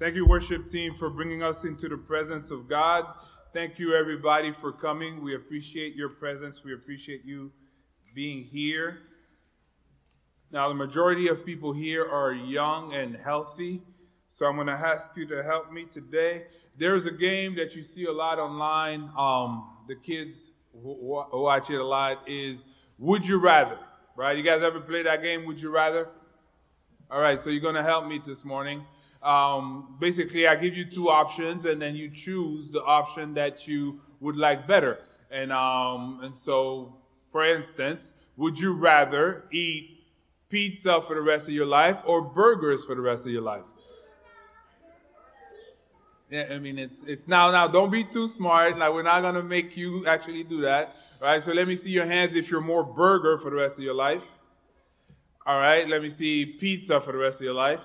Thank 0.00 0.14
you, 0.14 0.24
worship 0.24 0.66
team, 0.66 0.94
for 0.94 1.10
bringing 1.10 1.42
us 1.42 1.62
into 1.62 1.86
the 1.86 1.98
presence 1.98 2.50
of 2.50 2.66
God. 2.66 3.04
Thank 3.52 3.78
you, 3.78 3.94
everybody, 3.94 4.50
for 4.50 4.72
coming. 4.72 5.22
We 5.22 5.34
appreciate 5.34 5.94
your 5.94 6.08
presence. 6.08 6.64
We 6.64 6.72
appreciate 6.72 7.22
you 7.22 7.52
being 8.14 8.44
here. 8.44 9.00
Now, 10.50 10.68
the 10.70 10.74
majority 10.74 11.28
of 11.28 11.44
people 11.44 11.74
here 11.74 12.02
are 12.02 12.32
young 12.32 12.94
and 12.94 13.14
healthy, 13.14 13.82
so 14.26 14.46
I'm 14.46 14.54
going 14.54 14.68
to 14.68 14.72
ask 14.72 15.10
you 15.16 15.26
to 15.26 15.42
help 15.42 15.70
me 15.70 15.84
today. 15.84 16.46
There's 16.78 17.04
a 17.04 17.12
game 17.12 17.54
that 17.56 17.76
you 17.76 17.82
see 17.82 18.06
a 18.06 18.12
lot 18.12 18.38
online. 18.38 19.10
Um, 19.18 19.68
the 19.86 19.96
kids 19.96 20.50
watch 20.72 21.68
it 21.68 21.78
a 21.78 21.84
lot. 21.84 22.26
Is 22.26 22.64
Would 22.96 23.26
You 23.26 23.38
Rather? 23.38 23.78
Right? 24.16 24.34
You 24.34 24.42
guys 24.42 24.62
ever 24.62 24.80
play 24.80 25.02
that 25.02 25.22
game? 25.22 25.44
Would 25.44 25.60
you 25.60 25.70
rather? 25.70 26.08
All 27.10 27.20
right, 27.20 27.38
so 27.38 27.50
you're 27.50 27.60
going 27.60 27.74
to 27.74 27.82
help 27.82 28.06
me 28.06 28.18
this 28.24 28.46
morning. 28.46 28.86
Um, 29.22 29.96
basically, 30.00 30.46
I 30.46 30.56
give 30.56 30.76
you 30.76 30.84
two 30.84 31.10
options, 31.10 31.64
and 31.64 31.80
then 31.80 31.94
you 31.94 32.10
choose 32.10 32.70
the 32.70 32.82
option 32.82 33.34
that 33.34 33.68
you 33.68 34.00
would 34.20 34.36
like 34.36 34.66
better. 34.66 35.00
And 35.30 35.52
um, 35.52 36.20
and 36.22 36.34
so, 36.34 36.96
for 37.30 37.44
instance, 37.44 38.14
would 38.36 38.58
you 38.58 38.72
rather 38.72 39.44
eat 39.52 40.04
pizza 40.48 41.00
for 41.02 41.14
the 41.14 41.20
rest 41.20 41.48
of 41.48 41.54
your 41.54 41.66
life 41.66 41.98
or 42.04 42.22
burgers 42.22 42.84
for 42.84 42.94
the 42.94 43.00
rest 43.00 43.26
of 43.26 43.32
your 43.32 43.42
life? 43.42 43.64
Yeah, 46.30 46.46
I 46.52 46.58
mean 46.58 46.78
it's 46.78 47.02
it's 47.04 47.26
now 47.26 47.50
now 47.50 47.66
don't 47.66 47.90
be 47.90 48.04
too 48.04 48.28
smart. 48.28 48.78
Like 48.78 48.92
we're 48.92 49.02
not 49.02 49.20
gonna 49.20 49.42
make 49.42 49.76
you 49.76 50.06
actually 50.06 50.44
do 50.44 50.60
that. 50.62 50.94
Right? 51.20 51.42
So 51.42 51.52
let 51.52 51.66
me 51.66 51.74
see 51.74 51.90
your 51.90 52.06
hands 52.06 52.34
if 52.34 52.50
you're 52.50 52.60
more 52.60 52.84
burger 52.84 53.36
for 53.38 53.50
the 53.50 53.56
rest 53.56 53.78
of 53.78 53.84
your 53.84 53.94
life. 53.94 54.24
All 55.44 55.58
right, 55.58 55.88
let 55.88 56.02
me 56.02 56.10
see 56.10 56.46
pizza 56.46 57.00
for 57.00 57.12
the 57.12 57.18
rest 57.18 57.40
of 57.40 57.44
your 57.44 57.54
life. 57.54 57.82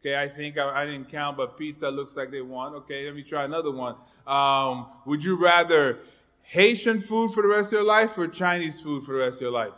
Okay, 0.00 0.16
I 0.16 0.28
think 0.28 0.56
I, 0.58 0.82
I, 0.82 0.86
didn't 0.86 1.10
count, 1.10 1.36
but 1.36 1.58
pizza 1.58 1.90
looks 1.90 2.14
like 2.14 2.30
they 2.30 2.40
won. 2.40 2.74
Okay, 2.74 3.06
let 3.06 3.16
me 3.16 3.22
try 3.22 3.44
another 3.44 3.72
one. 3.72 3.96
Um, 4.26 4.86
would 5.04 5.24
you 5.24 5.36
rather 5.36 5.98
Haitian 6.42 7.00
food 7.00 7.32
for 7.32 7.42
the 7.42 7.48
rest 7.48 7.72
of 7.72 7.78
your 7.78 7.84
life 7.84 8.16
or 8.16 8.28
Chinese 8.28 8.80
food 8.80 9.04
for 9.04 9.14
the 9.14 9.18
rest 9.18 9.38
of 9.38 9.42
your 9.42 9.50
life? 9.50 9.72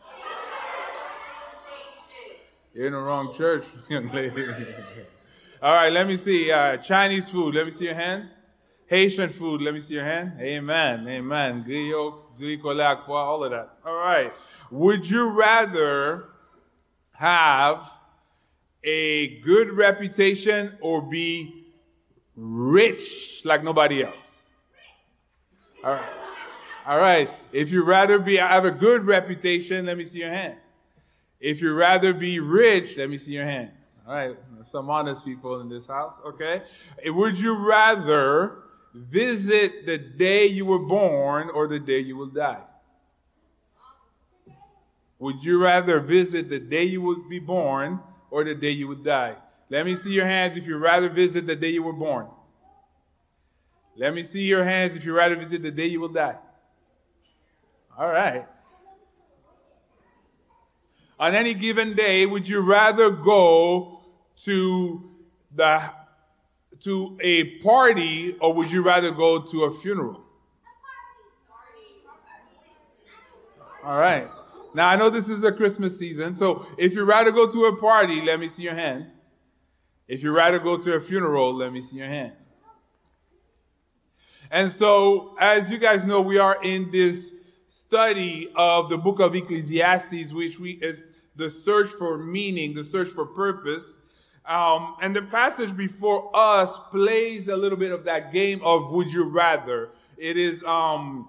Chinese 0.00 0.18
You're 2.74 2.86
in 2.88 2.92
the 2.92 2.98
wrong 2.98 3.34
church, 3.34 3.64
young 3.88 4.08
lady. 4.08 4.46
All 5.62 5.72
right, 5.72 5.92
let 5.92 6.06
me 6.06 6.18
see. 6.18 6.52
Uh, 6.52 6.76
Chinese 6.76 7.30
food, 7.30 7.54
let 7.54 7.64
me 7.64 7.70
see 7.70 7.86
your 7.86 7.94
hand. 7.94 8.28
Haitian 8.86 9.30
food, 9.30 9.62
let 9.62 9.74
me 9.74 9.80
see 9.80 9.94
your 9.94 10.04
hand. 10.04 10.34
Amen, 10.40 11.08
amen. 11.08 11.64
all 13.16 13.44
of 13.44 13.50
that. 13.50 13.70
All 13.84 13.96
right. 13.96 14.32
Would 14.70 15.08
you 15.10 15.30
rather 15.30 16.28
have 17.12 17.90
a 18.84 19.38
good 19.40 19.72
reputation 19.72 20.78
or 20.80 21.02
be 21.02 21.66
rich 22.36 23.42
like 23.44 23.64
nobody 23.64 24.02
else? 24.02 24.42
All 25.82 25.92
right. 25.92 26.12
All 26.86 26.98
right. 26.98 27.30
If 27.52 27.70
you 27.70 27.84
rather 27.84 28.18
be 28.18 28.36
have 28.36 28.64
a 28.64 28.70
good 28.70 29.04
reputation, 29.04 29.86
let 29.86 29.98
me 29.98 30.04
see 30.04 30.20
your 30.20 30.30
hand. 30.30 30.56
If 31.40 31.60
you 31.60 31.72
rather 31.74 32.12
be 32.12 32.40
rich, 32.40 32.96
let 32.96 33.10
me 33.10 33.16
see 33.16 33.34
your 33.34 33.44
hand. 33.44 33.70
All 34.06 34.14
right. 34.14 34.36
Some 34.62 34.90
honest 34.90 35.24
people 35.24 35.60
in 35.60 35.68
this 35.68 35.86
house. 35.86 36.20
Okay. 36.24 36.62
Would 37.06 37.38
you 37.38 37.56
rather 37.56 38.62
visit 38.94 39.86
the 39.86 39.98
day 39.98 40.46
you 40.46 40.64
were 40.64 40.78
born 40.78 41.50
or 41.50 41.68
the 41.68 41.78
day 41.78 42.00
you 42.00 42.16
will 42.16 42.26
die? 42.26 42.62
Would 45.18 45.42
you 45.42 45.62
rather 45.62 46.00
visit 46.00 46.48
the 46.48 46.60
day 46.60 46.84
you 46.84 47.02
would 47.02 47.28
be 47.28 47.38
born 47.38 48.00
or 48.30 48.44
the 48.44 48.54
day 48.54 48.70
you 48.70 48.88
would 48.88 49.04
die? 49.04 49.36
Let 49.70 49.84
me 49.84 49.94
see 49.94 50.12
your 50.12 50.26
hands 50.26 50.56
if 50.56 50.66
you'd 50.66 50.80
rather 50.80 51.08
visit 51.08 51.46
the 51.46 51.56
day 51.56 51.70
you 51.70 51.82
were 51.82 51.92
born. 51.92 52.26
Let 53.96 54.14
me 54.14 54.22
see 54.22 54.46
your 54.46 54.64
hands 54.64 54.96
if 54.96 55.04
you'd 55.04 55.14
rather 55.14 55.36
visit 55.36 55.62
the 55.62 55.70
day 55.70 55.86
you 55.86 56.00
will 56.00 56.08
die. 56.08 56.36
All 57.98 58.08
right. 58.08 58.46
On 61.18 61.34
any 61.34 61.52
given 61.52 61.94
day, 61.94 62.24
would 62.24 62.48
you 62.48 62.60
rather 62.60 63.10
go 63.10 64.00
to 64.44 65.10
the 65.54 65.82
to 66.80 67.18
a 67.20 67.58
party 67.58 68.36
or 68.40 68.54
would 68.54 68.70
you 68.70 68.82
rather 68.82 69.10
go 69.10 69.40
to 69.42 69.64
a 69.64 69.72
funeral? 69.72 70.22
All 73.82 73.98
right. 73.98 74.28
Now 74.74 74.88
I 74.88 74.96
know 74.96 75.10
this 75.10 75.28
is 75.28 75.44
a 75.44 75.52
Christmas 75.52 75.98
season, 75.98 76.34
so 76.34 76.66
if 76.76 76.94
you'd 76.94 77.06
rather 77.06 77.30
go 77.30 77.50
to 77.50 77.64
a 77.66 77.76
party, 77.76 78.20
let 78.22 78.38
me 78.38 78.48
see 78.48 78.62
your 78.62 78.74
hand. 78.74 79.06
If 80.06 80.22
you'd 80.22 80.32
rather 80.32 80.58
go 80.58 80.76
to 80.78 80.94
a 80.94 81.00
funeral, 81.00 81.54
let 81.54 81.72
me 81.72 81.80
see 81.80 81.96
your 81.96 82.06
hand. 82.06 82.32
And 84.50 84.70
so, 84.70 85.36
as 85.38 85.70
you 85.70 85.78
guys 85.78 86.06
know, 86.06 86.22
we 86.22 86.38
are 86.38 86.58
in 86.62 86.90
this 86.90 87.34
study 87.68 88.50
of 88.56 88.88
the 88.88 88.96
book 88.96 89.20
of 89.20 89.34
Ecclesiastes, 89.34 90.32
which 90.32 90.58
we 90.58 90.72
is 90.72 91.10
the 91.36 91.50
search 91.50 91.88
for 91.90 92.18
meaning, 92.18 92.74
the 92.74 92.84
search 92.84 93.08
for 93.08 93.26
purpose. 93.26 93.98
Um, 94.46 94.96
and 95.02 95.14
the 95.14 95.22
passage 95.22 95.76
before 95.76 96.30
us 96.34 96.78
plays 96.90 97.48
a 97.48 97.56
little 97.56 97.76
bit 97.76 97.92
of 97.92 98.04
that 98.04 98.32
game 98.32 98.62
of 98.64 98.90
would 98.92 99.12
you 99.12 99.24
rather. 99.24 99.90
It 100.16 100.38
is 100.38 100.64
um, 100.64 101.28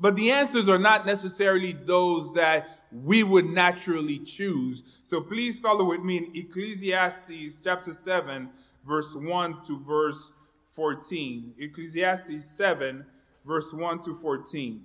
but 0.00 0.16
the 0.16 0.30
answers 0.30 0.68
are 0.68 0.78
not 0.78 1.04
necessarily 1.04 1.72
those 1.72 2.32
that 2.32 2.78
we 2.90 3.22
would 3.22 3.46
naturally 3.46 4.18
choose. 4.18 4.82
So 5.04 5.20
please 5.20 5.58
follow 5.58 5.84
with 5.84 6.02
me 6.02 6.16
in 6.16 6.30
Ecclesiastes 6.34 7.60
chapter 7.62 7.94
7, 7.94 8.48
verse 8.86 9.14
1 9.14 9.64
to 9.64 9.78
verse 9.78 10.32
14. 10.70 11.54
Ecclesiastes 11.58 12.44
7, 12.44 13.04
verse 13.44 13.72
1 13.72 14.02
to 14.04 14.14
14. 14.14 14.84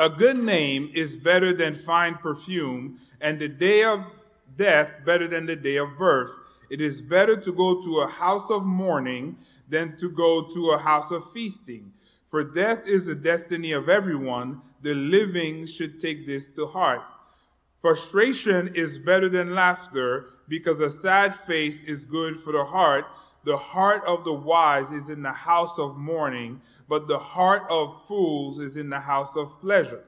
A 0.00 0.10
good 0.10 0.36
name 0.36 0.90
is 0.92 1.16
better 1.16 1.52
than 1.52 1.74
fine 1.74 2.16
perfume, 2.16 2.98
and 3.20 3.38
the 3.38 3.48
day 3.48 3.84
of 3.84 4.04
death 4.56 4.94
better 5.04 5.28
than 5.28 5.46
the 5.46 5.56
day 5.56 5.76
of 5.76 5.96
birth. 5.96 6.30
It 6.70 6.80
is 6.80 7.00
better 7.00 7.36
to 7.36 7.52
go 7.52 7.80
to 7.82 8.00
a 8.00 8.08
house 8.08 8.50
of 8.50 8.64
mourning 8.64 9.38
than 9.68 9.96
to 9.98 10.10
go 10.10 10.48
to 10.48 10.70
a 10.70 10.78
house 10.78 11.10
of 11.10 11.30
feasting 11.32 11.92
for 12.28 12.44
death 12.44 12.86
is 12.86 13.06
the 13.06 13.14
destiny 13.14 13.72
of 13.72 13.88
everyone. 13.88 14.60
The 14.82 14.94
living 14.94 15.66
should 15.66 15.98
take 15.98 16.26
this 16.26 16.48
to 16.50 16.66
heart. 16.66 17.00
Frustration 17.80 18.68
is 18.74 18.98
better 18.98 19.28
than 19.28 19.54
laughter 19.54 20.30
because 20.48 20.80
a 20.80 20.90
sad 20.90 21.34
face 21.34 21.82
is 21.82 22.04
good 22.04 22.38
for 22.38 22.52
the 22.52 22.64
heart. 22.64 23.06
The 23.44 23.56
heart 23.56 24.04
of 24.04 24.24
the 24.24 24.32
wise 24.32 24.90
is 24.90 25.08
in 25.08 25.22
the 25.22 25.32
house 25.32 25.78
of 25.78 25.96
mourning, 25.96 26.60
but 26.88 27.08
the 27.08 27.18
heart 27.18 27.62
of 27.70 28.06
fools 28.06 28.58
is 28.58 28.76
in 28.76 28.90
the 28.90 29.00
house 29.00 29.36
of 29.36 29.60
pleasure. 29.60 30.04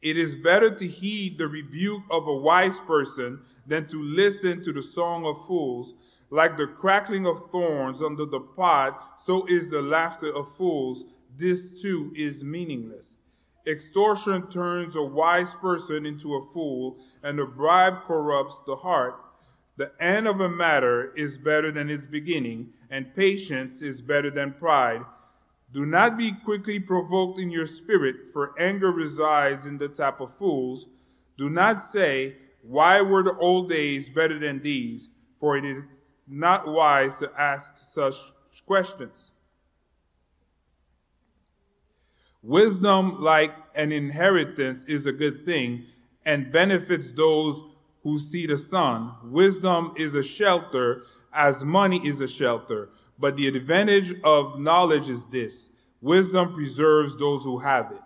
It 0.00 0.16
is 0.16 0.36
better 0.36 0.70
to 0.70 0.86
heed 0.86 1.38
the 1.38 1.48
rebuke 1.48 2.02
of 2.10 2.26
a 2.26 2.34
wise 2.34 2.78
person 2.80 3.40
than 3.66 3.86
to 3.88 4.02
listen 4.02 4.62
to 4.64 4.72
the 4.72 4.82
song 4.82 5.24
of 5.24 5.46
fools. 5.46 5.94
Like 6.32 6.56
the 6.56 6.66
crackling 6.66 7.26
of 7.26 7.50
thorns 7.50 8.00
under 8.00 8.24
the 8.24 8.40
pot, 8.40 9.20
so 9.20 9.44
is 9.44 9.68
the 9.68 9.82
laughter 9.82 10.34
of 10.34 10.56
fools. 10.56 11.04
This 11.36 11.82
too 11.82 12.10
is 12.16 12.42
meaningless. 12.42 13.16
Extortion 13.66 14.48
turns 14.48 14.96
a 14.96 15.02
wise 15.02 15.54
person 15.54 16.06
into 16.06 16.34
a 16.34 16.46
fool, 16.54 16.96
and 17.22 17.38
a 17.38 17.44
bribe 17.44 18.04
corrupts 18.06 18.62
the 18.62 18.76
heart. 18.76 19.14
The 19.76 19.92
end 20.00 20.26
of 20.26 20.40
a 20.40 20.48
matter 20.48 21.12
is 21.14 21.36
better 21.36 21.70
than 21.70 21.90
its 21.90 22.06
beginning, 22.06 22.72
and 22.88 23.12
patience 23.14 23.82
is 23.82 24.00
better 24.00 24.30
than 24.30 24.54
pride. 24.54 25.02
Do 25.70 25.84
not 25.84 26.16
be 26.16 26.32
quickly 26.32 26.80
provoked 26.80 27.38
in 27.38 27.50
your 27.50 27.66
spirit, 27.66 28.32
for 28.32 28.58
anger 28.58 28.90
resides 28.90 29.66
in 29.66 29.76
the 29.76 29.88
tap 29.88 30.18
of 30.18 30.34
fools. 30.34 30.88
Do 31.36 31.50
not 31.50 31.78
say, 31.78 32.36
Why 32.62 33.02
were 33.02 33.22
the 33.22 33.36
old 33.36 33.68
days 33.68 34.08
better 34.08 34.38
than 34.38 34.62
these? 34.62 35.10
For 35.38 35.58
it 35.58 35.66
is 35.66 36.11
not 36.26 36.66
wise 36.66 37.18
to 37.18 37.30
ask 37.38 37.76
such 37.76 38.16
questions. 38.66 39.32
Wisdom, 42.42 43.22
like 43.22 43.54
an 43.74 43.92
inheritance, 43.92 44.84
is 44.84 45.06
a 45.06 45.12
good 45.12 45.38
thing 45.44 45.84
and 46.24 46.52
benefits 46.52 47.12
those 47.12 47.62
who 48.02 48.18
see 48.18 48.46
the 48.46 48.58
sun. 48.58 49.12
Wisdom 49.24 49.92
is 49.96 50.14
a 50.14 50.22
shelter 50.22 51.04
as 51.32 51.64
money 51.64 52.04
is 52.06 52.20
a 52.20 52.28
shelter. 52.28 52.90
But 53.18 53.36
the 53.36 53.46
advantage 53.46 54.14
of 54.24 54.58
knowledge 54.58 55.08
is 55.08 55.28
this 55.28 55.68
wisdom 56.00 56.52
preserves 56.52 57.16
those 57.16 57.44
who 57.44 57.58
have 57.58 57.92
it. 57.92 58.00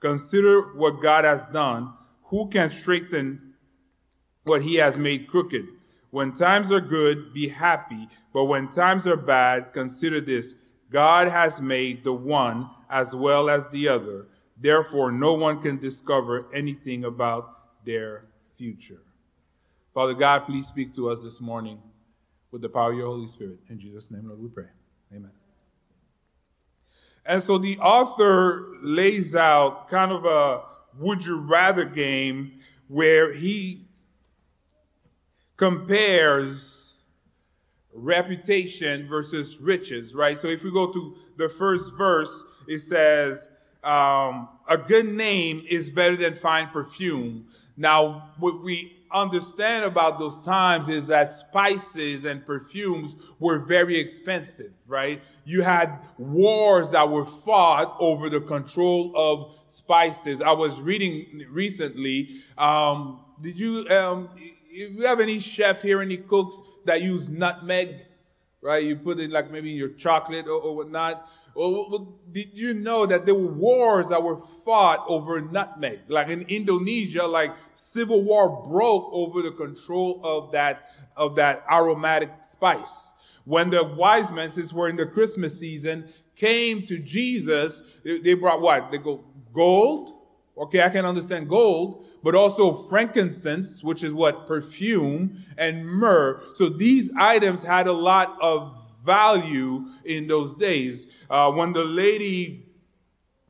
Consider 0.00 0.74
what 0.74 1.00
God 1.02 1.24
has 1.24 1.46
done. 1.46 1.94
Who 2.24 2.48
can 2.50 2.68
straighten 2.70 3.54
what 4.44 4.62
he 4.62 4.76
has 4.76 4.98
made 4.98 5.28
crooked? 5.28 5.66
When 6.18 6.32
times 6.32 6.72
are 6.72 6.80
good, 6.80 7.32
be 7.32 7.46
happy. 7.46 8.08
But 8.32 8.46
when 8.46 8.70
times 8.70 9.06
are 9.06 9.16
bad, 9.16 9.72
consider 9.72 10.20
this. 10.20 10.56
God 10.90 11.28
has 11.28 11.62
made 11.62 12.02
the 12.02 12.12
one 12.12 12.70
as 12.90 13.14
well 13.14 13.48
as 13.48 13.68
the 13.68 13.86
other. 13.86 14.26
Therefore, 14.60 15.12
no 15.12 15.34
one 15.34 15.62
can 15.62 15.78
discover 15.78 16.48
anything 16.52 17.04
about 17.04 17.84
their 17.84 18.24
future. 18.56 19.00
Father 19.94 20.12
God, 20.12 20.40
please 20.40 20.66
speak 20.66 20.92
to 20.94 21.08
us 21.08 21.22
this 21.22 21.40
morning 21.40 21.80
with 22.50 22.62
the 22.62 22.68
power 22.68 22.90
of 22.90 22.98
your 22.98 23.06
Holy 23.06 23.28
Spirit. 23.28 23.60
In 23.68 23.78
Jesus' 23.78 24.10
name, 24.10 24.26
Lord, 24.26 24.40
we 24.40 24.48
pray. 24.48 24.70
Amen. 25.14 25.30
And 27.24 27.40
so 27.40 27.58
the 27.58 27.78
author 27.78 28.66
lays 28.82 29.36
out 29.36 29.88
kind 29.88 30.10
of 30.10 30.24
a 30.24 30.62
would 30.98 31.24
you 31.24 31.36
rather 31.36 31.84
game 31.84 32.58
where 32.88 33.32
he 33.32 33.87
compares 35.58 36.96
reputation 37.92 39.06
versus 39.06 39.58
riches, 39.60 40.14
right? 40.14 40.38
So 40.38 40.48
if 40.48 40.62
we 40.64 40.70
go 40.70 40.90
to 40.90 41.16
the 41.36 41.48
first 41.50 41.94
verse, 41.98 42.42
it 42.66 42.78
says, 42.78 43.46
um, 43.84 44.48
a 44.68 44.78
good 44.78 45.06
name 45.06 45.64
is 45.68 45.90
better 45.90 46.16
than 46.16 46.34
fine 46.34 46.68
perfume. 46.68 47.46
Now, 47.76 48.30
what 48.38 48.62
we 48.62 48.94
understand 49.10 49.84
about 49.84 50.18
those 50.18 50.42
times 50.42 50.88
is 50.88 51.06
that 51.06 51.32
spices 51.32 52.24
and 52.24 52.44
perfumes 52.44 53.16
were 53.38 53.58
very 53.58 53.98
expensive, 53.98 54.72
right? 54.86 55.22
You 55.44 55.62
had 55.62 55.98
wars 56.18 56.90
that 56.90 57.10
were 57.10 57.24
fought 57.24 57.96
over 57.98 58.28
the 58.28 58.40
control 58.40 59.12
of 59.16 59.58
spices. 59.66 60.42
I 60.42 60.52
was 60.52 60.80
reading 60.80 61.46
recently, 61.50 62.28
um, 62.58 63.20
did 63.40 63.58
you, 63.58 63.88
um, 63.88 64.28
you 64.68 65.02
have 65.02 65.20
any 65.20 65.40
chef 65.40 65.82
here, 65.82 66.00
any 66.02 66.16
cooks 66.16 66.60
that 66.84 67.02
use 67.02 67.28
nutmeg? 67.28 67.96
Right? 68.60 68.84
You 68.84 68.96
put 68.96 69.20
it 69.20 69.30
like 69.30 69.50
maybe 69.50 69.70
in 69.70 69.76
your 69.76 69.90
chocolate 69.90 70.46
or, 70.46 70.60
or 70.60 70.76
whatnot. 70.76 71.28
Well, 71.54 72.18
did 72.32 72.58
you 72.58 72.74
know 72.74 73.06
that 73.06 73.24
there 73.24 73.34
were 73.34 73.52
wars 73.52 74.08
that 74.08 74.22
were 74.22 74.36
fought 74.36 75.04
over 75.08 75.40
nutmeg? 75.40 76.00
Like 76.08 76.28
in 76.28 76.42
Indonesia, 76.42 77.24
like 77.26 77.54
civil 77.74 78.22
war 78.22 78.64
broke 78.68 79.10
over 79.12 79.42
the 79.42 79.52
control 79.52 80.20
of 80.24 80.52
that, 80.52 80.90
of 81.16 81.36
that 81.36 81.64
aromatic 81.70 82.30
spice. 82.42 83.12
When 83.44 83.70
the 83.70 83.82
wise 83.82 84.30
men, 84.30 84.50
since 84.50 84.72
we're 84.72 84.88
in 84.88 84.96
the 84.96 85.06
Christmas 85.06 85.58
season, 85.58 86.08
came 86.36 86.84
to 86.86 86.98
Jesus, 86.98 87.82
they 88.04 88.34
brought 88.34 88.60
what? 88.60 88.90
They 88.90 88.98
go 88.98 89.24
gold. 89.54 90.17
Okay, 90.58 90.82
I 90.82 90.88
can 90.88 91.04
understand 91.04 91.48
gold, 91.48 92.04
but 92.22 92.34
also 92.34 92.74
frankincense, 92.74 93.82
which 93.84 94.02
is 94.02 94.12
what 94.12 94.48
perfume 94.48 95.40
and 95.56 95.86
myrrh. 95.86 96.42
So 96.54 96.68
these 96.68 97.12
items 97.16 97.62
had 97.62 97.86
a 97.86 97.92
lot 97.92 98.36
of 98.40 98.76
value 99.04 99.86
in 100.04 100.26
those 100.26 100.56
days. 100.56 101.06
Uh, 101.30 101.50
when 101.52 101.72
the 101.72 101.84
lady 101.84 102.66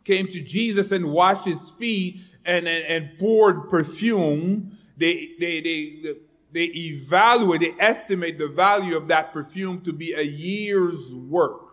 came 0.04 0.26
to 0.28 0.40
Jesus 0.40 0.92
and 0.92 1.10
washed 1.10 1.46
his 1.46 1.70
feet 1.70 2.20
and, 2.44 2.68
and, 2.68 2.84
and 2.84 3.18
poured 3.18 3.68
perfume, 3.70 4.76
they, 4.96 5.30
they, 5.40 5.60
they, 5.60 6.14
they 6.52 6.64
evaluate, 6.64 7.60
they 7.60 7.74
estimate 7.78 8.38
the 8.38 8.48
value 8.48 8.96
of 8.96 9.08
that 9.08 9.32
perfume 9.32 9.80
to 9.82 9.92
be 9.92 10.12
a 10.12 10.22
year's 10.22 11.14
work. 11.14 11.67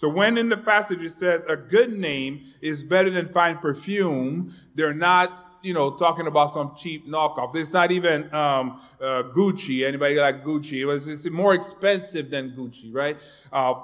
So 0.00 0.08
when 0.08 0.38
in 0.38 0.48
the 0.48 0.56
passage 0.56 1.02
it 1.02 1.12
says 1.12 1.44
a 1.44 1.58
good 1.58 1.92
name 1.92 2.40
is 2.62 2.82
better 2.82 3.10
than 3.10 3.28
fine 3.28 3.58
perfume, 3.58 4.50
they're 4.74 4.94
not 4.94 5.58
you 5.60 5.74
know, 5.74 5.90
talking 5.90 6.26
about 6.26 6.50
some 6.50 6.74
cheap 6.74 7.06
knockoff. 7.06 7.54
It's 7.54 7.70
not 7.70 7.92
even 7.92 8.32
um, 8.32 8.80
uh, 8.98 9.24
Gucci. 9.24 9.86
Anybody 9.86 10.14
like 10.14 10.42
Gucci? 10.42 10.80
It 10.80 10.86
was, 10.86 11.06
it's 11.06 11.28
more 11.28 11.52
expensive 11.52 12.30
than 12.30 12.52
Gucci, 12.52 12.94
right? 12.94 13.18
Uh, 13.52 13.74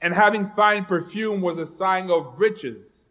and 0.00 0.14
having 0.14 0.50
fine 0.56 0.86
perfume 0.86 1.42
was 1.42 1.58
a 1.58 1.66
sign 1.66 2.10
of 2.10 2.40
riches. 2.40 3.10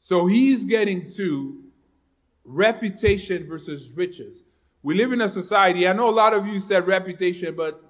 So 0.00 0.26
he's 0.26 0.66
getting 0.66 1.08
to 1.14 1.64
reputation 2.44 3.48
versus 3.48 3.88
riches. 3.88 4.44
We 4.82 4.96
live 4.96 5.12
in 5.12 5.22
a 5.22 5.30
society, 5.30 5.88
I 5.88 5.94
know 5.94 6.10
a 6.10 6.12
lot 6.12 6.34
of 6.34 6.46
you 6.46 6.60
said 6.60 6.86
reputation, 6.86 7.56
but 7.56 7.89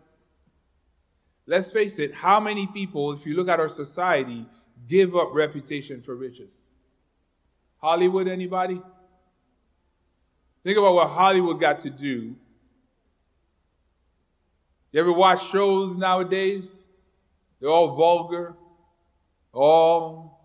let's 1.51 1.73
face 1.73 1.99
it, 1.99 2.15
how 2.15 2.39
many 2.39 2.69
people, 2.69 3.13
if 3.13 3.27
you 3.27 3.35
look 3.35 3.49
at 3.49 3.59
our 3.59 3.69
society, 3.69 4.47
give 4.87 5.17
up 5.17 5.35
reputation 5.35 6.01
for 6.01 6.15
riches? 6.15 6.69
Hollywood, 7.79 8.29
anybody? 8.29 8.81
Think 10.63 10.79
about 10.79 10.95
what 10.95 11.09
Hollywood 11.09 11.61
got 11.61 11.81
to 11.81 11.91
do. 11.91 12.37
You 14.93 15.01
ever 15.01 15.13
watch 15.13 15.45
shows 15.49 15.97
nowadays? 15.97 16.85
They're 17.59 17.69
all 17.69 17.97
vulgar. 17.97 18.55
All 19.53 20.39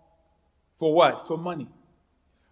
for 0.80 0.92
what? 0.92 1.28
For 1.28 1.38
money. 1.38 1.70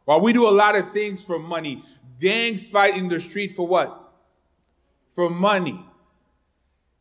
While 0.05 0.21
we 0.21 0.31
do 0.31 0.47
a 0.47 0.51
lot 0.51 0.75
of 0.75 0.93
things 0.93 1.23
for 1.23 1.39
money, 1.39 1.81
gangs 2.19 2.69
fight 2.69 2.97
in 2.97 3.07
the 3.07 3.19
street 3.19 3.55
for 3.55 3.67
what? 3.67 4.13
For 5.15 5.31
money. 5.31 5.83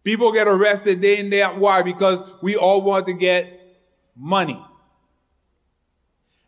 People 0.05 0.33
get 0.33 0.49
arrested 0.49 1.01
day 1.01 1.19
in, 1.19 1.31
day 1.31 1.43
out. 1.43 1.59
Why? 1.59 1.83
Because 1.83 2.23
we 2.43 2.57
all 2.57 2.83
want 2.83 3.07
to 3.07 3.13
get 3.13 3.79
money. 4.17 4.63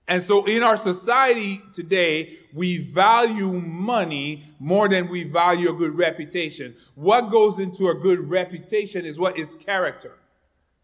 And 0.06 0.22
so 0.22 0.44
in 0.44 0.62
our 0.62 0.76
society 0.76 1.62
today, 1.72 2.36
we 2.52 2.78
value 2.78 3.52
money 3.52 4.44
more 4.58 4.88
than 4.88 5.08
we 5.08 5.24
value 5.24 5.70
a 5.70 5.72
good 5.72 5.96
reputation. 5.96 6.76
What 6.94 7.30
goes 7.30 7.58
into 7.58 7.88
a 7.88 7.94
good 7.94 8.28
reputation 8.28 9.06
is 9.06 9.18
what 9.18 9.38
is 9.38 9.54
character, 9.54 10.18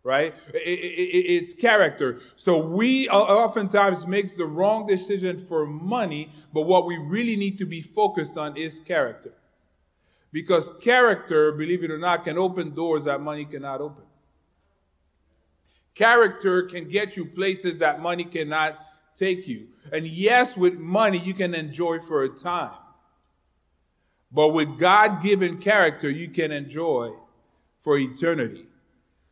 right? 0.02 0.34
it's 0.54 1.52
character. 1.52 2.20
So 2.36 2.58
we 2.58 3.10
oftentimes 3.10 4.06
makes 4.06 4.34
the 4.36 4.46
wrong 4.46 4.86
decision 4.86 5.38
for 5.38 5.66
money, 5.66 6.32
but 6.54 6.62
what 6.62 6.86
we 6.86 6.96
really 6.96 7.36
need 7.36 7.58
to 7.58 7.66
be 7.66 7.82
focused 7.82 8.38
on 8.38 8.56
is 8.56 8.80
character. 8.80 9.34
Because 10.32 10.70
character, 10.80 11.52
believe 11.52 11.82
it 11.82 11.90
or 11.90 11.98
not, 11.98 12.24
can 12.24 12.38
open 12.38 12.74
doors 12.74 13.04
that 13.04 13.20
money 13.20 13.44
cannot 13.44 13.80
open. 13.80 14.04
Character 15.94 16.62
can 16.62 16.88
get 16.88 17.16
you 17.16 17.26
places 17.26 17.78
that 17.78 18.00
money 18.00 18.24
cannot 18.24 18.78
take 19.14 19.46
you. 19.46 19.68
And 19.92 20.06
yes, 20.06 20.56
with 20.56 20.74
money, 20.74 21.18
you 21.18 21.34
can 21.34 21.54
enjoy 21.54 21.98
for 21.98 22.22
a 22.22 22.28
time. 22.28 22.76
But 24.32 24.48
with 24.48 24.78
God 24.78 25.22
given 25.22 25.58
character, 25.58 26.08
you 26.08 26.28
can 26.28 26.52
enjoy 26.52 27.12
for 27.80 27.98
eternity. 27.98 28.66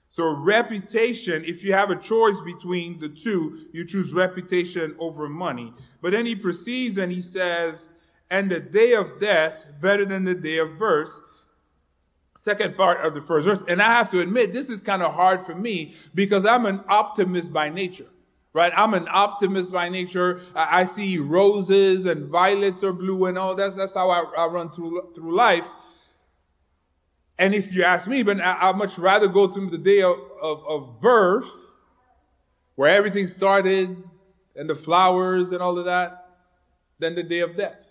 So 0.08 0.34
reputation, 0.34 1.44
if 1.44 1.62
you 1.62 1.74
have 1.74 1.90
a 1.90 1.96
choice 1.96 2.40
between 2.40 2.98
the 2.98 3.08
two, 3.08 3.66
you 3.72 3.84
choose 3.84 4.12
reputation 4.12 4.96
over 4.98 5.28
money. 5.28 5.72
But 6.00 6.12
then 6.12 6.26
he 6.26 6.34
proceeds 6.34 6.98
and 6.98 7.12
he 7.12 7.20
says, 7.20 7.87
and 8.30 8.50
the 8.50 8.60
day 8.60 8.92
of 8.92 9.20
death 9.20 9.66
better 9.80 10.04
than 10.04 10.24
the 10.24 10.34
day 10.34 10.58
of 10.58 10.78
birth. 10.78 11.20
Second 12.36 12.76
part 12.76 13.04
of 13.04 13.14
the 13.14 13.20
first 13.20 13.46
verse. 13.46 13.64
And 13.68 13.82
I 13.82 13.92
have 13.92 14.08
to 14.10 14.20
admit, 14.20 14.52
this 14.52 14.68
is 14.68 14.80
kind 14.80 15.02
of 15.02 15.14
hard 15.14 15.44
for 15.44 15.54
me 15.54 15.94
because 16.14 16.46
I'm 16.46 16.66
an 16.66 16.84
optimist 16.88 17.52
by 17.52 17.68
nature 17.68 18.08
right? 18.52 18.72
I'm 18.74 18.94
an 18.94 19.06
optimist 19.08 19.72
by 19.72 19.88
nature. 19.88 20.40
I, 20.54 20.84
see 20.84 21.18
roses 21.18 22.06
and 22.06 22.28
violets 22.28 22.82
are 22.82 22.92
blue 22.92 23.26
and 23.26 23.38
all 23.38 23.54
that's, 23.54 23.76
that's 23.76 23.94
how 23.94 24.10
I, 24.10 24.24
I 24.36 24.46
run 24.46 24.70
through, 24.70 25.12
through 25.14 25.36
life. 25.36 25.68
And 27.38 27.54
if 27.54 27.72
you 27.72 27.84
ask 27.84 28.08
me, 28.08 28.22
but 28.24 28.40
I, 28.40 28.70
would 28.70 28.78
much 28.78 28.98
rather 28.98 29.28
go 29.28 29.46
to 29.46 29.70
the 29.70 29.78
day 29.78 30.02
of, 30.02 30.18
of, 30.42 30.66
of 30.66 31.00
birth, 31.00 31.48
where 32.74 32.94
everything 32.94 33.28
started 33.28 33.96
and 34.56 34.68
the 34.68 34.74
flowers 34.74 35.52
and 35.52 35.62
all 35.62 35.78
of 35.78 35.84
that, 35.84 36.26
than 36.98 37.14
the 37.14 37.22
day 37.22 37.40
of 37.40 37.56
death. 37.56 37.87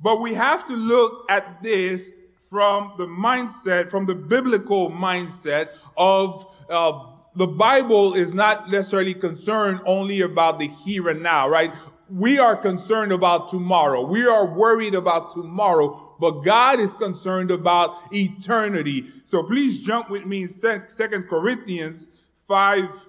But 0.00 0.20
we 0.20 0.34
have 0.34 0.66
to 0.66 0.74
look 0.74 1.24
at 1.30 1.62
this 1.62 2.10
from 2.50 2.92
the 2.96 3.06
mindset, 3.06 3.90
from 3.90 4.06
the 4.06 4.14
biblical 4.14 4.90
mindset 4.90 5.70
of 5.96 6.46
uh, 6.70 7.06
the 7.34 7.46
Bible 7.46 8.14
is 8.14 8.32
not 8.34 8.70
necessarily 8.70 9.14
concerned 9.14 9.80
only 9.84 10.20
about 10.20 10.58
the 10.58 10.68
here 10.68 11.08
and 11.08 11.22
now, 11.22 11.48
right? 11.48 11.72
We 12.08 12.38
are 12.38 12.56
concerned 12.56 13.12
about 13.12 13.48
tomorrow. 13.48 14.06
We 14.06 14.26
are 14.26 14.46
worried 14.46 14.94
about 14.94 15.32
tomorrow, 15.32 16.16
but 16.20 16.42
God 16.42 16.78
is 16.78 16.94
concerned 16.94 17.50
about 17.50 17.96
eternity. 18.12 19.06
So 19.24 19.42
please 19.42 19.82
jump 19.82 20.08
with 20.08 20.24
me 20.24 20.44
in 20.44 20.48
Second 20.48 21.28
Corinthians 21.28 22.06
5 22.46 23.06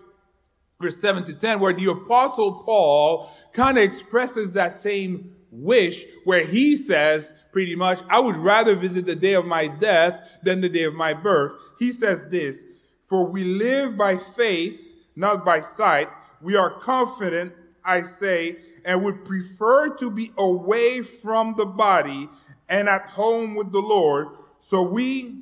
verse 0.79 0.99
7 0.99 1.23
to 1.25 1.33
10, 1.33 1.59
where 1.59 1.73
the 1.73 1.85
apostle 1.85 2.63
Paul 2.63 3.31
kind 3.53 3.77
of 3.77 3.83
expresses 3.83 4.53
that 4.53 4.73
same 4.73 5.36
wish 5.57 6.05
where 6.23 6.45
he 6.45 6.77
says 6.77 7.33
pretty 7.51 7.75
much, 7.75 7.99
I 8.09 8.19
would 8.19 8.37
rather 8.37 8.75
visit 8.75 9.05
the 9.05 9.15
day 9.15 9.33
of 9.33 9.45
my 9.45 9.67
death 9.67 10.39
than 10.43 10.61
the 10.61 10.69
day 10.69 10.83
of 10.83 10.93
my 10.93 11.13
birth. 11.13 11.53
He 11.79 11.91
says 11.91 12.27
this, 12.27 12.63
for 13.01 13.25
we 13.25 13.43
live 13.43 13.97
by 13.97 14.17
faith, 14.17 14.95
not 15.15 15.43
by 15.43 15.61
sight. 15.61 16.09
We 16.41 16.55
are 16.55 16.69
confident, 16.69 17.53
I 17.83 18.03
say, 18.03 18.57
and 18.85 19.03
would 19.03 19.25
prefer 19.25 19.95
to 19.95 20.11
be 20.11 20.31
away 20.37 21.01
from 21.01 21.55
the 21.57 21.65
body 21.65 22.29
and 22.69 22.87
at 22.87 23.09
home 23.09 23.55
with 23.55 23.71
the 23.71 23.81
Lord. 23.81 24.27
So 24.59 24.81
we 24.81 25.41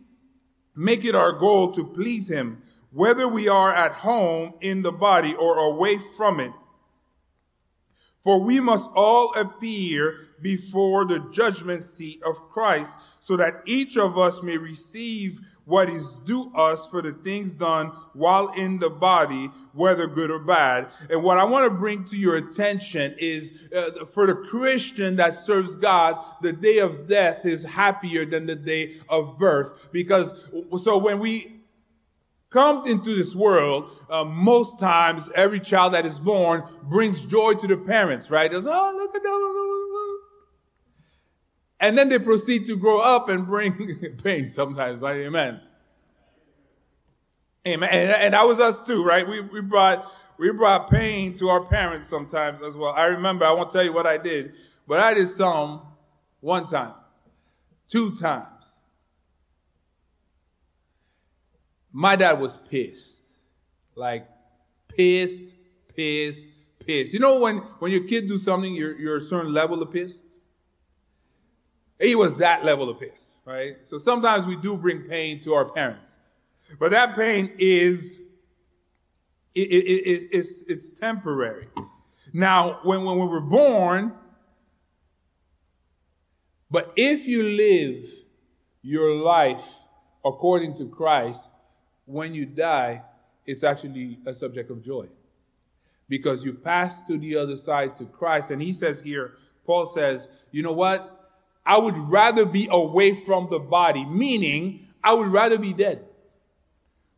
make 0.76 1.04
it 1.04 1.16
our 1.16 1.34
goal 1.34 1.72
to 1.72 1.84
please 1.84 2.30
him, 2.30 2.62
whether 2.92 3.28
we 3.28 3.50
are 3.50 3.74
at 3.74 3.92
home 3.92 4.54
in 4.62 4.84
the 4.84 4.92
body 4.92 5.34
or 5.34 5.58
away 5.58 6.00
from 6.16 6.40
it. 6.40 6.52
For 8.26 8.42
we 8.42 8.60
must 8.60 8.90
all 8.96 9.34
appear 9.36 10.18
before 10.42 11.06
the 11.06 11.20
judgment 11.32 11.84
seat 11.84 12.24
of 12.24 12.50
Christ 12.50 13.00
so 13.20 13.38
that 13.38 13.62
each 13.66 13.98
of 13.98 14.18
us 14.18 14.42
may 14.42 14.58
receive 14.58 15.40
what 15.66 15.90
is 15.90 16.18
due 16.20 16.52
us 16.56 16.88
for 16.88 17.04
the 17.04 17.12
things 17.12 17.54
done 17.54 17.88
while 18.14 18.50
in 18.50 18.80
the 18.80 18.90
body, 18.90 19.52
whether 19.74 20.08
good 20.08 20.32
or 20.32 20.40
bad. 20.40 20.88
And 21.10 21.22
what 21.22 21.38
I 21.38 21.44
want 21.44 21.72
to 21.72 21.78
bring 21.78 22.04
to 22.06 22.18
your 22.18 22.36
attention 22.38 23.16
is 23.20 23.52
uh, 23.76 24.06
for 24.06 24.26
the 24.26 24.36
Christian 24.36 25.18
that 25.18 25.36
serves 25.36 25.76
God, 25.76 26.24
the 26.42 26.54
day 26.54 26.80
of 26.80 27.08
death 27.08 27.46
is 27.46 27.64
happier 27.64 28.26
than 28.26 28.48
the 28.48 28.56
day 28.56 29.02
of 29.08 29.38
birth. 29.38 29.92
Because 29.92 30.34
so 30.82 30.98
when 30.98 31.20
we 31.20 31.55
come 32.56 32.88
into 32.88 33.14
this 33.14 33.36
world, 33.36 33.92
uh, 34.10 34.24
most 34.24 34.80
times 34.80 35.30
every 35.36 35.60
child 35.60 35.94
that 35.94 36.06
is 36.06 36.20
born 36.20 36.64
brings 36.84 37.20
joy 37.26 37.54
to 37.54 37.68
the 37.68 37.76
parents, 37.76 38.32
right? 38.32 38.50
Oh, 38.54 38.94
look 38.96 39.14
at 39.14 39.22
them. 39.22 40.22
And 41.82 41.98
then 41.98 42.08
they 42.08 42.18
proceed 42.18 42.66
to 42.68 42.78
grow 42.78 43.00
up 43.00 43.28
and 43.28 43.46
bring 43.46 44.16
pain 44.24 44.48
sometimes, 44.48 45.02
right? 45.02 45.18
Amen. 45.18 45.60
Amen. 47.68 47.90
And, 47.92 48.10
and 48.12 48.34
that 48.34 48.48
was 48.48 48.62
us 48.62 48.82
too, 48.82 49.04
right? 49.04 49.28
We, 49.28 49.42
we 49.42 49.60
brought, 49.60 50.10
we 50.38 50.50
brought 50.54 50.90
pain 50.90 51.34
to 51.34 51.50
our 51.50 51.66
parents 51.66 52.08
sometimes 52.08 52.62
as 52.62 52.78
well. 52.78 52.94
I 52.94 53.08
remember, 53.08 53.44
I 53.44 53.52
won't 53.52 53.70
tell 53.70 53.84
you 53.84 53.92
what 53.92 54.08
I 54.08 54.18
did, 54.18 54.54
but 54.88 55.02
I 55.02 55.14
did 55.14 55.28
some 55.28 55.82
one 56.40 56.66
time, 56.68 56.94
two 57.90 58.16
times. 58.16 58.55
My 61.98 62.18
dad 62.18 62.42
was 62.42 62.58
pissed. 62.58 63.22
Like, 63.96 64.28
pissed, 64.90 65.54
pissed, 65.96 66.46
pissed. 66.86 67.14
You 67.14 67.20
know 67.20 67.40
when, 67.40 67.60
when 67.80 67.90
your 67.90 68.04
kid 68.04 68.28
do 68.28 68.38
something, 68.38 68.76
you're, 68.76 69.00
you're 69.00 69.18
a 69.20 69.24
certain 69.24 69.54
level 69.54 69.82
of 69.82 69.92
pissed? 69.92 70.26
He 71.98 72.14
was 72.14 72.36
that 72.36 72.66
level 72.66 72.90
of 72.90 73.00
pissed, 73.00 73.30
right? 73.46 73.78
So 73.84 73.98
sometimes 73.98 74.46
we 74.46 74.58
do 74.58 74.76
bring 74.76 75.04
pain 75.04 75.40
to 75.44 75.54
our 75.54 75.72
parents. 75.72 76.20
But 76.80 76.92
that 76.92 77.16
pain 77.16 77.54
is, 77.58 78.20
it, 79.54 79.62
it, 79.62 79.86
it, 79.86 80.30
it's, 80.34 80.64
it's 80.64 80.92
temporary. 80.92 81.70
Now, 82.34 82.82
when, 82.84 83.06
when 83.06 83.18
we 83.20 83.26
were 83.26 83.40
born, 83.40 84.12
but 86.70 86.92
if 86.98 87.26
you 87.26 87.42
live 87.42 88.06
your 88.82 89.16
life 89.16 89.66
according 90.26 90.78
to 90.80 90.90
Christ, 90.90 91.52
when 92.06 92.34
you 92.34 92.46
die, 92.46 93.04
it's 93.46 93.64
actually 93.64 94.20
a 94.26 94.34
subject 94.34 94.72
of 94.72 94.84
joy. 94.84 95.08
Because 96.08 96.44
you 96.44 96.54
pass 96.54 97.04
to 97.06 97.18
the 97.18 97.36
other 97.36 97.58
side 97.58 97.96
to 97.98 98.06
Christ. 98.06 98.52
And 98.52 98.62
he 98.62 98.74
says 98.74 99.00
here, 99.00 99.34
Paul 99.66 99.86
says, 99.86 100.28
you 100.52 100.62
know 100.62 100.72
what? 100.72 101.12
I 101.66 101.80
would 101.80 101.98
rather 101.98 102.46
be 102.46 102.68
away 102.70 103.16
from 103.16 103.50
the 103.50 103.60
body, 103.60 104.06
meaning 104.06 104.88
I 105.04 105.14
would 105.14 105.28
rather 105.28 105.58
be 105.58 105.74
dead. 105.74 106.06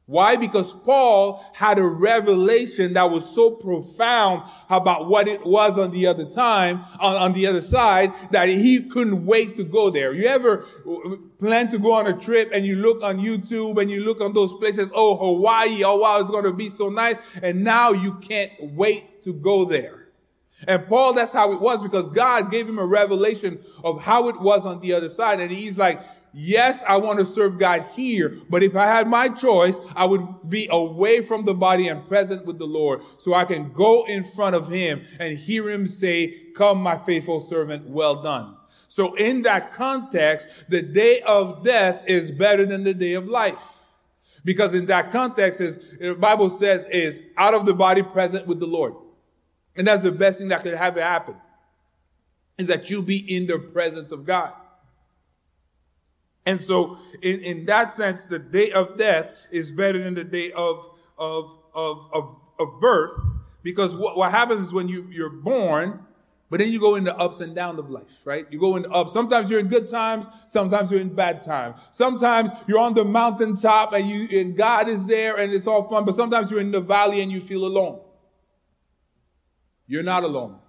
Why? 0.07 0.37
Because 0.37 0.71
Paul 0.71 1.45
had 1.53 1.77
a 1.77 1.83
revelation 1.83 2.93
that 2.93 3.11
was 3.11 3.29
so 3.29 3.51
profound 3.51 4.43
about 4.69 5.09
what 5.09 5.27
it 5.27 5.45
was 5.45 5.77
on 5.77 5.91
the 5.91 6.07
other 6.07 6.23
time, 6.23 6.85
on, 7.01 7.17
on, 7.17 7.33
the 7.33 7.45
other 7.45 7.59
side, 7.59 8.13
that 8.31 8.47
he 8.47 8.83
couldn't 8.83 9.25
wait 9.25 9.57
to 9.57 9.65
go 9.65 9.89
there. 9.89 10.13
You 10.13 10.27
ever 10.27 10.65
plan 11.39 11.69
to 11.71 11.77
go 11.77 11.91
on 11.91 12.07
a 12.07 12.17
trip 12.17 12.51
and 12.53 12.65
you 12.65 12.77
look 12.77 13.03
on 13.03 13.17
YouTube 13.17 13.81
and 13.81 13.91
you 13.91 13.99
look 13.99 14.21
on 14.21 14.31
those 14.31 14.53
places, 14.53 14.93
oh, 14.95 15.17
Hawaii, 15.17 15.83
oh 15.83 15.97
wow, 15.97 16.21
it's 16.21 16.31
going 16.31 16.45
to 16.45 16.53
be 16.53 16.69
so 16.69 16.87
nice. 16.87 17.17
And 17.43 17.65
now 17.65 17.91
you 17.91 18.13
can't 18.13 18.51
wait 18.61 19.21
to 19.23 19.33
go 19.33 19.65
there. 19.65 20.07
And 20.65 20.87
Paul, 20.87 21.13
that's 21.13 21.33
how 21.33 21.51
it 21.51 21.59
was 21.59 21.83
because 21.83 22.07
God 22.07 22.49
gave 22.49 22.67
him 22.67 22.79
a 22.79 22.85
revelation 22.85 23.59
of 23.83 24.01
how 24.01 24.27
it 24.29 24.39
was 24.39 24.65
on 24.65 24.79
the 24.79 24.93
other 24.93 25.09
side. 25.09 25.39
And 25.39 25.51
he's 25.51 25.77
like, 25.77 26.01
yes, 26.38 26.84
I 26.88 26.98
want 26.98 27.17
to 27.20 27.25
serve 27.25 27.58
God 27.58 27.88
here, 27.96 28.38
but 28.50 28.62
if 28.62 28.75
I 28.75 28.86
had 28.86 29.08
my 29.08 29.27
choice, 29.27 29.79
I 29.96 30.06
would 30.06 30.50
be 30.50 30.67
away 30.70 31.22
from 31.22 31.44
the 31.44 31.56
body 31.56 31.88
and 31.88 32.08
present 32.08 32.46
with 32.46 32.60
the 32.60 32.65
Lord 32.65 33.01
so 33.17 33.34
I 33.34 33.44
can 33.44 33.74
go 33.74 34.06
in 34.06 34.24
front 34.24 34.56
of 34.56 34.67
him 34.67 35.03
and 35.20 35.38
hear 35.38 35.70
him 35.70 35.88
say, 35.88 36.51
come, 36.56 36.77
my 36.79 36.98
faithful 36.98 37.39
servant, 37.39 37.89
well 37.89 38.22
done. 38.22 38.56
So 38.88 39.15
in 39.15 39.41
that 39.44 39.74
context, 39.74 40.48
the 40.70 40.82
day 40.82 41.22
of 41.22 41.63
death 41.63 42.03
is 42.08 42.32
better 42.32 42.65
than 42.65 42.84
the 42.84 42.94
day 42.94 43.13
of 43.13 43.27
life. 43.27 43.62
Because 44.46 44.74
in 44.74 44.86
that 44.86 45.12
context, 45.12 45.60
is 45.60 45.79
the 46.00 46.13
Bible 46.13 46.50
says, 46.50 46.86
is 46.86 47.20
out 47.36 47.53
of 47.53 47.65
the 47.65 47.74
body 47.74 48.01
present 48.01 48.48
with 48.48 48.60
the 48.60 48.67
Lord. 48.67 48.94
And 49.75 49.88
that's 49.88 50.03
the 50.03 50.12
best 50.12 50.39
thing 50.39 50.48
that 50.50 50.63
could 50.63 50.75
happen 50.75 51.36
is 52.58 52.67
that 52.67 52.89
you 52.89 53.01
be 53.01 53.17
in 53.36 53.46
the 53.46 53.60
presence 53.60 54.12
of 54.12 54.25
God. 54.25 54.53
And 56.48 56.62
so, 56.62 56.98
in, 57.22 57.42
in 57.42 57.66
that 57.66 57.98
sense, 57.98 58.25
the 58.25 58.39
day 58.39 58.72
of 58.72 58.98
death 58.98 59.46
is 59.51 59.70
better 59.70 60.01
than 60.01 60.13
the 60.13 60.24
day 60.24 60.54
of, 60.54 60.89
of, 61.18 61.51
of, 61.75 62.10
of, 62.13 62.36
of 62.58 62.80
birth 62.80 63.20
because 63.63 63.94
what, 63.94 64.16
what 64.16 64.32
happens 64.32 64.62
is 64.62 64.72
when 64.72 64.88
you, 64.88 65.10
you're 65.12 65.30
born, 65.30 66.00
but 66.50 66.60
then 66.60 66.72
you 66.72 66.80
go 66.80 66.96
into 66.96 67.13
ups 67.18 67.42
and 67.42 67.54
downs 67.54 67.80
of 67.80 67.89
life, 67.89 68.22
right? 68.24 68.46
You 68.50 68.62
go 68.62 68.77
into 68.77 68.89
ups. 68.92 69.12
Sometimes 69.12 69.50
you're 69.50 69.60
in 69.60 69.68
good 69.68 69.89
times. 69.89 70.25
Sometimes 70.46 70.89
you're 70.89 71.01
in 71.01 71.13
bad 71.13 71.42
times. 71.42 71.82
Sometimes 71.92 72.50
you're 72.66 72.80
on 72.80 72.94
the 72.94 73.04
mountaintop 73.04 73.92
and 73.92 74.10
you, 74.10 74.39
and 74.39 74.56
God 74.56 74.88
is 74.88 75.06
there 75.06 75.38
and 75.38 75.51
it's 75.51 75.68
all 75.68 75.89
fun. 75.89 76.06
But 76.06 76.16
sometimes 76.16 76.50
you're 76.50 76.62
in 76.62 76.72
the 76.72 76.80
valley 76.80 77.20
and 77.20 77.30
you 77.30 77.42
feel 77.42 77.66
alone. 77.66 78.00
You're 79.86 80.01
not 80.01 80.24
alone. 80.24 80.60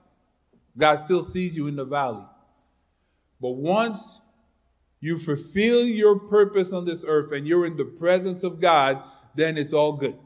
God 0.77 0.97
still 0.97 1.23
sees 1.23 1.57
you 1.57 1.69
in 1.69 1.77
the 1.77 1.85
valley. 1.85 2.27
But 3.41 3.53
once 3.53 4.21
you 5.01 5.19
fulfill 5.19 5.85
your 5.85 6.19
purpose 6.19 6.73
on 6.73 6.85
this 6.85 7.05
earth 7.07 7.33
and 7.33 7.47
you're 7.47 7.67
in 7.67 7.77
the 7.77 7.85
presence 7.85 8.43
of 8.43 8.61
God, 8.61 9.03
then 9.35 9.57
it's 9.57 9.73
all 9.73 9.93
good. 9.93 10.19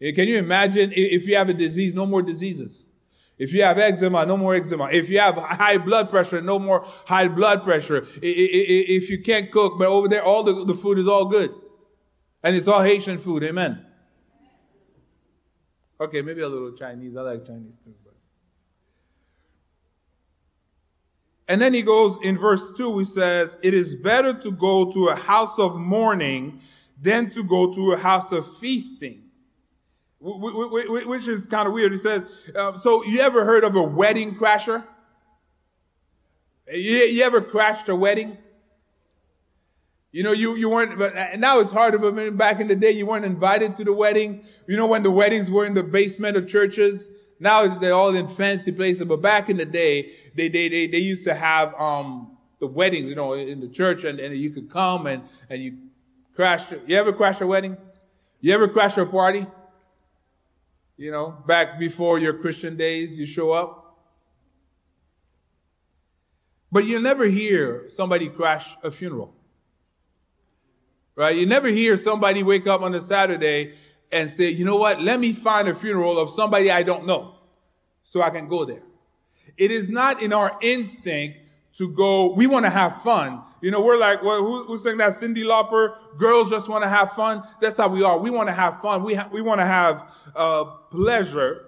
Eh, 0.00 0.12
can 0.12 0.28
you 0.28 0.36
imagine 0.36 0.92
if 0.94 1.26
you 1.26 1.36
have 1.36 1.48
a 1.48 1.54
disease, 1.54 1.94
no 1.94 2.04
more 2.04 2.22
diseases? 2.22 2.86
If 3.38 3.52
you 3.52 3.62
have 3.62 3.78
eczema, 3.78 4.26
no 4.26 4.36
more 4.36 4.54
eczema. 4.54 4.90
If 4.92 5.08
you 5.08 5.18
have 5.18 5.36
high 5.36 5.78
blood 5.78 6.10
pressure, 6.10 6.40
no 6.40 6.58
more 6.58 6.86
high 7.06 7.28
blood 7.28 7.62
pressure. 7.62 8.06
If 8.20 9.08
you 9.08 9.22
can't 9.22 9.50
cook, 9.50 9.78
but 9.78 9.88
over 9.88 10.08
there, 10.08 10.22
all 10.22 10.42
the, 10.42 10.64
the 10.64 10.74
food 10.74 10.98
is 10.98 11.08
all 11.08 11.24
good. 11.24 11.52
And 12.42 12.54
it's 12.56 12.68
all 12.68 12.82
Haitian 12.82 13.18
food. 13.18 13.42
Amen. 13.44 13.84
Okay, 16.00 16.20
maybe 16.20 16.40
a 16.42 16.48
little 16.48 16.72
Chinese. 16.72 17.16
I 17.16 17.22
like 17.22 17.46
Chinese 17.46 17.78
too. 17.78 17.94
But. 18.04 18.11
And 21.52 21.60
then 21.60 21.74
he 21.74 21.82
goes 21.82 22.16
in 22.22 22.38
verse 22.38 22.72
2, 22.72 23.00
he 23.00 23.04
says, 23.04 23.58
It 23.62 23.74
is 23.74 23.94
better 23.94 24.32
to 24.32 24.50
go 24.50 24.90
to 24.90 25.08
a 25.08 25.14
house 25.14 25.58
of 25.58 25.76
mourning 25.76 26.62
than 26.98 27.28
to 27.28 27.44
go 27.44 27.70
to 27.70 27.92
a 27.92 27.98
house 27.98 28.32
of 28.32 28.56
feasting. 28.56 29.24
Which 30.18 31.28
is 31.28 31.46
kind 31.46 31.68
of 31.68 31.74
weird. 31.74 31.92
He 31.92 31.98
says, 31.98 32.24
uh, 32.56 32.78
So 32.78 33.04
you 33.04 33.20
ever 33.20 33.44
heard 33.44 33.64
of 33.64 33.76
a 33.76 33.82
wedding 33.82 34.34
crasher? 34.34 34.82
You, 36.72 37.22
ever 37.22 37.42
crashed 37.42 37.90
a 37.90 37.96
wedding? 37.96 38.38
You 40.10 40.22
know, 40.22 40.32
you, 40.32 40.56
you 40.56 40.70
weren't, 40.70 40.96
but 40.96 41.38
now 41.38 41.60
it's 41.60 41.70
harder, 41.70 41.98
but 41.98 42.34
back 42.34 42.60
in 42.60 42.68
the 42.68 42.76
day, 42.76 42.92
you 42.92 43.04
weren't 43.04 43.26
invited 43.26 43.76
to 43.76 43.84
the 43.84 43.92
wedding. 43.92 44.46
You 44.66 44.78
know, 44.78 44.86
when 44.86 45.02
the 45.02 45.10
weddings 45.10 45.50
were 45.50 45.66
in 45.66 45.74
the 45.74 45.82
basement 45.82 46.38
of 46.38 46.48
churches, 46.48 47.10
now 47.42 47.66
they're 47.66 47.92
all 47.92 48.14
in 48.14 48.28
fancy 48.28 48.72
places, 48.72 49.04
but 49.04 49.20
back 49.20 49.50
in 49.50 49.56
the 49.58 49.66
day, 49.66 50.12
they, 50.34 50.48
they, 50.48 50.68
they, 50.68 50.86
they 50.86 50.98
used 50.98 51.24
to 51.24 51.34
have, 51.34 51.74
um, 51.74 52.32
the 52.62 52.68
weddings, 52.68 53.08
you 53.08 53.16
know, 53.16 53.32
in 53.32 53.58
the 53.58 53.66
church 53.66 54.04
and, 54.04 54.20
and 54.20 54.36
you 54.36 54.48
could 54.50 54.70
come 54.70 55.08
and, 55.08 55.24
and 55.50 55.60
you 55.60 55.76
crash. 56.36 56.70
You 56.86 56.94
ever 56.94 57.12
crash 57.12 57.40
a 57.40 57.46
wedding? 57.46 57.76
You 58.40 58.54
ever 58.54 58.68
crash 58.68 58.96
a 58.96 59.04
party? 59.04 59.48
You 60.96 61.10
know, 61.10 61.42
back 61.44 61.80
before 61.80 62.20
your 62.20 62.34
Christian 62.34 62.76
days, 62.76 63.18
you 63.18 63.26
show 63.26 63.50
up. 63.50 63.98
But 66.70 66.86
you 66.86 67.00
never 67.00 67.24
hear 67.24 67.88
somebody 67.88 68.28
crash 68.28 68.76
a 68.84 68.92
funeral. 68.92 69.34
Right? 71.16 71.34
You 71.34 71.46
never 71.46 71.66
hear 71.66 71.98
somebody 71.98 72.44
wake 72.44 72.68
up 72.68 72.82
on 72.82 72.94
a 72.94 73.00
Saturday 73.00 73.74
and 74.12 74.30
say, 74.30 74.50
you 74.50 74.64
know 74.64 74.76
what? 74.76 75.00
Let 75.00 75.18
me 75.18 75.32
find 75.32 75.68
a 75.68 75.74
funeral 75.74 76.18
of 76.18 76.30
somebody 76.30 76.70
I 76.70 76.82
don't 76.82 77.06
know 77.06 77.34
so 78.04 78.22
I 78.22 78.30
can 78.30 78.46
go 78.46 78.64
there. 78.64 78.82
It 79.56 79.70
is 79.70 79.90
not 79.90 80.22
in 80.22 80.32
our 80.32 80.56
instinct 80.60 81.38
to 81.78 81.88
go, 81.88 82.34
we 82.34 82.46
want 82.46 82.66
to 82.66 82.70
have 82.70 83.02
fun. 83.02 83.42
You 83.62 83.70
know, 83.70 83.80
we're 83.80 83.96
like, 83.96 84.22
well, 84.22 84.42
who, 84.42 84.64
who's 84.64 84.82
saying 84.82 84.98
that 84.98 85.14
Cyndi 85.14 85.44
Lauper? 85.44 85.96
Girls 86.18 86.50
just 86.50 86.68
want 86.68 86.84
to 86.84 86.88
have 86.88 87.12
fun. 87.12 87.42
That's 87.60 87.78
how 87.78 87.88
we 87.88 88.02
are. 88.02 88.18
We 88.18 88.28
want 88.28 88.48
to 88.48 88.52
have 88.52 88.80
fun. 88.82 89.02
We, 89.02 89.14
ha- 89.14 89.30
we 89.32 89.40
want 89.40 89.60
to 89.60 89.64
have, 89.64 90.12
uh, 90.36 90.64
pleasure. 90.90 91.64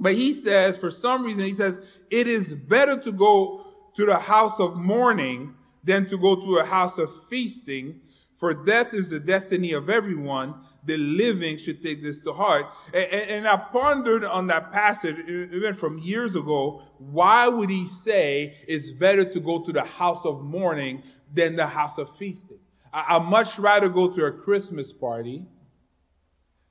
But 0.00 0.14
he 0.14 0.32
says, 0.32 0.78
for 0.78 0.90
some 0.90 1.24
reason, 1.24 1.44
he 1.44 1.52
says, 1.52 1.80
it 2.10 2.26
is 2.26 2.54
better 2.54 2.96
to 3.00 3.12
go 3.12 3.66
to 3.94 4.06
the 4.06 4.16
house 4.16 4.58
of 4.58 4.76
mourning 4.76 5.54
than 5.84 6.06
to 6.06 6.16
go 6.16 6.36
to 6.36 6.58
a 6.58 6.64
house 6.64 6.96
of 6.96 7.10
feasting 7.28 8.00
For 8.42 8.52
death 8.52 8.92
is 8.92 9.10
the 9.10 9.20
destiny 9.20 9.70
of 9.70 9.88
everyone. 9.88 10.56
The 10.84 10.96
living 10.96 11.58
should 11.58 11.82
take 11.82 12.02
this 12.02 12.22
to 12.24 12.32
heart. 12.32 12.66
And, 12.92 13.04
and, 13.04 13.48
I 13.48 13.56
pondered 13.56 14.24
on 14.24 14.48
that 14.48 14.72
passage, 14.72 15.16
even 15.28 15.74
from 15.74 15.98
years 15.98 16.34
ago. 16.34 16.82
Why 16.98 17.46
would 17.46 17.70
he 17.70 17.86
say 17.86 18.56
it's 18.66 18.90
better 18.90 19.24
to 19.24 19.40
go 19.40 19.62
to 19.62 19.72
the 19.72 19.84
house 19.84 20.24
of 20.24 20.42
mourning 20.42 21.04
than 21.32 21.54
the 21.56 21.66
house 21.66 21.98
of 21.98 22.16
feasting? 22.16 22.58
I, 22.92 23.16
I'd 23.16 23.24
much 23.24 23.58
rather 23.58 23.88
go 23.88 24.10
to 24.10 24.26
a 24.26 24.32
Christmas 24.32 24.92
party 24.92 25.46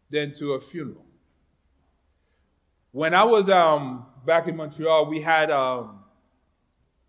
than 0.09 0.33
to 0.35 0.53
a 0.53 0.59
funeral. 0.59 1.05
When 2.91 3.13
I 3.13 3.23
was 3.23 3.49
um, 3.49 4.05
back 4.25 4.47
in 4.47 4.57
Montreal, 4.57 5.05
we 5.05 5.21
had 5.21 5.49
um, 5.49 6.03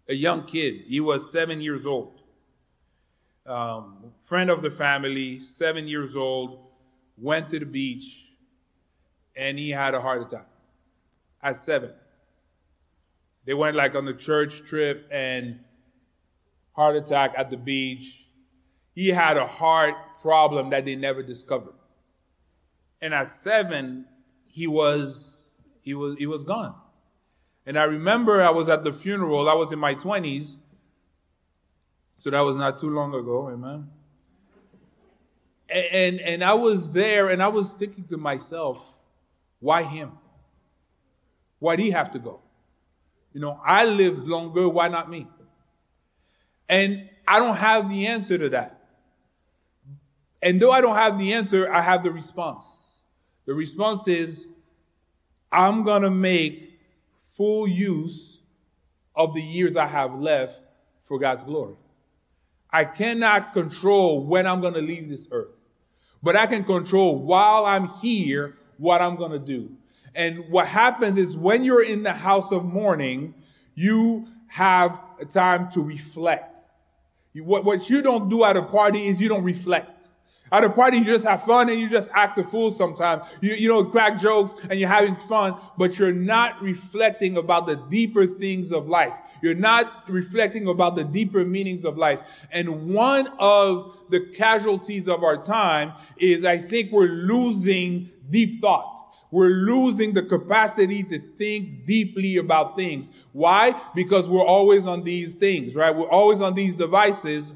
a 0.08 0.14
young 0.14 0.44
kid. 0.44 0.84
He 0.86 1.00
was 1.00 1.32
seven 1.32 1.60
years 1.60 1.84
old 1.84 2.22
um, 3.46 4.12
friend 4.22 4.50
of 4.50 4.62
the 4.62 4.70
family, 4.70 5.40
seven 5.40 5.88
years 5.88 6.14
old, 6.14 6.58
went 7.16 7.50
to 7.50 7.58
the 7.58 7.66
beach 7.66 8.28
and 9.36 9.58
he 9.58 9.70
had 9.70 9.94
a 9.94 10.00
heart 10.00 10.22
attack 10.22 10.46
at 11.42 11.58
seven. 11.58 11.92
They 13.44 13.54
went 13.54 13.76
like 13.76 13.94
on 13.94 14.04
the 14.04 14.14
church 14.14 14.62
trip 14.66 15.08
and 15.10 15.60
heart 16.72 16.96
attack 16.96 17.32
at 17.36 17.50
the 17.50 17.56
beach. 17.56 18.26
He 18.94 19.08
had 19.08 19.36
a 19.36 19.46
heart 19.46 19.94
problem 20.20 20.70
that 20.70 20.84
they 20.84 20.96
never 20.96 21.22
discovered. 21.22 21.74
And 23.00 23.12
at 23.12 23.30
seven, 23.30 24.06
he 24.46 24.66
was 24.66 25.60
he 25.80 25.94
was 25.94 26.16
he 26.18 26.26
was 26.26 26.44
gone. 26.44 26.74
And 27.66 27.78
I 27.78 27.84
remember 27.84 28.42
I 28.42 28.50
was 28.50 28.68
at 28.68 28.84
the 28.84 28.92
funeral, 28.92 29.48
I 29.48 29.54
was 29.54 29.72
in 29.72 29.78
my 29.78 29.94
twenties, 29.94 30.58
so 32.18 32.30
that 32.30 32.40
was 32.40 32.56
not 32.56 32.78
too 32.78 32.90
long 32.90 33.14
ago, 33.14 33.48
amen. 33.48 33.88
And, 35.72 36.20
and, 36.20 36.44
I 36.44 36.52
was 36.54 36.90
there 36.90 37.30
and 37.30 37.42
I 37.42 37.48
was 37.48 37.72
thinking 37.72 38.04
to 38.08 38.18
myself, 38.18 38.98
why 39.58 39.84
him? 39.84 40.12
Why'd 41.60 41.78
he 41.78 41.90
have 41.92 42.10
to 42.10 42.18
go? 42.18 42.40
You 43.32 43.40
know, 43.40 43.58
I 43.64 43.86
lived 43.86 44.28
longer, 44.28 44.68
why 44.68 44.88
not 44.88 45.08
me? 45.08 45.26
And 46.68 47.08
I 47.26 47.38
don't 47.38 47.56
have 47.56 47.88
the 47.88 48.06
answer 48.06 48.36
to 48.36 48.48
that. 48.50 48.82
And 50.42 50.60
though 50.60 50.72
I 50.72 50.80
don't 50.80 50.96
have 50.96 51.18
the 51.18 51.32
answer, 51.32 51.72
I 51.72 51.80
have 51.80 52.02
the 52.02 52.10
response. 52.10 53.00
The 53.46 53.54
response 53.54 54.08
is, 54.08 54.48
I'm 55.50 55.84
gonna 55.84 56.10
make 56.10 56.80
full 57.34 57.66
use 57.66 58.40
of 59.14 59.34
the 59.34 59.42
years 59.42 59.76
I 59.76 59.86
have 59.86 60.18
left 60.18 60.62
for 61.04 61.18
God's 61.18 61.44
glory. 61.44 61.76
I 62.70 62.84
cannot 62.84 63.52
control 63.52 64.24
when 64.24 64.46
I'm 64.46 64.62
to 64.62 64.80
leave 64.80 65.08
this 65.08 65.28
earth, 65.30 65.54
but 66.22 66.36
I 66.36 66.46
can 66.46 66.64
control 66.64 67.18
while 67.18 67.66
I'm 67.66 67.88
here 67.88 68.56
what 68.78 69.00
I'm 69.00 69.16
going 69.16 69.32
to 69.32 69.38
do. 69.38 69.70
And 70.14 70.48
what 70.50 70.66
happens 70.66 71.16
is 71.16 71.36
when 71.36 71.64
you're 71.64 71.84
in 71.84 72.02
the 72.02 72.12
house 72.12 72.52
of 72.52 72.64
mourning, 72.64 73.34
you 73.74 74.28
have 74.48 75.00
a 75.20 75.24
time 75.24 75.70
to 75.70 75.82
reflect. 75.82 76.54
What, 77.34 77.64
what 77.64 77.88
you 77.88 78.02
don't 78.02 78.28
do 78.28 78.44
at 78.44 78.56
a 78.56 78.62
party 78.62 79.06
is 79.06 79.20
you 79.20 79.28
don't 79.28 79.44
reflect. 79.44 79.90
At 80.52 80.64
a 80.64 80.70
party, 80.70 80.98
you 80.98 81.04
just 81.04 81.24
have 81.24 81.44
fun 81.44 81.70
and 81.70 81.80
you 81.80 81.88
just 81.88 82.10
act 82.12 82.38
a 82.38 82.44
fool 82.44 82.70
sometimes. 82.70 83.26
You, 83.40 83.54
you 83.54 83.68
know, 83.68 83.82
crack 83.84 84.20
jokes 84.20 84.54
and 84.68 84.78
you're 84.78 84.88
having 84.88 85.16
fun, 85.16 85.56
but 85.78 85.98
you're 85.98 86.12
not 86.12 86.60
reflecting 86.60 87.38
about 87.38 87.66
the 87.66 87.76
deeper 87.76 88.26
things 88.26 88.70
of 88.70 88.86
life. 88.86 89.14
You're 89.40 89.54
not 89.54 90.04
reflecting 90.08 90.68
about 90.68 90.94
the 90.94 91.04
deeper 91.04 91.46
meanings 91.46 91.86
of 91.86 91.96
life. 91.96 92.46
And 92.50 92.92
one 92.94 93.28
of 93.38 93.96
the 94.10 94.20
casualties 94.20 95.08
of 95.08 95.24
our 95.24 95.38
time 95.38 95.94
is 96.18 96.44
I 96.44 96.58
think 96.58 96.92
we're 96.92 97.06
losing 97.06 98.10
deep 98.28 98.60
thought. 98.60 98.90
We're 99.30 99.48
losing 99.48 100.12
the 100.12 100.22
capacity 100.22 101.02
to 101.04 101.18
think 101.38 101.86
deeply 101.86 102.36
about 102.36 102.76
things. 102.76 103.10
Why? 103.32 103.80
Because 103.94 104.28
we're 104.28 104.44
always 104.44 104.86
on 104.86 105.02
these 105.02 105.34
things, 105.34 105.74
right? 105.74 105.96
We're 105.96 106.10
always 106.10 106.42
on 106.42 106.54
these 106.54 106.76
devices 106.76 107.54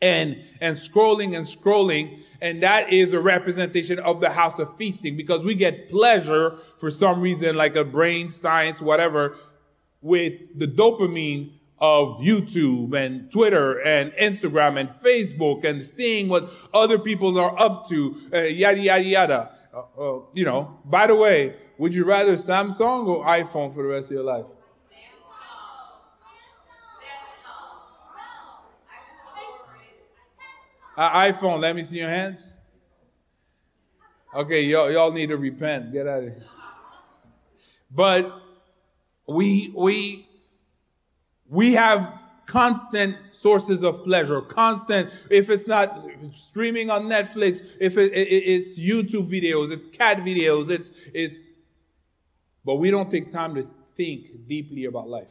and 0.00 0.42
and 0.60 0.76
scrolling 0.76 1.36
and 1.36 1.44
scrolling 1.44 2.20
and 2.40 2.62
that 2.62 2.92
is 2.92 3.12
a 3.12 3.20
representation 3.20 3.98
of 4.00 4.20
the 4.20 4.30
house 4.30 4.58
of 4.58 4.76
feasting 4.76 5.16
because 5.16 5.44
we 5.44 5.54
get 5.54 5.90
pleasure 5.90 6.56
for 6.78 6.90
some 6.90 7.20
reason 7.20 7.56
like 7.56 7.74
a 7.74 7.84
brain 7.84 8.30
science 8.30 8.80
whatever 8.80 9.36
with 10.00 10.34
the 10.56 10.66
dopamine 10.66 11.52
of 11.80 12.18
YouTube 12.18 12.96
and 12.96 13.30
Twitter 13.30 13.80
and 13.80 14.12
Instagram 14.12 14.78
and 14.78 14.88
Facebook 14.90 15.64
and 15.64 15.82
seeing 15.82 16.28
what 16.28 16.50
other 16.74 16.98
people 16.98 17.38
are 17.38 17.58
up 17.60 17.88
to 17.88 18.20
uh, 18.32 18.38
yada 18.40 18.80
yada 18.80 19.04
yada. 19.04 19.50
Uh, 19.74 19.80
uh, 19.98 20.20
you 20.32 20.44
know 20.44 20.78
by 20.84 21.06
the 21.06 21.14
way 21.14 21.56
would 21.76 21.94
you 21.94 22.04
rather 22.04 22.34
Samsung 22.34 23.06
or 23.06 23.24
iPhone 23.24 23.74
for 23.74 23.82
the 23.82 23.88
rest 23.88 24.10
of 24.10 24.14
your 24.14 24.24
life 24.24 24.44
Uh, 30.98 31.30
iPhone, 31.30 31.60
let 31.60 31.76
me 31.76 31.84
see 31.84 31.98
your 31.98 32.08
hands. 32.08 32.56
Okay, 34.34 34.62
y'all, 34.62 34.90
y'all 34.90 35.12
need 35.12 35.28
to 35.28 35.36
repent. 35.36 35.92
Get 35.92 36.08
out 36.08 36.24
of 36.24 36.24
here. 36.24 36.44
But 37.88 38.42
we, 39.28 39.72
we, 39.76 40.28
we 41.48 41.74
have 41.74 42.18
constant 42.46 43.16
sources 43.30 43.84
of 43.84 44.02
pleasure, 44.02 44.40
constant, 44.40 45.12
if 45.30 45.50
it's 45.50 45.68
not 45.68 46.04
streaming 46.34 46.90
on 46.90 47.04
Netflix, 47.04 47.64
if 47.78 47.96
it, 47.96 48.12
it, 48.12 48.28
it's 48.28 48.76
YouTube 48.76 49.30
videos, 49.30 49.70
it's 49.70 49.86
cat 49.86 50.18
videos, 50.24 50.68
it's, 50.68 50.90
it's, 51.14 51.50
but 52.64 52.76
we 52.76 52.90
don't 52.90 53.08
take 53.08 53.30
time 53.30 53.54
to 53.54 53.70
think 53.94 54.48
deeply 54.48 54.86
about 54.86 55.08
life. 55.08 55.28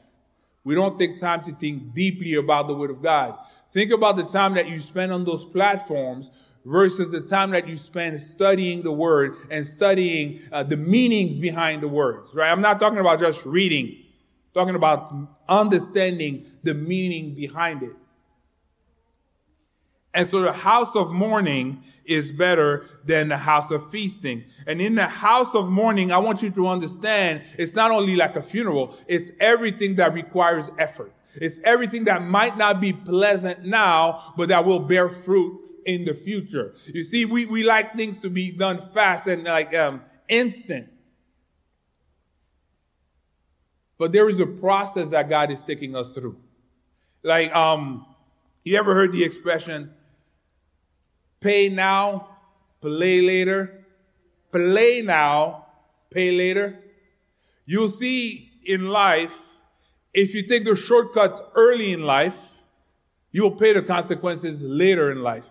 We 0.64 0.76
don't 0.76 0.98
take 1.00 1.18
time 1.18 1.44
to 1.44 1.52
think 1.54 1.94
deeply 1.94 2.36
about 2.36 2.68
the 2.68 2.74
Word 2.74 2.90
of 2.90 3.02
God. 3.02 3.38
Think 3.72 3.92
about 3.92 4.16
the 4.16 4.24
time 4.24 4.54
that 4.56 4.70
you 4.70 4.80
spend 4.80 5.12
on 5.12 5.26
those 5.26 5.44
platforms 5.44 6.32
versus 6.66 7.12
the 7.12 7.22
time 7.22 7.52
that 7.52 7.68
you 7.68 7.78
spend 7.78 8.20
studying 8.20 8.82
the 8.82 8.92
word 8.92 9.38
and 9.50 9.66
studying 9.66 10.42
uh, 10.52 10.64
the 10.64 10.78
meanings 10.78 11.40
behind 11.40 11.82
the 11.82 11.88
words, 11.88 12.34
right? 12.34 12.52
I'm 12.52 12.62
not 12.62 12.80
talking 12.80 13.00
about 13.00 13.20
just 13.20 13.46
reading. 13.46 13.88
I'm 13.88 14.54
talking 14.54 14.76
about 14.76 15.14
understanding 15.48 16.46
the 16.64 16.74
meaning 16.74 17.36
behind 17.36 17.84
it. 17.84 17.96
And 20.14 20.28
so 20.28 20.42
the 20.42 20.52
house 20.52 20.96
of 20.96 21.12
mourning 21.12 21.84
is 22.04 22.32
better 22.32 22.86
than 23.06 23.28
the 23.28 23.38
house 23.38 23.70
of 23.70 23.90
feasting. 23.92 24.46
And 24.66 24.82
in 24.82 24.96
the 24.96 25.08
house 25.08 25.54
of 25.54 25.70
mourning, 25.70 26.12
I 26.12 26.18
want 26.18 26.42
you 26.42 26.50
to 26.50 26.68
understand 26.68 27.44
it's 27.58 27.76
not 27.76 27.92
only 27.92 28.16
like 28.16 28.36
a 28.36 28.42
funeral, 28.42 28.98
it's 29.08 29.32
everything 29.40 29.96
that 29.98 30.14
requires 30.14 30.72
effort. 30.80 31.14
It's 31.42 31.60
everything 31.64 32.06
that 32.06 32.24
might 32.24 32.58
not 32.58 32.82
be 32.82 32.94
pleasant 32.94 33.66
now, 33.66 34.34
but 34.38 34.50
that 34.50 34.66
will 34.66 34.80
bear 34.80 35.10
fruit 35.10 35.62
in 35.86 36.06
the 36.06 36.14
future. 36.14 36.74
You 36.86 37.04
see, 37.04 37.26
we, 37.26 37.46
we 37.46 37.64
like 37.64 37.96
things 37.96 38.20
to 38.20 38.30
be 38.30 38.52
done 38.52 38.80
fast 38.80 39.28
and 39.28 39.44
like 39.44 39.74
um, 39.76 40.02
instant. 40.28 40.90
But 43.98 44.12
there 44.12 44.30
is 44.30 44.40
a 44.40 44.46
process 44.46 45.10
that 45.10 45.30
God 45.30 45.50
is 45.50 45.62
taking 45.64 45.96
us 45.96 46.14
through. 46.14 46.38
Like, 47.24 47.56
um, 47.56 48.06
you 48.64 48.78
ever 48.78 48.94
heard 48.94 49.12
the 49.12 49.24
expression, 49.24 49.92
pay 51.40 51.70
now, 51.70 52.28
play 52.82 53.22
later? 53.22 53.86
Play 54.52 55.02
now, 55.02 55.66
pay 56.10 56.32
later. 56.32 56.80
You'll 57.66 57.90
see 57.90 58.52
in 58.66 58.90
life, 58.90 59.38
if 60.18 60.34
you 60.34 60.42
take 60.42 60.66
the 60.66 60.76
shortcuts 60.76 61.44
early 61.54 61.94
in 61.94 62.02
life, 62.02 62.38
you'll 63.32 63.52
pay 63.52 63.72
the 63.72 63.84
consequences 63.84 64.64
later 64.64 65.12
in 65.12 65.22
life. 65.22 65.48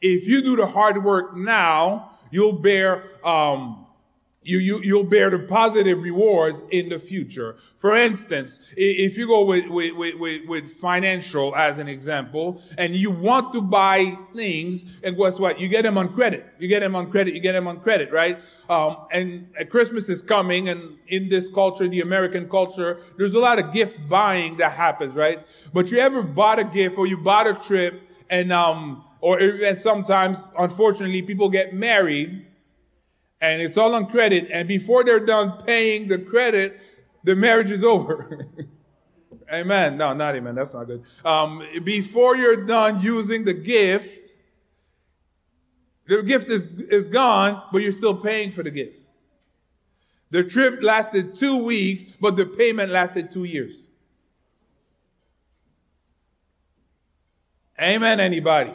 If 0.00 0.28
you 0.28 0.40
do 0.40 0.54
the 0.54 0.66
hard 0.66 1.02
work 1.02 1.36
now, 1.36 2.12
you'll 2.30 2.52
bear 2.52 3.02
um, 3.26 3.83
you, 4.44 4.58
you, 4.58 4.80
you'll 4.82 5.04
bear 5.04 5.30
the 5.30 5.38
positive 5.38 6.02
rewards 6.02 6.62
in 6.70 6.90
the 6.90 6.98
future. 6.98 7.56
For 7.78 7.96
instance, 7.96 8.60
if 8.76 9.16
you 9.16 9.26
go 9.26 9.44
with, 9.44 9.68
with, 9.68 9.94
with, 9.94 10.46
with, 10.46 10.70
financial 10.70 11.56
as 11.56 11.78
an 11.78 11.88
example, 11.88 12.60
and 12.76 12.94
you 12.94 13.10
want 13.10 13.54
to 13.54 13.62
buy 13.62 14.16
things, 14.34 14.84
and 15.02 15.16
guess 15.16 15.40
what? 15.40 15.58
You 15.58 15.68
get 15.68 15.82
them 15.82 15.96
on 15.96 16.12
credit. 16.14 16.46
You 16.58 16.68
get 16.68 16.80
them 16.80 16.94
on 16.94 17.10
credit. 17.10 17.34
You 17.34 17.40
get 17.40 17.52
them 17.52 17.66
on 17.66 17.80
credit, 17.80 18.12
right? 18.12 18.40
Um, 18.68 19.06
and 19.10 19.48
Christmas 19.70 20.08
is 20.08 20.22
coming, 20.22 20.68
and 20.68 20.98
in 21.08 21.28
this 21.28 21.48
culture, 21.48 21.88
the 21.88 22.02
American 22.02 22.48
culture, 22.48 23.00
there's 23.16 23.34
a 23.34 23.38
lot 23.38 23.58
of 23.58 23.72
gift 23.72 24.08
buying 24.08 24.58
that 24.58 24.72
happens, 24.72 25.14
right? 25.14 25.46
But 25.72 25.90
you 25.90 25.98
ever 25.98 26.22
bought 26.22 26.58
a 26.58 26.64
gift 26.64 26.98
or 26.98 27.06
you 27.06 27.16
bought 27.16 27.46
a 27.46 27.54
trip, 27.54 28.02
and 28.28 28.52
um, 28.52 29.04
or 29.20 29.38
and 29.38 29.78
sometimes, 29.78 30.50
unfortunately, 30.58 31.22
people 31.22 31.48
get 31.48 31.72
married 31.72 32.46
and 33.40 33.62
it's 33.62 33.76
all 33.76 33.94
on 33.94 34.06
credit. 34.06 34.48
And 34.52 34.68
before 34.68 35.04
they're 35.04 35.24
done 35.24 35.62
paying 35.64 36.08
the 36.08 36.18
credit, 36.18 36.80
the 37.24 37.36
marriage 37.36 37.70
is 37.70 37.84
over. 37.84 38.48
amen. 39.52 39.96
No, 39.96 40.14
not 40.14 40.34
amen. 40.36 40.54
That's 40.54 40.74
not 40.74 40.84
good. 40.84 41.02
Um, 41.24 41.62
before 41.84 42.36
you're 42.36 42.64
done 42.64 43.00
using 43.00 43.44
the 43.44 43.54
gift, 43.54 44.20
The 46.06 46.22
gift 46.22 46.50
is, 46.50 46.74
is 46.74 47.08
gone, 47.08 47.62
but 47.72 47.80
you're 47.82 47.92
still 47.92 48.14
paying 48.16 48.52
for 48.52 48.62
the 48.62 48.70
gift. 48.70 48.98
The 50.30 50.44
trip 50.44 50.82
lasted 50.82 51.34
two 51.34 51.58
weeks, 51.58 52.06
but 52.20 52.36
the 52.36 52.44
payment 52.44 52.90
lasted 52.90 53.30
two 53.30 53.44
years. 53.44 53.86
Amen, 57.80 58.20
anybody? 58.20 58.74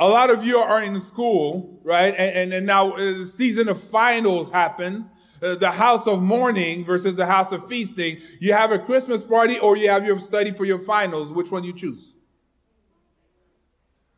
A 0.00 0.08
lot 0.08 0.30
of 0.30 0.42
you 0.42 0.56
are 0.56 0.82
in 0.82 0.98
school, 0.98 1.78
right? 1.84 2.14
And, 2.16 2.36
and, 2.36 2.52
and 2.54 2.66
now 2.66 2.92
uh, 2.92 2.96
the 2.96 3.26
season 3.26 3.68
of 3.68 3.80
finals 3.80 4.48
happen. 4.48 5.10
Uh, 5.42 5.54
the 5.54 5.70
house 5.70 6.06
of 6.06 6.22
mourning 6.22 6.86
versus 6.86 7.16
the 7.16 7.26
house 7.26 7.52
of 7.52 7.68
feasting. 7.68 8.16
You 8.40 8.54
have 8.54 8.72
a 8.72 8.78
Christmas 8.78 9.22
party 9.22 9.58
or 9.58 9.76
you 9.76 9.90
have 9.90 10.06
your 10.06 10.18
study 10.18 10.52
for 10.52 10.64
your 10.64 10.78
finals. 10.78 11.32
Which 11.32 11.50
one 11.50 11.64
you 11.64 11.74
choose? 11.74 12.14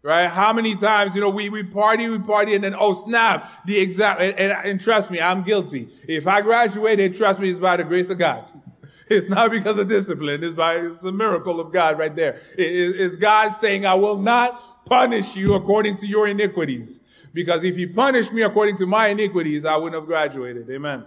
Right? 0.04 0.28
How 0.28 0.52
many 0.52 0.76
times, 0.76 1.16
you 1.16 1.20
know, 1.20 1.30
we, 1.30 1.48
we 1.48 1.64
party, 1.64 2.08
we 2.08 2.18
party, 2.20 2.54
and 2.54 2.62
then, 2.62 2.76
oh, 2.78 2.94
snap, 2.94 3.66
the 3.66 3.78
exact, 3.80 4.20
and, 4.20 4.38
and, 4.38 4.52
and 4.52 4.80
trust 4.80 5.10
me, 5.10 5.20
I'm 5.20 5.42
guilty. 5.42 5.88
If 6.08 6.28
I 6.28 6.42
graduated, 6.42 7.16
trust 7.16 7.40
me, 7.40 7.50
it's 7.50 7.60
by 7.60 7.76
the 7.76 7.84
grace 7.84 8.08
of 8.08 8.18
God. 8.18 8.50
It's 9.08 9.28
not 9.28 9.50
because 9.50 9.78
of 9.78 9.88
discipline. 9.88 10.42
It's 10.42 10.54
by, 10.54 10.76
it's 10.76 11.02
a 11.04 11.12
miracle 11.12 11.60
of 11.60 11.70
God 11.70 11.98
right 11.98 12.14
there. 12.14 12.40
It, 12.56 12.62
it's 12.62 13.16
God 13.16 13.50
saying, 13.60 13.84
I 13.84 13.92
will 13.94 14.16
not 14.16 14.71
punish 14.92 15.35
you 15.37 15.55
according 15.55 15.96
to 15.96 16.07
your 16.07 16.28
iniquities. 16.28 17.00
Because 17.33 17.64
if 17.64 17.76
he 17.76 17.87
punished 17.87 18.31
me 18.31 18.42
according 18.42 18.76
to 18.76 18.87
my 18.87 19.09
iniquities, 19.09 19.64
I 19.64 19.74
wouldn't 19.76 19.94
have 19.94 20.07
graduated. 20.07 20.68
Amen. 20.68 21.07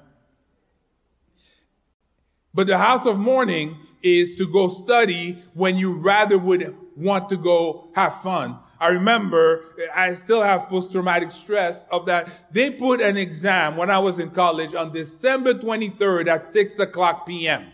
But 2.52 2.66
the 2.66 2.80
house 2.80 3.06
of 3.06 3.20
mourning 3.20 3.78
is 4.02 4.34
to 4.36 4.48
go 4.48 4.70
study 4.70 5.44
when 5.54 5.78
you 5.78 5.94
rather 5.94 6.40
would 6.40 6.76
want 6.96 7.30
to 7.30 7.38
go 7.38 7.90
have 7.94 8.22
fun. 8.22 8.58
I 8.80 8.88
remember 8.88 9.66
I 9.94 10.16
still 10.16 10.42
have 10.42 10.68
post-traumatic 10.68 11.32
stress 11.32 11.86
of 11.92 12.08
that. 12.08 12.28
They 12.52 12.72
put 12.72 13.02
an 13.02 13.18
exam 13.18 13.78
when 13.78 13.92
I 13.92 14.00
was 14.00 14.18
in 14.18 14.32
college 14.32 14.74
on 14.74 14.94
December 14.94 15.54
23rd 15.54 16.28
at 16.28 16.44
6 16.44 16.80
o'clock 16.80 17.28
p.m. 17.28 17.68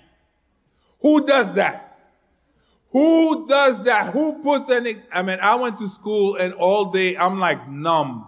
Who 1.00 1.26
does 1.26 1.54
that? 1.54 1.91
Who 2.92 3.48
does 3.48 3.84
that? 3.84 4.14
Who 4.14 4.42
puts 4.44 4.70
an, 4.70 5.02
I 5.14 5.24
mean, 5.24 5.40
I 5.42 5.56
went 5.56 5.78
to 5.80 5.88
school 5.88 6.36
and 6.36 6.54
all 6.54 6.92
day 6.92 7.18
I'm 7.18 7.40
like 7.40 7.70
numb. 7.70 8.28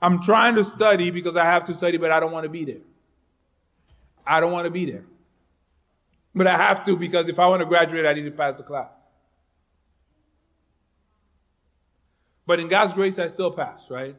I'm 0.00 0.22
trying 0.22 0.54
to 0.54 0.64
study 0.64 1.10
because 1.10 1.36
I 1.36 1.44
have 1.44 1.64
to 1.64 1.74
study, 1.74 1.98
but 1.98 2.10
I 2.10 2.20
don't 2.20 2.32
want 2.32 2.44
to 2.44 2.50
be 2.50 2.64
there. 2.64 2.82
I 4.26 4.40
don't 4.40 4.52
want 4.52 4.64
to 4.64 4.70
be 4.70 4.84
there. 4.86 5.04
But 6.34 6.46
I 6.46 6.56
have 6.56 6.84
to 6.84 6.96
because 6.96 7.28
if 7.28 7.38
I 7.38 7.46
want 7.46 7.60
to 7.60 7.66
graduate, 7.66 8.06
I 8.06 8.12
need 8.12 8.24
to 8.24 8.30
pass 8.30 8.54
the 8.54 8.62
class. 8.62 9.06
But 12.46 12.60
in 12.60 12.68
God's 12.68 12.92
grace, 12.92 13.18
I 13.18 13.28
still 13.28 13.50
passed, 13.50 13.90
right? 13.90 14.16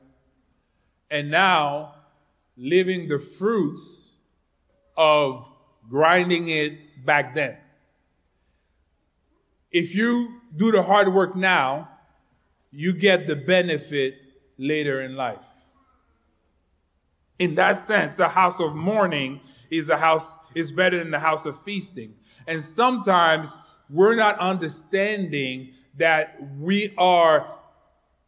And 1.10 1.32
now, 1.32 1.96
living 2.58 3.08
the 3.08 3.20
fruits 3.20 4.12
of 4.98 5.48
grinding 5.89 6.50
it 6.50 7.06
back 7.06 7.34
then. 7.34 7.58
If 9.71 9.95
you 9.95 10.41
do 10.56 10.71
the 10.71 10.82
hard 10.82 11.13
work 11.13 11.36
now, 11.36 11.89
you 12.71 12.93
get 12.93 13.27
the 13.27 13.36
benefit 13.36 14.15
later 14.58 15.01
in 15.01 15.15
life. 15.15 15.45
In 17.39 17.56
that 17.56 17.77
sense, 17.77 18.15
the 18.15 18.30
house 18.30 18.60
of 18.60 18.75
mourning 18.75 19.41
is 19.69 19.89
a 19.89 19.97
house 19.97 20.39
is 20.56 20.71
better 20.71 20.97
than 20.97 21.12
the 21.12 21.19
house 21.19 21.45
of 21.45 21.62
feasting. 21.63 22.15
And 22.47 22.63
sometimes 22.63 23.58
we're 23.89 24.15
not 24.15 24.39
understanding 24.39 25.73
that 25.97 26.38
we 26.58 26.93
are 26.97 27.53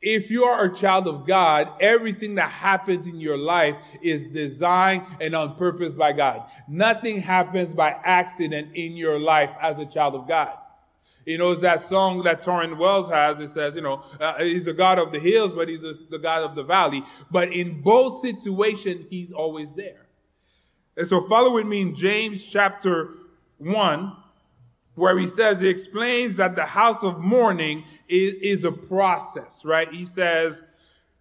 if 0.01 0.31
you 0.31 0.45
are 0.45 0.63
a 0.63 0.73
child 0.73 1.09
of 1.09 1.27
God, 1.27 1.69
everything 1.81 2.35
that 2.35 2.49
happens 2.49 3.05
in 3.05 3.19
your 3.19 3.37
life 3.37 3.75
is 4.01 4.29
designed 4.29 5.03
and 5.19 5.35
on 5.35 5.57
purpose 5.57 5.93
by 5.93 6.13
God. 6.13 6.49
Nothing 6.69 7.21
happens 7.21 7.73
by 7.73 7.89
accident 8.05 8.69
in 8.75 8.95
your 8.95 9.19
life 9.19 9.51
as 9.61 9.77
a 9.77 9.85
child 9.85 10.15
of 10.15 10.25
God. 10.25 10.53
You 11.29 11.37
know, 11.37 11.51
it's 11.51 11.61
that 11.61 11.81
song 11.81 12.23
that 12.23 12.41
Tauren 12.41 12.75
Wells 12.77 13.07
has. 13.07 13.39
It 13.39 13.49
says, 13.49 13.75
you 13.75 13.83
know, 13.83 14.03
uh, 14.19 14.39
he's 14.39 14.65
the 14.65 14.73
God 14.73 14.97
of 14.97 15.11
the 15.11 15.19
hills, 15.19 15.53
but 15.53 15.69
he's 15.69 15.83
the 16.05 16.17
God 16.17 16.41
of 16.41 16.55
the 16.55 16.63
valley. 16.63 17.03
But 17.29 17.53
in 17.53 17.81
both 17.81 18.21
situations, 18.21 19.05
he's 19.11 19.31
always 19.31 19.75
there. 19.75 20.07
And 20.97 21.07
so 21.07 21.27
follow 21.27 21.53
with 21.53 21.67
me 21.67 21.81
in 21.81 21.93
James 21.93 22.43
chapter 22.43 23.11
1, 23.59 24.11
where 24.95 25.19
he 25.19 25.27
says, 25.27 25.61
he 25.61 25.69
explains 25.69 26.37
that 26.37 26.55
the 26.55 26.65
house 26.65 27.03
of 27.03 27.19
mourning 27.19 27.83
is, 28.07 28.33
is 28.41 28.63
a 28.63 28.71
process, 28.71 29.63
right? 29.63 29.87
He 29.93 30.05
says, 30.05 30.63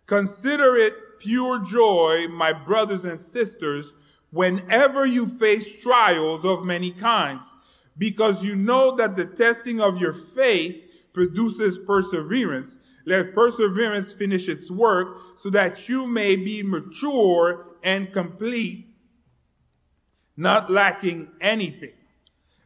consider 0.07 0.75
it 0.75 0.95
pure 1.19 1.63
joy, 1.63 2.29
my 2.29 2.55
brothers 2.55 3.05
and 3.05 3.21
sisters, 3.21 3.93
whenever 4.31 5.05
you 5.05 5.29
face 5.29 5.71
trials 5.83 6.47
of 6.47 6.65
many 6.65 6.93
kinds, 6.93 7.53
because 7.99 8.45
you 8.45 8.57
know 8.57 8.95
that 8.97 9.17
the 9.17 9.27
testing 9.27 9.81
of 9.81 9.99
your 9.99 10.13
faith 10.13 11.05
produces 11.13 11.79
perseverance. 11.79 12.79
Let 13.05 13.35
perseverance 13.35 14.13
finish 14.13 14.49
its 14.49 14.71
work 14.71 15.19
so 15.37 15.51
that 15.51 15.89
you 15.89 16.07
may 16.07 16.37
be 16.37 16.63
mature 16.63 17.67
and 17.83 18.13
complete, 18.13 18.87
not 20.37 20.71
lacking 20.71 21.33
anything. 21.41 21.95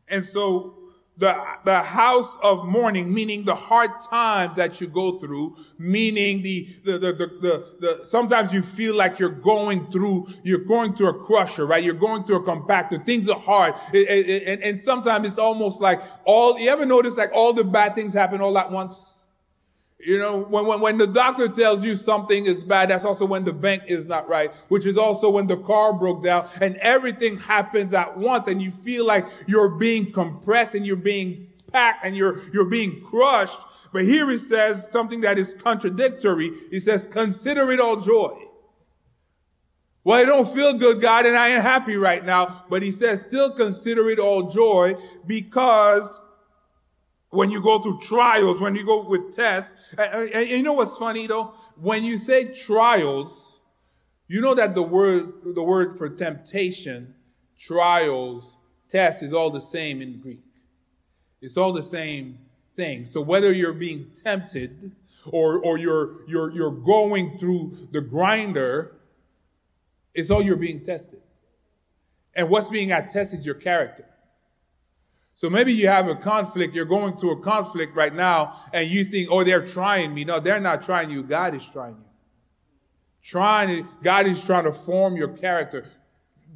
And 0.09 0.25
so 0.25 0.82
the, 1.19 1.39
the 1.65 1.83
house 1.83 2.37
of 2.43 2.67
mourning, 2.67 3.13
meaning 3.13 3.45
the 3.45 3.55
hard 3.55 3.91
times 4.11 4.57
that 4.57 4.81
you 4.81 4.87
go 4.87 5.19
through, 5.19 5.57
meaning 5.79 6.43
the, 6.43 6.69
the, 6.85 6.93
the, 6.99 7.13
the, 7.13 7.67
the, 7.81 8.01
sometimes 8.05 8.53
you 8.53 8.63
feel 8.63 8.97
like 8.97 9.19
you're 9.19 9.29
going 9.29 9.91
through, 9.91 10.27
you're 10.43 10.65
going 10.65 10.95
through 10.95 11.09
a 11.09 11.25
crusher, 11.25 11.67
right? 11.67 11.85
You're 11.85 11.95
going 11.95 12.25
through 12.25 12.37
a 12.37 12.43
compactor. 12.43 13.05
Things 13.05 13.29
are 13.29 13.39
hard. 13.39 13.75
It, 13.93 14.09
it, 14.09 14.43
and, 14.47 14.63
and 14.63 14.79
sometimes 14.79 15.27
it's 15.27 15.39
almost 15.39 15.81
like 15.81 16.01
all, 16.25 16.59
you 16.59 16.71
ever 16.71 16.87
notice 16.87 17.17
like 17.17 17.31
all 17.35 17.53
the 17.53 17.65
bad 17.65 17.95
things 17.95 18.15
happen 18.15 18.41
all 18.41 18.57
at 18.59 18.71
once? 18.71 19.22
You 20.05 20.19
know, 20.19 20.41
when, 20.41 20.67
when, 20.67 20.81
when 20.81 20.99
the 20.99 21.07
doctor 21.07 21.49
tells 21.49 21.85
you 21.85 21.95
something 21.95 22.45
is 22.45 22.65
bad, 22.65 22.91
that's 22.91 23.05
also 23.05 23.25
when 23.25 23.45
the 23.45 23.53
bank 23.53 23.85
is 23.87 24.07
not 24.07 24.29
right, 24.29 24.53
which 24.69 24.85
is 24.85 24.99
also 24.99 25.31
when 25.31 25.47
the 25.47 25.57
car 25.57 25.93
broke 25.93 26.25
down 26.25 26.49
and 26.61 26.77
everything 26.79 27.39
happens 27.39 27.95
at 27.95 28.17
once 28.17 28.49
and 28.49 28.61
you 28.61 28.73
feel 28.73 29.07
like 29.07 29.29
you're 29.47 29.69
being 29.69 30.11
compressed 30.11 30.75
and 30.75 30.85
you're 30.85 30.97
being 30.97 31.47
packed 31.73 32.05
and 32.05 32.17
you're, 32.17 32.41
you're 32.53 32.69
being 32.69 33.01
crushed. 33.03 33.61
But 33.93 34.03
here 34.03 34.29
he 34.29 34.39
says 34.39 34.91
something 34.91 35.21
that 35.21 35.39
is 35.39 35.55
contradictory. 35.55 36.51
He 36.71 36.81
says, 36.81 37.07
consider 37.07 37.71
it 37.71 37.79
all 37.79 37.97
joy. 37.97 38.37
Well, 40.03 40.19
I 40.19 40.25
don't 40.25 40.53
feel 40.53 40.73
good, 40.73 41.01
God, 41.01 41.27
and 41.27 41.37
I 41.37 41.51
ain't 41.51 41.63
happy 41.63 41.95
right 41.95 42.25
now. 42.25 42.65
But 42.69 42.83
he 42.83 42.91
says, 42.91 43.21
still 43.21 43.53
consider 43.53 44.11
it 44.11 44.19
all 44.19 44.51
joy 44.51 44.97
because 45.27 46.19
when 47.33 47.51
you 47.51 47.63
go 47.63 47.79
through 47.79 47.99
trials, 47.99 48.61
when 48.61 48.77
you 48.77 48.85
go 48.85 49.03
with 49.09 49.35
tests. 49.35 49.75
And, 49.97 50.31
and, 50.31 50.49
you 50.49 50.63
know 50.63 50.75
what's 50.75 50.99
funny 50.99 51.27
though? 51.27 51.55
When 51.77 52.05
you 52.05 52.19
say 52.19 52.45
trials, 52.45 53.59
you 54.29 54.43
know 54.43 54.55
that 54.55 54.75
the 54.75 54.83
word, 54.83 55.33
the 55.55 55.63
word 55.63 55.97
for 55.97 56.11
temptation, 56.11 57.15
trials, 57.59 58.59
test 58.87 59.23
is 59.23 59.33
all 59.33 59.49
the 59.49 59.63
same 59.63 60.03
in 60.03 60.21
Greek. 60.21 60.45
It's 61.41 61.57
all 61.57 61.73
the 61.73 61.83
same 61.83 62.39
thing. 62.77 63.07
So 63.07 63.23
whether 63.23 63.51
you're 63.51 63.73
being 63.73 64.11
tempted 64.23 64.93
or, 65.27 65.59
or 65.59 65.79
you're, 65.79 66.29
you're, 66.29 66.51
you're 66.51 66.71
going 66.71 67.39
through 67.39 67.89
the 67.93 68.03
grinder, 68.03 69.01
it's 70.15 70.31
all 70.31 70.43
you're 70.43 70.57
being 70.57 70.85
tested. 70.85 71.23
And 72.35 72.51
what's 72.51 72.69
being 72.69 72.93
at 72.93 73.09
test 73.09 73.33
is 73.33 73.47
your 73.47 73.55
character. 73.55 74.05
So 75.43 75.51
maybe 75.51 75.73
you 75.73 75.89
have 75.89 76.07
a 76.07 76.15
conflict, 76.15 76.73
you're 76.73 76.85
going 76.85 77.17
through 77.17 77.33
a 77.33 77.41
conflict 77.41 77.97
right 77.97 78.15
now, 78.15 78.61
and 78.73 78.89
you 78.89 79.03
think, 79.03 79.29
oh, 79.29 79.43
they're 79.43 79.67
trying 79.67 80.15
me. 80.15 80.25
No, 80.25 80.39
they're 80.39 80.61
not 80.61 80.85
trying 80.85 81.11
you. 81.11 81.25
God 81.25 81.53
is 81.57 81.65
trying 81.65 81.97
you. 81.97 82.05
Trying, 83.25 83.89
God 84.05 84.29
is 84.29 84.41
trying 84.45 84.67
to 84.67 84.73
form 84.73 85.17
your 85.17 85.27
character. 85.27 85.91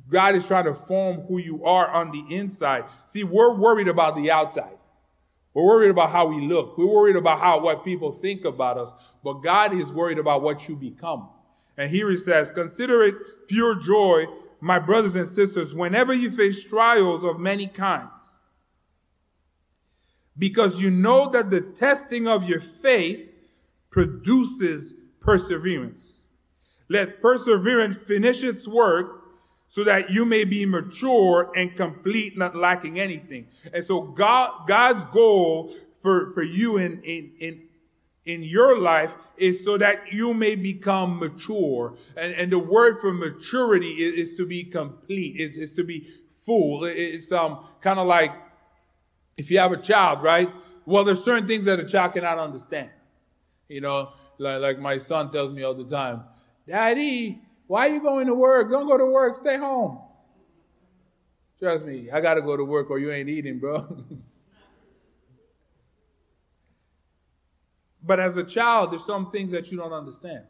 God 0.09 0.37
is 0.37 0.47
trying 0.47 0.67
to 0.67 0.75
form 0.75 1.23
who 1.23 1.39
you 1.39 1.65
are 1.65 1.89
on 1.89 2.13
the 2.13 2.25
inside. 2.33 2.85
See, 3.07 3.25
we're 3.25 3.57
worried 3.57 3.89
about 3.89 4.15
the 4.15 4.31
outside. 4.31 4.79
We're 5.53 5.67
worried 5.67 5.91
about 5.91 6.11
how 6.11 6.29
we 6.29 6.47
look. 6.47 6.79
We're 6.79 6.87
worried 6.87 7.17
about 7.17 7.41
how 7.41 7.59
what 7.59 7.85
people 7.85 8.13
think 8.13 8.45
about 8.45 8.79
us. 8.79 8.95
But 9.25 9.43
God 9.43 9.73
is 9.73 9.91
worried 9.91 10.21
about 10.21 10.43
what 10.43 10.69
you 10.69 10.77
become. 10.77 11.29
And 11.77 11.91
here 11.91 12.09
he 12.09 12.17
says, 12.17 12.53
consider 12.53 13.03
it 13.03 13.17
pure 13.49 13.75
joy, 13.75 14.27
my 14.61 14.79
brothers 14.79 15.17
and 15.17 15.27
sisters, 15.27 15.75
whenever 15.75 16.15
you 16.15 16.31
face 16.31 16.63
trials 16.63 17.25
of 17.25 17.41
many 17.41 17.67
kinds 17.67 18.36
because 20.39 20.81
you 20.81 20.91
know 20.91 21.29
that 21.31 21.51
the 21.51 21.61
testing 21.61 22.27
of 22.27 22.49
your 22.49 22.61
faith 22.61 23.31
produces 23.91 24.95
perseverance. 25.21 26.25
Let 26.89 27.21
perseverance 27.21 27.97
finish 27.97 28.43
its 28.43 28.69
work 28.69 29.25
so 29.69 29.83
that 29.85 30.11
you 30.11 30.25
may 30.25 30.45
be 30.45 30.65
mature 30.65 31.51
and 31.57 31.77
complete, 31.77 32.39
not 32.39 32.55
lacking 32.55 33.01
anything. 33.01 33.49
And 33.73 33.85
so 33.85 34.01
God, 34.01 34.69
God's 34.69 35.05
goal 35.05 35.75
for, 36.03 36.31
for 36.31 36.43
you 36.43 36.77
in, 36.77 37.01
in, 37.03 37.33
in, 37.41 37.63
in 38.25 38.43
your 38.43 38.79
life 38.79 39.15
is 39.37 39.65
so 39.65 39.77
that 39.79 40.13
you 40.13 40.33
may 40.35 40.55
become 40.55 41.19
mature. 41.19 41.97
And, 42.17 42.33
and 42.35 42.53
the 42.53 42.59
word 42.59 43.01
for 43.01 43.13
maturity 43.13 43.89
is, 43.89 44.31
is 44.31 44.37
to 44.37 44.47
be 44.47 44.65
complete. 44.65 45.37
It's, 45.39 45.57
it's 45.57 45.75
to 45.75 45.85
be 45.85 46.09
full. 46.45 46.85
It's 46.85 47.33
um 47.33 47.59
kind 47.81 47.99
of 47.99 48.07
like 48.07 48.31
if 49.37 49.51
you 49.51 49.59
have 49.59 49.73
a 49.73 49.77
child, 49.77 50.23
right? 50.23 50.51
Well, 50.85 51.05
there's 51.05 51.23
certain 51.25 51.47
things 51.47 51.65
that 51.67 51.81
a 51.81 51.85
child 51.85 52.15
cannot 52.15 52.39
understand. 52.39 52.91
You 53.69 53.81
know, 53.81 54.13
like, 54.39 54.61
like 54.61 54.79
my 54.79 54.99
son 54.99 55.31
tells 55.31 55.51
me 55.51 55.63
all 55.63 55.75
the 55.75 55.85
time, 55.85 56.25
Daddy, 56.67 57.41
why 57.67 57.89
are 57.89 57.93
you 57.93 58.01
going 58.01 58.27
to 58.27 58.35
work? 58.35 58.71
Don't 58.71 58.87
go 58.87 58.97
to 58.97 59.07
work. 59.07 59.35
Stay 59.35 59.57
home. 59.57 60.01
Trust 61.59 61.85
me, 61.85 62.11
I 62.11 62.21
got 62.21 62.35
to 62.35 62.43
go 62.43 62.57
to 62.57 62.65
work 62.65 62.91
or 62.91 62.99
you 62.99 63.11
ain't 63.11 63.29
eating, 63.29 63.59
bro. 63.59 64.05
but 68.03 68.21
as 68.21 68.37
a 68.37 68.45
child, 68.45 68.93
there's 68.93 69.05
some 69.05 69.31
things 69.31 69.53
that 69.53 69.73
you 69.73 69.79
don't 69.79 69.93
understand. 69.93 70.45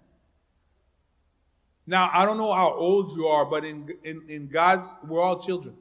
Now, 1.87 2.11
I 2.13 2.25
don't 2.25 2.37
know 2.37 2.53
how 2.53 2.75
old 2.75 3.17
you 3.17 3.29
are, 3.29 3.45
but 3.47 3.65
in, 3.65 3.89
in, 4.03 4.25
in 4.29 4.49
God's, 4.49 4.93
we're 5.07 5.21
all 5.21 5.41
children. 5.41 5.77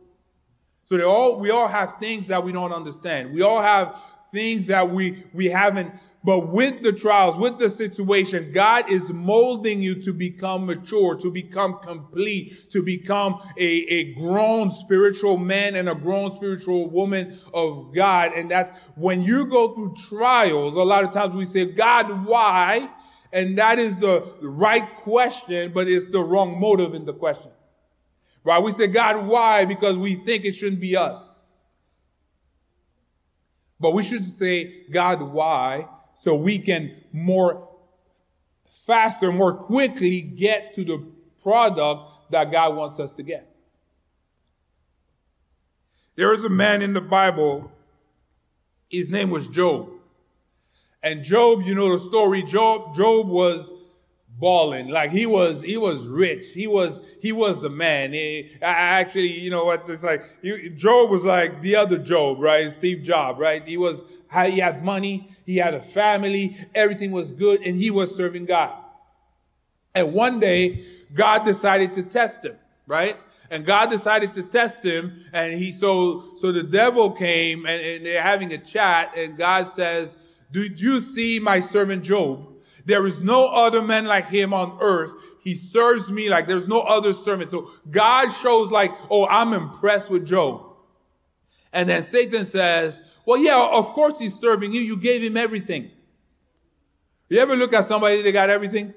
So 0.85 0.97
they 0.97 1.03
all, 1.03 1.39
we 1.39 1.49
all 1.49 1.67
have 1.67 1.93
things 1.99 2.27
that 2.27 2.43
we 2.43 2.51
don't 2.51 2.71
understand. 2.71 3.33
We 3.33 3.41
all 3.41 3.61
have 3.61 3.99
things 4.31 4.67
that 4.67 4.89
we, 4.89 5.23
we 5.33 5.45
haven't, 5.47 5.93
but 6.23 6.47
with 6.49 6.83
the 6.83 6.91
trials, 6.91 7.37
with 7.37 7.57
the 7.57 7.69
situation, 7.69 8.51
God 8.51 8.91
is 8.91 9.11
molding 9.11 9.81
you 9.81 9.95
to 10.03 10.13
become 10.13 10.65
mature, 10.65 11.15
to 11.15 11.31
become 11.31 11.79
complete, 11.79 12.69
to 12.71 12.83
become 12.83 13.41
a, 13.57 13.65
a 13.65 14.13
grown 14.13 14.69
spiritual 14.69 15.37
man 15.37 15.75
and 15.75 15.87
a 15.87 15.95
grown 15.95 16.31
spiritual 16.31 16.89
woman 16.89 17.37
of 17.53 17.93
God. 17.93 18.33
And 18.35 18.51
that's 18.51 18.71
when 18.95 19.23
you 19.23 19.45
go 19.45 19.73
through 19.73 19.95
trials, 20.09 20.75
a 20.75 20.79
lot 20.79 21.03
of 21.03 21.11
times 21.11 21.33
we 21.33 21.45
say, 21.45 21.65
God, 21.65 22.25
why? 22.25 22.89
And 23.31 23.57
that 23.57 23.79
is 23.79 23.97
the 23.97 24.33
right 24.41 24.95
question, 24.97 25.71
but 25.73 25.87
it's 25.87 26.09
the 26.09 26.21
wrong 26.23 26.59
motive 26.59 26.93
in 26.93 27.05
the 27.05 27.13
question. 27.13 27.51
Right? 28.45 28.61
We 28.61 28.71
say, 28.71 28.87
God, 28.87 29.25
why? 29.25 29.65
Because 29.65 29.97
we 29.97 30.15
think 30.15 30.45
it 30.45 30.53
shouldn't 30.53 30.79
be 30.79 30.95
us. 30.95 31.55
But 33.79 33.93
we 33.93 34.03
should 34.03 34.23
say, 34.23 34.83
God, 34.91 35.21
why? 35.21 35.89
So 36.13 36.35
we 36.35 36.59
can 36.59 36.95
more 37.11 37.67
faster, 38.85 39.31
more 39.31 39.53
quickly 39.53 40.21
get 40.21 40.75
to 40.75 40.85
the 40.85 41.03
product 41.41 42.31
that 42.31 42.51
God 42.51 42.75
wants 42.75 42.99
us 42.99 43.11
to 43.13 43.23
get. 43.23 43.51
There 46.15 46.31
is 46.31 46.45
a 46.45 46.49
man 46.49 46.81
in 46.81 46.93
the 46.93 47.01
Bible, 47.01 47.71
his 48.89 49.09
name 49.09 49.31
was 49.31 49.47
Job. 49.47 49.89
And 51.01 51.23
Job, 51.23 51.63
you 51.63 51.75
know 51.75 51.91
the 51.97 51.99
story, 51.99 52.43
Job, 52.43 52.95
Job 52.95 53.27
was 53.27 53.71
balling. 54.37 54.89
Like 54.89 55.11
he 55.11 55.25
was, 55.25 55.61
he 55.61 55.77
was 55.77 56.07
rich. 56.07 56.47
He 56.53 56.67
was, 56.67 56.99
he 57.21 57.31
was 57.31 57.61
the 57.61 57.69
man. 57.69 58.13
He, 58.13 58.51
I 58.61 58.99
actually, 58.99 59.39
you 59.39 59.49
know 59.49 59.65
what? 59.65 59.89
It's 59.89 60.03
like 60.03 60.23
he, 60.41 60.69
Job 60.69 61.09
was 61.09 61.23
like 61.23 61.61
the 61.61 61.75
other 61.75 61.97
Job, 61.97 62.39
right? 62.39 62.71
Steve 62.71 63.03
Jobs, 63.03 63.39
right? 63.39 63.65
He 63.67 63.77
was, 63.77 64.03
he 64.31 64.59
had 64.59 64.83
money. 64.83 65.29
He 65.45 65.57
had 65.57 65.73
a 65.73 65.81
family. 65.81 66.57
Everything 66.73 67.11
was 67.11 67.31
good, 67.31 67.61
and 67.65 67.79
he 67.79 67.91
was 67.91 68.15
serving 68.15 68.45
God. 68.45 68.73
And 69.93 70.13
one 70.13 70.39
day, 70.39 70.83
God 71.13 71.45
decided 71.45 71.93
to 71.93 72.03
test 72.03 72.43
him, 72.43 72.57
right? 72.85 73.17
And 73.49 73.65
God 73.65 73.89
decided 73.89 74.33
to 74.33 74.43
test 74.43 74.83
him, 74.83 75.23
and 75.31 75.53
he 75.53 75.71
so 75.71 76.35
so 76.35 76.51
the 76.51 76.63
devil 76.63 77.11
came 77.11 77.65
and, 77.65 77.81
and 77.81 78.05
they're 78.05 78.21
having 78.21 78.51
a 78.51 78.57
chat, 78.57 79.13
and 79.15 79.37
God 79.37 79.67
says, 79.67 80.17
"Did 80.51 80.81
you 80.81 80.99
see 80.99 81.39
my 81.39 81.59
servant 81.59 82.03
Job?" 82.03 82.54
There 82.85 83.07
is 83.07 83.19
no 83.19 83.47
other 83.47 83.81
man 83.81 84.05
like 84.05 84.29
him 84.29 84.53
on 84.53 84.77
earth. 84.79 85.11
He 85.43 85.55
serves 85.55 86.11
me 86.11 86.29
like 86.29 86.47
there's 86.47 86.67
no 86.67 86.81
other 86.81 87.13
servant. 87.13 87.51
So 87.51 87.71
God 87.89 88.29
shows 88.29 88.71
like, 88.71 88.91
oh, 89.09 89.27
I'm 89.27 89.53
impressed 89.53 90.09
with 90.09 90.25
Job. 90.25 90.63
And 91.73 91.89
then 91.89 92.03
Satan 92.03 92.45
says, 92.45 92.99
well, 93.25 93.39
yeah, 93.39 93.69
of 93.71 93.87
course 93.89 94.19
he's 94.19 94.39
serving 94.39 94.71
you. 94.71 94.81
You 94.81 94.97
gave 94.97 95.21
him 95.21 95.35
everything. 95.35 95.91
You 97.27 97.39
ever 97.39 97.55
look 97.55 97.73
at 97.73 97.85
somebody 97.85 98.21
that 98.21 98.31
got 98.31 98.49
everything? 98.49 98.93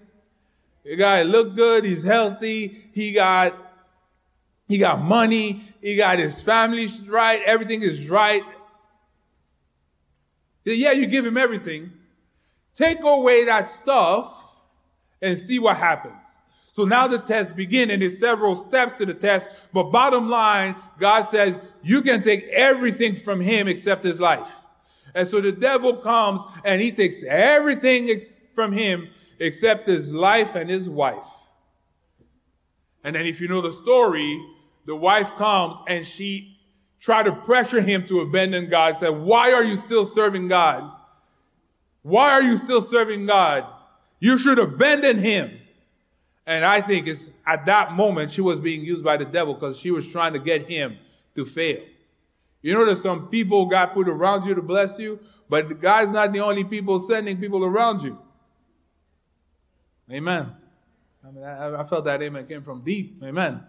The 0.85 0.97
guy 0.97 1.23
look 1.23 1.57
good. 1.57 1.85
He's 1.85 2.03
healthy. 2.03 2.77
He 2.93 3.13
got, 3.13 3.55
he 4.69 4.79
got 4.79 5.01
money. 5.01 5.63
He 5.81 5.97
got 5.97 6.19
his 6.19 6.43
family 6.43 6.89
right. 7.07 7.43
Everything 7.45 7.83
is 7.83 8.09
right. 8.09 8.43
Yeah, 10.65 10.93
you 10.93 11.07
give 11.07 11.25
him 11.25 11.39
everything. 11.39 11.93
Take 12.79 13.03
away 13.03 13.45
that 13.47 13.69
stuff 13.69 14.57
and 15.21 15.37
see 15.37 15.59
what 15.59 15.77
happens. 15.77 16.23
So 16.71 16.85
now 16.85 17.09
the 17.09 17.19
test 17.19 17.57
begin 17.57 17.91
and 17.91 18.01
there's 18.01 18.21
several 18.21 18.55
steps 18.55 18.93
to 18.95 19.07
the 19.07 19.15
test. 19.15 19.51
But 19.73 19.91
bottom 19.91 20.29
line, 20.29 20.77
God 21.01 21.23
says 21.23 21.59
you 21.83 22.03
can 22.03 22.23
take 22.23 22.45
everything 22.53 23.17
from 23.17 23.41
him 23.41 23.67
except 23.67 24.05
his 24.05 24.21
life. 24.21 24.55
And 25.13 25.27
so 25.27 25.41
the 25.41 25.51
devil 25.51 25.97
comes 25.97 26.41
and 26.65 26.81
he 26.81 26.93
takes 26.93 27.25
everything 27.25 28.11
ex- 28.11 28.43
from 28.55 28.71
him 28.71 29.09
except 29.41 29.89
his 29.89 30.13
life 30.13 30.55
and 30.55 30.71
his 30.71 30.89
wife. 30.89 31.27
And 33.03 33.17
then 33.17 33.27
if 33.27 33.41
you 33.41 33.49
know 33.49 33.61
the 33.61 33.73
story, 33.73 34.41
the 34.87 34.95
wife 34.95 35.35
comes 35.35 35.75
and 35.89 36.07
she 36.07 36.61
tried 37.01 37.25
to 37.25 37.33
pressure 37.33 37.81
him 37.81 38.07
to 38.07 38.21
abandon 38.21 38.71
God, 38.71 38.97
said, 38.97 39.09
why 39.09 39.53
are 39.53 39.65
you 39.65 39.77
still 39.77 40.05
serving 40.05 40.47
God? 40.47 40.93
Why 42.09 42.31
are 42.31 42.43
you 42.43 42.57
still 42.57 42.81
serving 42.81 43.27
God? 43.27 43.67
You 44.19 44.39
should 44.39 44.59
abandon 44.59 45.19
him. 45.19 45.59
And 46.47 46.65
I 46.65 46.81
think 46.81 47.07
it's 47.07 47.33
at 47.47 47.67
that 47.67 47.93
moment 47.93 48.33
she 48.33 48.41
was 48.41 48.61
being 48.61 48.83
used 48.83 49.05
by 49.05 49.19
the 49.19 49.27
devil 49.27 49.53
because 49.53 49.79
she 49.79 49.91
was 49.91 50.07
trying 50.07 50.33
to 50.33 50.39
get 50.39 50.67
him 50.71 50.97
to 51.35 51.45
fail. 51.45 51.83
You 52.63 52.73
know, 52.73 52.87
there's 52.87 53.03
some 53.03 53.29
people 53.29 53.67
God 53.67 53.89
put 53.89 54.09
around 54.09 54.47
you 54.47 54.55
to 54.55 54.63
bless 54.63 54.99
you, 54.99 55.21
but 55.51 55.83
God's 55.83 56.13
not 56.13 56.33
the 56.33 56.41
only 56.41 56.65
people 56.65 56.99
sending 56.99 57.39
people 57.39 57.63
around 57.63 58.03
you. 58.03 58.19
Amen. 60.11 60.53
I 61.23 61.31
mean, 61.31 61.45
I, 61.45 61.83
I 61.83 61.85
felt 61.85 62.07
that 62.07 62.23
amen 62.23 62.47
came 62.47 62.63
from 62.63 62.81
deep. 62.81 63.23
Amen. 63.23 63.63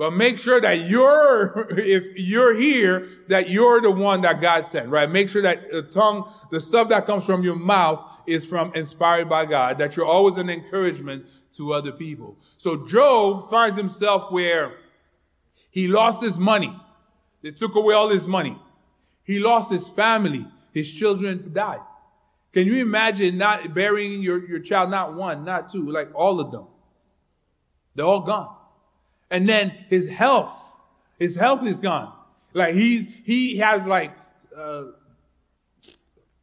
But 0.00 0.14
make 0.14 0.38
sure 0.38 0.58
that 0.62 0.88
you're, 0.88 1.68
if 1.76 2.16
you're 2.16 2.58
here, 2.58 3.06
that 3.28 3.50
you're 3.50 3.82
the 3.82 3.90
one 3.90 4.22
that 4.22 4.40
God 4.40 4.64
sent, 4.64 4.88
right? 4.88 5.10
Make 5.10 5.28
sure 5.28 5.42
that 5.42 5.70
the 5.70 5.82
tongue, 5.82 6.26
the 6.50 6.58
stuff 6.58 6.88
that 6.88 7.04
comes 7.04 7.26
from 7.26 7.42
your 7.42 7.56
mouth 7.56 8.10
is 8.26 8.46
from 8.46 8.72
inspired 8.74 9.28
by 9.28 9.44
God, 9.44 9.76
that 9.76 9.98
you're 9.98 10.06
always 10.06 10.38
an 10.38 10.48
encouragement 10.48 11.26
to 11.52 11.74
other 11.74 11.92
people. 11.92 12.38
So 12.56 12.86
Job 12.86 13.50
finds 13.50 13.76
himself 13.76 14.32
where 14.32 14.72
he 15.70 15.86
lost 15.86 16.22
his 16.22 16.38
money. 16.38 16.74
They 17.42 17.50
took 17.50 17.74
away 17.74 17.94
all 17.94 18.08
his 18.08 18.26
money. 18.26 18.58
He 19.22 19.38
lost 19.38 19.70
his 19.70 19.90
family. 19.90 20.46
His 20.72 20.90
children 20.90 21.50
died. 21.52 21.82
Can 22.54 22.66
you 22.66 22.76
imagine 22.76 23.36
not 23.36 23.74
burying 23.74 24.22
your, 24.22 24.48
your 24.48 24.60
child, 24.60 24.90
not 24.90 25.12
one, 25.12 25.44
not 25.44 25.70
two, 25.70 25.90
like 25.90 26.08
all 26.14 26.40
of 26.40 26.52
them? 26.52 26.68
They're 27.94 28.06
all 28.06 28.20
gone. 28.20 28.56
And 29.30 29.48
then 29.48 29.70
his 29.88 30.08
health, 30.08 30.52
his 31.18 31.36
health 31.36 31.64
is 31.66 31.78
gone. 31.78 32.12
Like 32.52 32.74
he's, 32.74 33.06
he 33.24 33.58
has 33.58 33.86
like, 33.86 34.12
uh, 34.56 34.86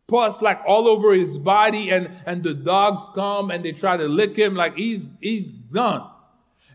pus 0.07 0.41
like 0.41 0.61
all 0.65 0.87
over 0.87 1.13
his 1.13 1.37
body 1.37 1.91
and, 1.91 2.09
and 2.25 2.41
the 2.41 2.53
dogs 2.53 3.03
come 3.13 3.51
and 3.51 3.63
they 3.65 3.73
try 3.73 3.97
to 3.97 4.07
lick 4.07 4.37
him 4.37 4.55
like 4.55 4.77
he's, 4.77 5.11
he's 5.19 5.51
done. 5.51 6.07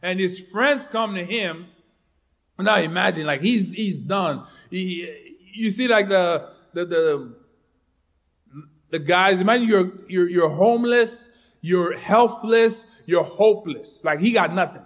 And 0.02 0.20
his 0.20 0.38
friends 0.38 0.86
come 0.86 1.14
to 1.14 1.24
him. 1.24 1.66
Now 2.58 2.76
imagine 2.76 3.26
like 3.26 3.40
he's, 3.40 3.72
he's 3.72 3.98
done. 3.98 4.44
He, 4.70 5.40
you 5.54 5.70
see 5.70 5.88
like 5.88 6.08
the, 6.08 6.50
the, 6.74 6.84
the, 6.84 7.34
the 8.90 8.98
guys, 8.98 9.40
imagine 9.40 9.66
you're, 9.66 9.92
you're, 10.08 10.28
you're 10.28 10.48
homeless, 10.50 11.30
you're 11.62 11.96
helpless, 11.96 12.86
you're 13.06 13.24
hopeless. 13.24 14.04
Like 14.04 14.20
he 14.20 14.32
got 14.32 14.54
nothing. 14.54 14.82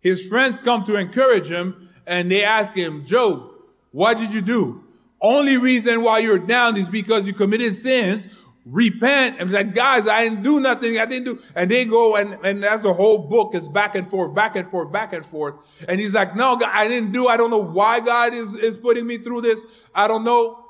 His 0.00 0.26
friends 0.26 0.62
come 0.62 0.84
to 0.84 0.96
encourage 0.96 1.50
him 1.50 1.88
and 2.06 2.30
they 2.30 2.44
ask 2.44 2.74
him, 2.74 3.04
Job, 3.04 3.50
what 3.90 4.16
did 4.18 4.32
you 4.32 4.40
do? 4.40 4.84
Only 5.20 5.56
reason 5.56 6.02
why 6.02 6.18
you're 6.18 6.38
down 6.38 6.76
is 6.76 6.88
because 6.88 7.26
you 7.26 7.32
committed 7.32 7.74
sins. 7.74 8.28
Repent. 8.64 9.36
And 9.38 9.50
like, 9.50 9.74
guys, 9.74 10.08
I 10.08 10.24
didn't 10.24 10.42
do 10.42 10.60
nothing. 10.60 10.98
I 10.98 11.06
didn't 11.06 11.24
do. 11.24 11.42
And 11.54 11.70
they 11.70 11.84
go 11.84 12.16
and, 12.16 12.36
and 12.44 12.62
that's 12.62 12.82
the 12.82 12.92
whole 12.92 13.18
book 13.18 13.54
is 13.54 13.68
back 13.68 13.94
and 13.94 14.10
forth, 14.10 14.34
back 14.34 14.56
and 14.56 14.68
forth, 14.70 14.92
back 14.92 15.12
and 15.12 15.24
forth. 15.24 15.54
And 15.88 16.00
he's 16.00 16.12
like, 16.12 16.34
no, 16.34 16.56
God, 16.56 16.70
I 16.72 16.88
didn't 16.88 17.12
do. 17.12 17.28
I 17.28 17.36
don't 17.36 17.50
know 17.50 17.62
why 17.62 18.00
God 18.00 18.34
is, 18.34 18.54
is 18.54 18.76
putting 18.76 19.06
me 19.06 19.18
through 19.18 19.42
this. 19.42 19.64
I 19.94 20.08
don't 20.08 20.24
know. 20.24 20.64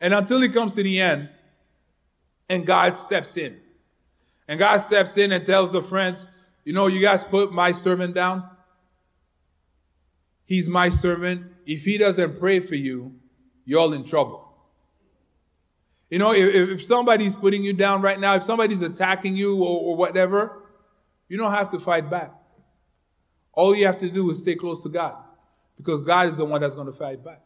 And 0.00 0.14
until 0.14 0.40
he 0.40 0.48
comes 0.48 0.74
to 0.74 0.82
the 0.82 1.00
end 1.00 1.28
and 2.48 2.66
God 2.66 2.96
steps 2.96 3.36
in 3.36 3.60
and 4.48 4.58
God 4.58 4.78
steps 4.78 5.16
in 5.16 5.30
and 5.32 5.44
tells 5.44 5.70
the 5.70 5.82
friends, 5.82 6.26
you 6.64 6.72
know, 6.72 6.86
you 6.86 7.00
guys 7.00 7.24
put 7.24 7.52
my 7.52 7.72
servant 7.72 8.14
down. 8.14 8.48
He's 10.44 10.68
my 10.68 10.90
servant. 10.90 11.46
If 11.66 11.84
he 11.84 11.98
doesn't 11.98 12.38
pray 12.38 12.60
for 12.60 12.74
you, 12.74 13.14
you're 13.64 13.80
all 13.80 13.92
in 13.92 14.04
trouble. 14.04 14.44
You 16.10 16.18
know, 16.18 16.32
if, 16.32 16.70
if 16.70 16.84
somebody's 16.84 17.34
putting 17.34 17.64
you 17.64 17.72
down 17.72 18.02
right 18.02 18.20
now, 18.20 18.36
if 18.36 18.42
somebody's 18.42 18.82
attacking 18.82 19.36
you 19.36 19.56
or, 19.56 19.80
or 19.80 19.96
whatever, 19.96 20.62
you 21.28 21.36
don't 21.36 21.52
have 21.52 21.70
to 21.70 21.80
fight 21.80 22.10
back. 22.10 22.32
All 23.52 23.74
you 23.74 23.86
have 23.86 23.98
to 23.98 24.10
do 24.10 24.30
is 24.30 24.40
stay 24.40 24.54
close 24.54 24.82
to 24.82 24.88
God 24.88 25.16
because 25.76 26.02
God 26.02 26.28
is 26.28 26.36
the 26.36 26.44
one 26.44 26.60
that's 26.60 26.74
going 26.74 26.86
to 26.86 26.92
fight 26.92 27.24
back. 27.24 27.40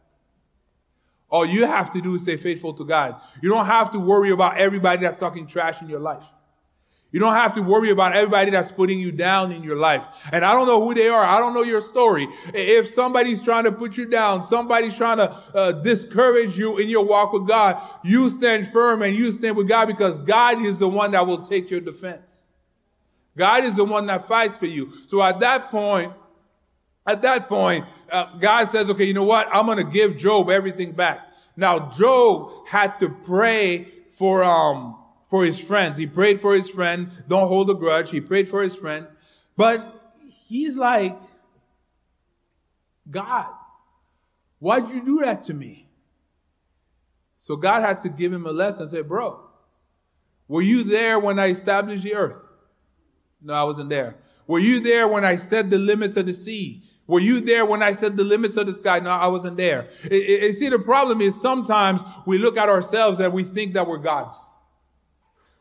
All 1.29 1.45
you 1.45 1.65
have 1.65 1.91
to 1.91 2.01
do 2.01 2.15
is 2.15 2.23
stay 2.23 2.37
faithful 2.37 2.73
to 2.73 2.83
God. 2.83 3.21
You 3.41 3.49
don't 3.49 3.67
have 3.67 3.91
to 3.91 3.99
worry 3.99 4.31
about 4.31 4.57
everybody 4.57 5.03
that's 5.03 5.19
talking 5.19 5.45
trash 5.45 5.81
in 5.81 5.87
your 5.87 5.99
life. 5.99 6.25
You 7.11 7.19
don't 7.19 7.33
have 7.33 7.53
to 7.53 7.61
worry 7.61 7.89
about 7.89 8.15
everybody 8.15 8.51
that's 8.51 8.71
putting 8.71 8.99
you 8.99 9.11
down 9.11 9.51
in 9.51 9.63
your 9.63 9.77
life. 9.77 10.03
And 10.31 10.45
I 10.45 10.53
don't 10.53 10.67
know 10.67 10.83
who 10.83 10.93
they 10.93 11.07
are. 11.07 11.25
I 11.25 11.39
don't 11.39 11.55
know 11.55 11.63
your 11.63 11.81
story. 11.81 12.27
If 12.53 12.87
somebody's 12.87 13.41
trying 13.41 13.63
to 13.63 13.71
put 13.71 13.97
you 13.97 14.05
down, 14.05 14.43
somebody's 14.43 14.95
trying 14.95 15.17
to 15.17 15.31
uh, 15.31 15.71
discourage 15.71 16.57
you 16.57 16.77
in 16.77 16.87
your 16.87 17.03
walk 17.03 17.33
with 17.33 17.47
God, 17.47 17.81
you 18.03 18.29
stand 18.29 18.67
firm 18.67 19.01
and 19.01 19.15
you 19.15 19.31
stand 19.31 19.57
with 19.57 19.67
God 19.67 19.87
because 19.87 20.19
God 20.19 20.61
is 20.61 20.79
the 20.79 20.87
one 20.87 21.11
that 21.11 21.25
will 21.25 21.41
take 21.41 21.71
your 21.71 21.81
defense. 21.81 22.45
God 23.35 23.63
is 23.63 23.75
the 23.75 23.85
one 23.85 24.05
that 24.05 24.27
fights 24.27 24.57
for 24.57 24.67
you. 24.67 24.91
So 25.07 25.23
at 25.23 25.39
that 25.39 25.71
point, 25.71 26.13
at 27.07 27.23
that 27.23 27.49
point, 27.49 27.85
uh, 28.11 28.37
God 28.37 28.65
says, 28.65 28.87
okay, 28.91 29.05
you 29.05 29.13
know 29.13 29.23
what? 29.23 29.47
I'm 29.51 29.65
going 29.65 29.77
to 29.77 29.83
give 29.83 30.15
Job 30.17 30.51
everything 30.51 30.91
back. 30.91 31.27
Now, 31.55 31.89
Job 31.89 32.67
had 32.67 32.99
to 32.99 33.09
pray 33.09 33.87
for, 34.11 34.43
um, 34.43 34.95
for 35.29 35.45
his 35.45 35.59
friends. 35.59 35.97
He 35.97 36.07
prayed 36.07 36.41
for 36.41 36.55
his 36.55 36.69
friend. 36.69 37.09
Don't 37.27 37.47
hold 37.47 37.69
a 37.69 37.75
grudge. 37.75 38.09
He 38.09 38.19
prayed 38.19 38.49
for 38.49 38.63
his 38.63 38.75
friend. 38.75 39.07
But 39.55 40.13
he's 40.47 40.75
like, 40.75 41.17
God, 43.09 43.47
why'd 44.59 44.89
you 44.89 45.03
do 45.03 45.19
that 45.19 45.43
to 45.43 45.53
me? 45.53 45.87
So 47.37 47.55
God 47.55 47.81
had 47.81 48.01
to 48.01 48.09
give 48.09 48.33
him 48.33 48.45
a 48.45 48.51
lesson 48.51 48.83
and 48.83 48.91
say, 48.91 49.01
bro, 49.01 49.41
were 50.47 50.61
you 50.61 50.83
there 50.83 51.19
when 51.19 51.39
I 51.39 51.47
established 51.47 52.03
the 52.03 52.15
earth? 52.15 52.45
No, 53.41 53.53
I 53.53 53.63
wasn't 53.63 53.89
there. 53.89 54.15
Were 54.47 54.59
you 54.59 54.79
there 54.79 55.07
when 55.07 55.23
I 55.23 55.37
set 55.37 55.69
the 55.69 55.77
limits 55.77 56.17
of 56.17 56.25
the 56.25 56.33
sea? 56.33 56.83
Were 57.07 57.19
you 57.19 57.39
there 57.39 57.65
when 57.65 57.81
I 57.81 57.93
set 57.93 58.17
the 58.17 58.23
limits 58.23 58.57
of 58.57 58.67
the 58.67 58.73
sky? 58.73 58.99
No, 58.99 59.11
I 59.11 59.27
wasn't 59.27 59.57
there. 59.57 59.87
It, 60.03 60.55
see, 60.55 60.69
the 60.69 60.79
problem 60.79 61.21
is 61.21 61.39
sometimes 61.39 62.03
we 62.25 62.37
look 62.37 62.57
at 62.57 62.69
ourselves 62.69 63.19
and 63.19 63.33
we 63.33 63.43
think 63.43 63.73
that 63.73 63.87
we're 63.87 63.97
God's. 63.97 64.35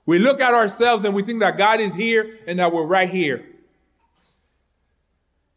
We 0.08 0.18
look 0.18 0.40
at 0.40 0.54
ourselves 0.54 1.04
and 1.04 1.14
we 1.14 1.22
think 1.22 1.40
that 1.40 1.58
God 1.58 1.80
is 1.80 1.94
here 1.94 2.30
and 2.46 2.58
that 2.60 2.72
we're 2.72 2.86
right 2.86 3.10
here. 3.10 3.44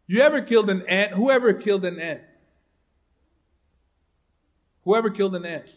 You 0.07 0.19
ever 0.19 0.41
killed 0.41 0.69
an 0.69 0.81
ant? 0.89 1.13
Whoever 1.13 1.53
killed 1.53 1.85
an 1.85 1.97
ant? 2.01 2.19
Whoever 4.83 5.09
killed 5.09 5.37
an 5.37 5.45
ant? 5.45 5.73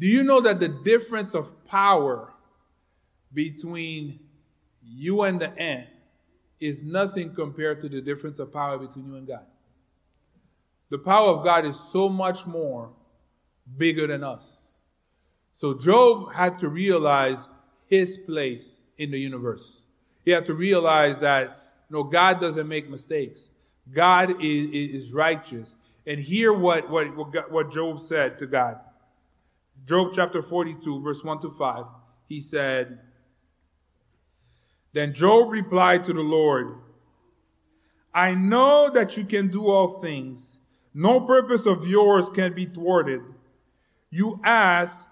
Do 0.00 0.06
you 0.06 0.22
know 0.22 0.40
that 0.40 0.60
the 0.60 0.68
difference 0.68 1.34
of 1.34 1.62
power 1.66 2.32
between 3.34 4.20
you 4.82 5.24
and 5.24 5.38
the 5.38 5.50
ant 5.60 5.90
is 6.58 6.82
nothing 6.82 7.34
compared 7.34 7.82
to 7.82 7.90
the 7.90 8.00
difference 8.00 8.38
of 8.38 8.50
power 8.50 8.78
between 8.78 9.04
you 9.04 9.16
and 9.16 9.26
God? 9.26 9.44
The 10.88 10.96
power 10.96 11.32
of 11.32 11.44
God 11.44 11.66
is 11.66 11.78
so 11.78 12.08
much 12.08 12.46
more 12.46 12.94
bigger 13.76 14.06
than 14.06 14.24
us. 14.24 14.61
So 15.52 15.74
Job 15.74 16.32
had 16.32 16.58
to 16.60 16.68
realize 16.68 17.48
his 17.88 18.18
place 18.18 18.80
in 18.96 19.10
the 19.10 19.18
universe. 19.18 19.82
He 20.24 20.30
had 20.30 20.46
to 20.46 20.54
realize 20.54 21.20
that 21.20 21.62
no, 21.90 22.02
God 22.02 22.40
doesn't 22.40 22.66
make 22.66 22.88
mistakes. 22.88 23.50
God 23.92 24.30
is, 24.42 24.70
is 24.70 25.12
righteous. 25.12 25.76
And 26.06 26.18
hear 26.18 26.52
what, 26.52 26.88
what, 26.88 27.50
what 27.50 27.70
Job 27.70 28.00
said 28.00 28.38
to 28.38 28.46
God. 28.46 28.80
Job 29.84 30.12
chapter 30.14 30.42
42, 30.42 31.00
verse 31.02 31.22
1 31.22 31.40
to 31.40 31.50
5. 31.50 31.84
He 32.28 32.40
said, 32.40 33.00
Then 34.92 35.12
Job 35.12 35.50
replied 35.50 36.04
to 36.04 36.14
the 36.14 36.20
Lord, 36.20 36.76
I 38.14 38.34
know 38.34 38.90
that 38.92 39.16
you 39.16 39.24
can 39.24 39.48
do 39.48 39.66
all 39.66 39.88
things. 39.88 40.58
No 40.94 41.20
purpose 41.20 41.66
of 41.66 41.86
yours 41.86 42.30
can 42.30 42.54
be 42.54 42.66
thwarted. 42.66 43.20
You 44.10 44.40
ask, 44.44 45.06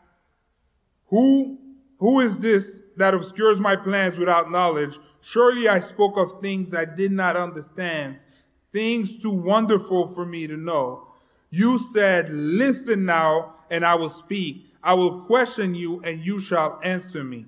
who, 1.11 1.59
who 1.99 2.21
is 2.21 2.39
this 2.39 2.81
that 2.97 3.15
obscures 3.15 3.61
my 3.61 3.77
plans 3.77 4.17
without 4.17 4.51
knowledge? 4.51 4.99
Surely 5.21 5.69
I 5.69 5.81
spoke 5.81 6.17
of 6.17 6.41
things 6.41 6.73
I 6.73 6.85
did 6.85 7.13
not 7.13 7.37
understand, 7.37 8.25
things 8.73 9.19
too 9.19 9.31
wonderful 9.31 10.09
for 10.09 10.25
me 10.25 10.47
to 10.47 10.57
know. 10.57 11.09
You 11.51 11.79
said, 11.79 12.31
listen 12.31 13.05
now 13.05 13.57
and 13.71 13.85
I 13.85 13.97
will 13.97 14.09
speak. 14.09 14.67
I 14.83 14.95
will 14.95 15.23
question 15.23 15.75
you 15.75 16.01
and 16.03 16.25
you 16.25 16.41
shall 16.41 16.81
answer 16.83 17.25
me. 17.25 17.47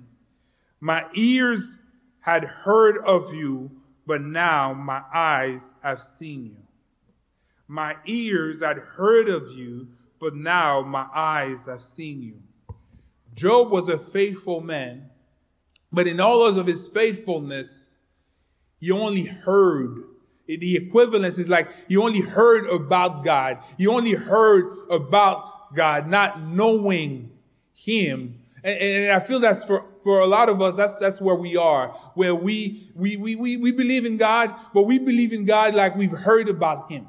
My 0.79 1.05
ears 1.15 1.79
had 2.19 2.43
heard 2.43 2.97
of 3.05 3.33
you, 3.33 3.71
but 4.05 4.21
now 4.21 4.73
my 4.73 5.01
eyes 5.13 5.73
have 5.81 6.01
seen 6.01 6.45
you. 6.45 6.57
My 7.67 7.95
ears 8.05 8.61
had 8.61 8.77
heard 8.77 9.29
of 9.29 9.51
you, 9.51 9.87
but 10.19 10.35
now 10.35 10.81
my 10.81 11.07
eyes 11.13 11.65
have 11.65 11.81
seen 11.81 12.21
you. 12.21 12.41
Job 13.33 13.71
was 13.71 13.89
a 13.89 13.97
faithful 13.97 14.61
man, 14.61 15.09
but 15.91 16.07
in 16.07 16.19
all 16.19 16.45
of 16.45 16.67
his 16.67 16.87
faithfulness, 16.87 17.97
he 18.79 18.91
only 18.91 19.23
heard. 19.23 20.03
The 20.47 20.75
equivalence 20.75 21.37
is 21.37 21.47
like 21.47 21.69
he 21.87 21.95
only 21.97 22.19
heard 22.19 22.67
about 22.69 23.23
God. 23.23 23.63
He 23.77 23.87
only 23.87 24.13
heard 24.13 24.77
about 24.89 25.73
God, 25.73 26.07
not 26.07 26.43
knowing 26.43 27.31
him. 27.73 28.39
And, 28.63 28.79
and 28.79 29.11
I 29.11 29.19
feel 29.19 29.39
that's 29.39 29.63
for, 29.63 29.85
for 30.03 30.19
a 30.19 30.27
lot 30.27 30.49
of 30.49 30.61
us, 30.61 30.75
that's, 30.75 30.97
that's 30.97 31.21
where 31.21 31.35
we 31.35 31.55
are, 31.55 31.89
where 32.15 32.35
we, 32.35 32.91
we, 32.95 33.17
we, 33.17 33.35
we, 33.35 33.57
we 33.57 33.71
believe 33.71 34.05
in 34.05 34.17
God, 34.17 34.53
but 34.73 34.83
we 34.83 34.99
believe 34.99 35.33
in 35.33 35.45
God 35.45 35.75
like 35.75 35.95
we've 35.95 36.11
heard 36.11 36.49
about 36.49 36.91
him. 36.91 37.07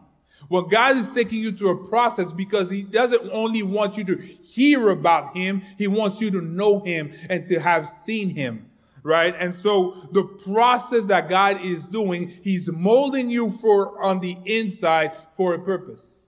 Well, 0.55 0.63
God 0.63 0.97
is 0.99 1.11
taking 1.11 1.41
you 1.41 1.51
through 1.51 1.71
a 1.71 1.89
process 1.89 2.33
because 2.33 2.71
He 2.71 2.85
doesn't 2.85 3.29
only 3.33 3.65
want 3.65 3.97
you 3.97 4.05
to 4.05 4.15
hear 4.15 4.91
about 4.91 5.37
Him, 5.37 5.63
He 5.79 5.89
wants 5.89 6.21
you 6.21 6.31
to 6.31 6.41
know 6.41 6.79
Him 6.79 7.11
and 7.29 7.45
to 7.49 7.59
have 7.59 7.89
seen 7.89 8.31
Him. 8.31 8.71
Right? 9.03 9.35
And 9.37 9.53
so 9.53 10.09
the 10.13 10.23
process 10.23 11.07
that 11.07 11.29
God 11.29 11.65
is 11.65 11.87
doing, 11.87 12.29
He's 12.45 12.71
molding 12.71 13.31
you 13.31 13.51
for 13.51 14.01
on 14.01 14.21
the 14.21 14.37
inside 14.47 15.17
for 15.33 15.55
a 15.55 15.59
purpose. 15.59 16.23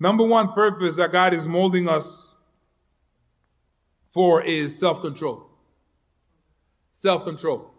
Number 0.00 0.24
one 0.24 0.52
purpose 0.52 0.96
that 0.96 1.12
God 1.12 1.32
is 1.32 1.46
molding 1.46 1.88
us 1.88 2.34
for 4.10 4.42
is 4.42 4.76
self-control. 4.76 5.48
Self-control 6.92 7.69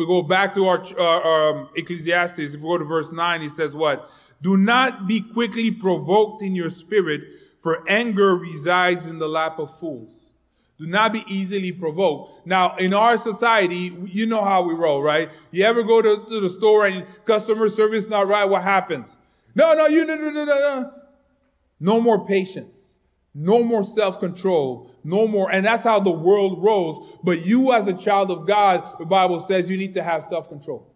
we 0.00 0.06
go 0.06 0.22
back 0.22 0.54
to 0.54 0.66
our 0.66 0.82
uh, 0.98 1.02
um, 1.04 1.68
Ecclesiastes, 1.76 2.54
if 2.54 2.60
we 2.60 2.62
go 2.62 2.78
to 2.78 2.84
verse 2.84 3.12
9, 3.12 3.42
he 3.42 3.50
says 3.50 3.76
what? 3.76 4.10
Do 4.40 4.56
not 4.56 5.06
be 5.06 5.20
quickly 5.20 5.70
provoked 5.70 6.42
in 6.42 6.54
your 6.54 6.70
spirit, 6.70 7.20
for 7.60 7.88
anger 7.88 8.34
resides 8.34 9.04
in 9.06 9.18
the 9.18 9.28
lap 9.28 9.58
of 9.58 9.78
fools. 9.78 10.12
Do 10.78 10.86
not 10.86 11.12
be 11.12 11.22
easily 11.28 11.72
provoked. 11.72 12.46
Now, 12.46 12.76
in 12.76 12.94
our 12.94 13.18
society, 13.18 13.94
you 14.06 14.24
know 14.24 14.42
how 14.42 14.62
we 14.62 14.72
roll, 14.72 15.02
right? 15.02 15.30
You 15.50 15.64
ever 15.64 15.82
go 15.82 16.00
to, 16.00 16.24
to 16.26 16.40
the 16.40 16.48
store 16.48 16.86
and 16.86 17.04
customer 17.26 17.68
service 17.68 18.08
not 18.08 18.26
right, 18.26 18.46
what 18.46 18.62
happens? 18.62 19.18
No, 19.54 19.74
no, 19.74 19.86
you, 19.86 20.06
no, 20.06 20.14
no, 20.14 20.30
no, 20.30 20.44
no. 20.46 20.92
No 21.80 22.00
more 22.00 22.26
patience. 22.26 22.96
No 23.34 23.62
more 23.62 23.84
self-control. 23.84 24.89
No 25.02 25.26
more. 25.26 25.50
And 25.50 25.64
that's 25.64 25.82
how 25.82 26.00
the 26.00 26.10
world 26.10 26.62
rolls. 26.62 27.18
But 27.22 27.44
you 27.46 27.72
as 27.72 27.86
a 27.86 27.92
child 27.92 28.30
of 28.30 28.46
God, 28.46 28.98
the 28.98 29.06
Bible 29.06 29.40
says 29.40 29.70
you 29.70 29.76
need 29.76 29.94
to 29.94 30.02
have 30.02 30.24
self-control. 30.24 30.86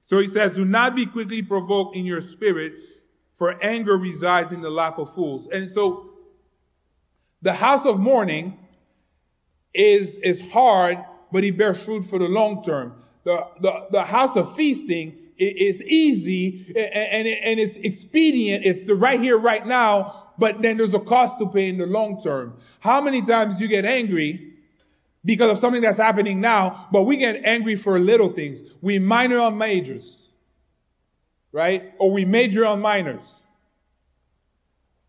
So 0.00 0.18
he 0.18 0.28
says, 0.28 0.54
do 0.54 0.64
not 0.64 0.94
be 0.94 1.06
quickly 1.06 1.42
provoked 1.42 1.96
in 1.96 2.04
your 2.04 2.20
spirit, 2.20 2.74
for 3.34 3.62
anger 3.62 3.96
resides 3.96 4.52
in 4.52 4.60
the 4.60 4.70
lap 4.70 4.98
of 4.98 5.12
fools. 5.12 5.48
And 5.48 5.70
so 5.70 6.10
the 7.42 7.54
house 7.54 7.84
of 7.84 7.98
mourning 7.98 8.58
is, 9.74 10.16
is 10.16 10.52
hard, 10.52 10.98
but 11.32 11.44
it 11.44 11.58
bears 11.58 11.84
fruit 11.84 12.02
for 12.04 12.18
the 12.18 12.28
long 12.28 12.62
term. 12.62 12.94
The, 13.24 13.46
the, 13.60 13.86
the 13.90 14.04
house 14.04 14.36
of 14.36 14.54
feasting 14.54 15.18
is 15.36 15.82
easy 15.82 16.72
and, 16.76 17.26
and, 17.26 17.28
and 17.28 17.60
it's 17.60 17.76
expedient. 17.76 18.64
It's 18.64 18.86
the 18.86 18.94
right 18.94 19.20
here, 19.20 19.36
right 19.36 19.66
now, 19.66 20.25
but 20.38 20.62
then 20.62 20.76
there's 20.76 20.94
a 20.94 21.00
cost 21.00 21.38
to 21.38 21.48
pay 21.48 21.68
in 21.68 21.78
the 21.78 21.86
long 21.86 22.20
term. 22.20 22.56
How 22.80 23.00
many 23.00 23.22
times 23.22 23.60
you 23.60 23.68
get 23.68 23.84
angry 23.84 24.54
because 25.26 25.50
of 25.50 25.58
something 25.58 25.82
that's 25.82 25.98
happening 25.98 26.40
now, 26.40 26.88
but 26.92 27.02
we 27.02 27.16
get 27.16 27.44
angry 27.44 27.74
for 27.74 27.98
little 27.98 28.30
things. 28.30 28.62
We 28.80 29.00
minor 29.00 29.40
on 29.40 29.58
majors, 29.58 30.30
right? 31.50 31.92
Or 31.98 32.12
we 32.12 32.24
major 32.24 32.64
on 32.64 32.80
minors. 32.80 33.42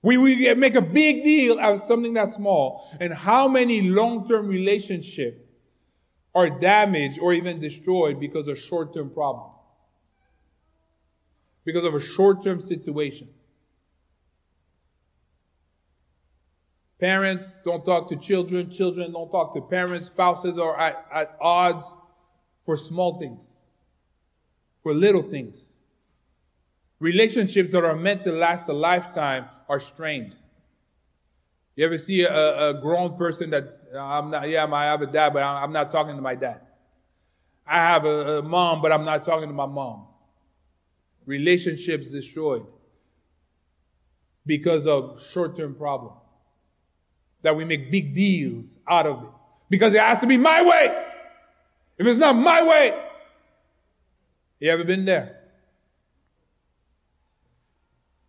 We, 0.01 0.17
we 0.17 0.53
make 0.55 0.75
a 0.75 0.81
big 0.81 1.23
deal 1.23 1.59
out 1.59 1.75
of 1.75 1.81
something 1.81 2.13
that's 2.13 2.33
small. 2.33 2.87
And 2.99 3.13
how 3.13 3.47
many 3.47 3.81
long-term 3.81 4.47
relationships 4.47 5.39
are 6.33 6.49
damaged 6.49 7.19
or 7.19 7.33
even 7.33 7.59
destroyed 7.59 8.19
because 8.19 8.47
of 8.47 8.57
short-term 8.57 9.11
problem? 9.11 9.51
Because 11.63 11.83
of 11.83 11.93
a 11.93 11.99
short-term 11.99 12.59
situation. 12.61 13.29
Parents 16.99 17.59
don't 17.63 17.85
talk 17.85 18.09
to 18.09 18.15
children. 18.15 18.71
Children 18.71 19.11
don't 19.11 19.29
talk 19.29 19.53
to 19.53 19.61
parents. 19.61 20.07
Spouses 20.07 20.57
are 20.57 20.77
at, 20.79 21.05
at 21.11 21.37
odds 21.39 21.95
for 22.63 22.75
small 22.75 23.19
things, 23.19 23.61
for 24.81 24.93
little 24.93 25.21
things. 25.21 25.77
Relationships 26.99 27.71
that 27.71 27.83
are 27.83 27.95
meant 27.95 28.23
to 28.23 28.31
last 28.31 28.67
a 28.67 28.73
lifetime 28.73 29.45
are 29.69 29.79
strained. 29.79 30.35
You 31.75 31.85
ever 31.85 31.99
see 31.99 32.23
a, 32.23 32.69
a 32.69 32.81
grown 32.81 33.15
person 33.15 33.51
that's, 33.51 33.83
I'm 33.95 34.31
not, 34.31 34.49
yeah, 34.49 34.65
I 34.65 34.85
have 34.85 35.03
a 35.03 35.05
dad, 35.05 35.33
but 35.33 35.43
I'm 35.43 35.71
not 35.71 35.91
talking 35.91 36.15
to 36.15 36.21
my 36.21 36.33
dad. 36.33 36.61
I 37.67 37.75
have 37.75 38.05
a, 38.05 38.39
a 38.39 38.41
mom, 38.41 38.81
but 38.81 38.91
I'm 38.91 39.05
not 39.05 39.23
talking 39.23 39.47
to 39.47 39.53
my 39.53 39.67
mom. 39.67 40.07
Relationships 41.27 42.09
destroyed 42.09 42.65
because 44.45 44.87
of 44.87 45.23
short-term 45.31 45.75
problem. 45.75 46.13
That 47.43 47.55
we 47.55 47.65
make 47.65 47.91
big 47.91 48.15
deals 48.15 48.79
out 48.87 49.05
of 49.05 49.23
it. 49.23 49.29
Because 49.69 49.93
it 49.93 50.01
has 50.01 50.19
to 50.21 50.27
be 50.27 50.37
my 50.37 50.63
way. 50.63 51.05
If 51.97 52.07
it's 52.07 52.19
not 52.19 52.33
my 52.35 52.63
way, 52.63 52.97
you 54.59 54.69
ever 54.69 54.83
been 54.83 55.05
there? 55.05 55.35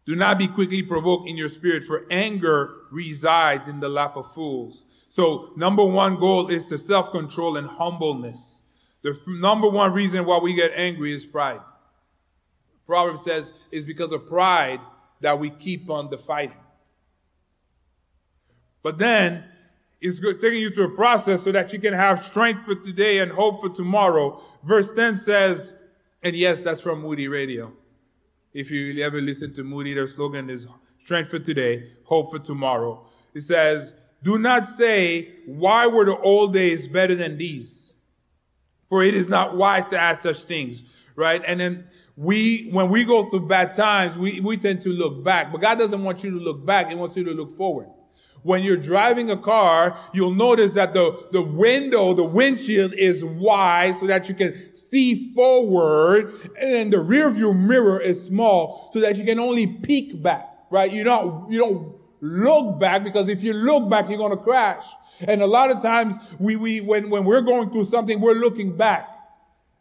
Do 0.07 0.17
not 0.17 0.39
be 0.39 0.49
quickly 0.49 0.83
provoked 0.83 1.29
in 1.29 1.37
your 1.37 1.51
spirit, 1.51 1.85
for 1.85 2.07
anger 2.11 2.75
resides 2.91 3.69
in 3.69 3.81
the 3.81 3.91
lap 3.91 4.17
of 4.17 4.33
fools. 4.33 4.87
So 5.09 5.53
number 5.55 5.85
one 5.85 6.19
goal 6.19 6.49
is 6.49 6.67
to 6.67 6.79
self-control 6.79 7.59
and 7.59 7.69
humbleness. 7.69 8.63
The 9.03 9.19
number 9.27 9.69
one 9.69 9.93
reason 9.93 10.25
why 10.25 10.39
we 10.39 10.55
get 10.55 10.73
angry 10.75 11.13
is 11.13 11.27
pride. 11.27 11.61
Proverbs 12.87 13.23
says 13.23 13.53
it's 13.71 13.85
because 13.85 14.13
of 14.13 14.27
pride 14.27 14.81
that 15.21 15.39
we 15.39 15.51
keep 15.51 15.91
on 15.91 16.09
the 16.09 16.17
fighting. 16.17 16.57
But 18.89 18.97
then 18.97 19.45
it's 20.01 20.19
taking 20.19 20.61
you 20.61 20.71
through 20.71 20.95
a 20.95 20.97
process 20.97 21.43
so 21.43 21.53
that 21.53 21.75
you 21.75 21.79
can 21.79 21.93
have 21.93 22.25
strength 22.25 22.65
for 22.65 22.75
today 22.75 23.19
and 23.19 23.31
hope 23.31 23.61
for 23.61 23.69
tomorrow. 23.69 24.41
Verse 24.65 24.95
10 24.95 25.15
says, 25.15 25.75
and 26.23 26.35
yes, 26.35 26.63
that's 26.63 26.81
from 26.81 27.03
Moody 27.03 27.29
Radio. 27.29 27.75
If 28.55 28.71
you 28.71 29.05
ever 29.05 29.21
listen 29.21 29.53
to 29.53 29.63
Moody, 29.63 29.93
their 29.93 30.07
slogan 30.07 30.49
is 30.49 30.67
strength 31.05 31.29
for 31.29 31.39
today, 31.39 31.93
hope 32.05 32.31
for 32.31 32.39
tomorrow. 32.39 33.05
It 33.35 33.43
says, 33.43 33.93
do 34.23 34.39
not 34.39 34.65
say, 34.65 35.35
why 35.45 35.87
were 35.87 36.07
the 36.07 36.17
old 36.17 36.55
days 36.55 36.89
better 36.89 37.15
than 37.15 37.37
these? 37.37 37.93
For 38.89 39.05
it 39.05 39.13
is 39.13 39.29
not 39.29 39.55
wise 39.55 39.87
to 39.91 39.99
ask 39.99 40.23
such 40.23 40.45
things, 40.45 40.83
right? 41.15 41.43
And 41.47 41.61
then 41.61 41.89
we, 42.17 42.71
when 42.71 42.89
we 42.89 43.05
go 43.05 43.25
through 43.25 43.49
bad 43.49 43.75
times, 43.75 44.17
we, 44.17 44.41
we 44.41 44.57
tend 44.57 44.81
to 44.81 44.89
look 44.89 45.23
back, 45.23 45.53
but 45.53 45.61
God 45.61 45.79
doesn't 45.79 46.03
want 46.03 46.25
you 46.25 46.31
to 46.31 46.39
look 46.39 46.65
back. 46.65 46.89
He 46.89 46.95
wants 46.95 47.19
you 47.19 47.25
to 47.25 47.33
look 47.33 47.55
forward. 47.55 47.89
When 48.43 48.63
you're 48.63 48.77
driving 48.77 49.31
a 49.31 49.37
car, 49.37 49.99
you'll 50.13 50.35
notice 50.35 50.73
that 50.75 50.93
the, 50.93 51.27
the 51.33 51.43
window, 51.43 52.15
the 52.15 52.25
windshield 52.25 52.93
is 52.95 53.25
wide 53.25 53.97
so 53.97 54.07
that 54.07 54.29
you 54.29 54.35
can 54.35 54.75
see 54.75 55.33
forward. 55.35 56.33
And 56.59 56.73
then 56.73 56.91
the 56.91 57.01
rear 57.01 57.31
view 57.31 57.53
mirror 57.53 58.01
is 58.01 58.25
small 58.25 58.91
so 58.93 59.01
that 59.01 59.17
you 59.17 59.25
can 59.25 59.39
only 59.39 59.67
peek 59.67 60.23
back, 60.23 60.47
right? 60.71 60.93
You 60.93 61.05
don't, 61.05 61.51
you 61.51 61.59
don't 61.59 61.97
look 62.21 62.79
back 62.79 63.05
because 63.05 63.29
if 63.29 63.43
you 63.43 63.53
look 63.53 63.89
back, 63.91 64.09
you're 64.09 64.19
going 64.19 64.37
to 64.37 64.43
crash. 64.43 64.85
And 65.21 65.43
a 65.43 65.47
lot 65.47 65.71
of 65.71 65.83
times 65.83 66.17
we, 66.39 66.57
we, 66.57 66.81
when, 66.81 67.11
when 67.11 67.25
we're 67.25 67.43
going 67.43 67.71
through 67.71 67.85
something, 67.85 68.21
we're 68.21 68.35
looking 68.35 68.77
back 68.77 69.18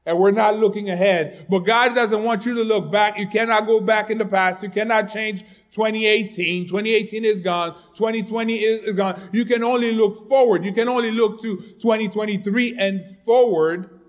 and 0.08 0.18
we're 0.18 0.32
not 0.32 0.58
looking 0.58 0.90
ahead. 0.90 1.46
But 1.50 1.60
God 1.60 1.94
doesn't 1.94 2.24
want 2.24 2.46
you 2.46 2.54
to 2.56 2.64
look 2.64 2.90
back. 2.90 3.20
You 3.20 3.28
cannot 3.28 3.68
go 3.68 3.82
back 3.82 4.10
in 4.10 4.18
the 4.18 4.26
past. 4.26 4.64
You 4.64 4.70
cannot 4.70 5.10
change 5.10 5.42
2018. 5.72 6.66
2018 6.66 7.26
is 7.26 7.42
gone. 7.42 7.76
2020 7.94 8.56
is, 8.56 8.96
gone. 8.96 9.22
You 9.34 9.44
can 9.44 9.66
only 9.66 9.92
look 9.92 10.30
forward. 10.30 10.64
You 10.64 10.72
can 10.72 10.88
only 10.88 11.12
look 11.12 11.42
to 11.42 11.58
2023 11.58 12.78
and 12.80 13.06
forward. 13.26 14.00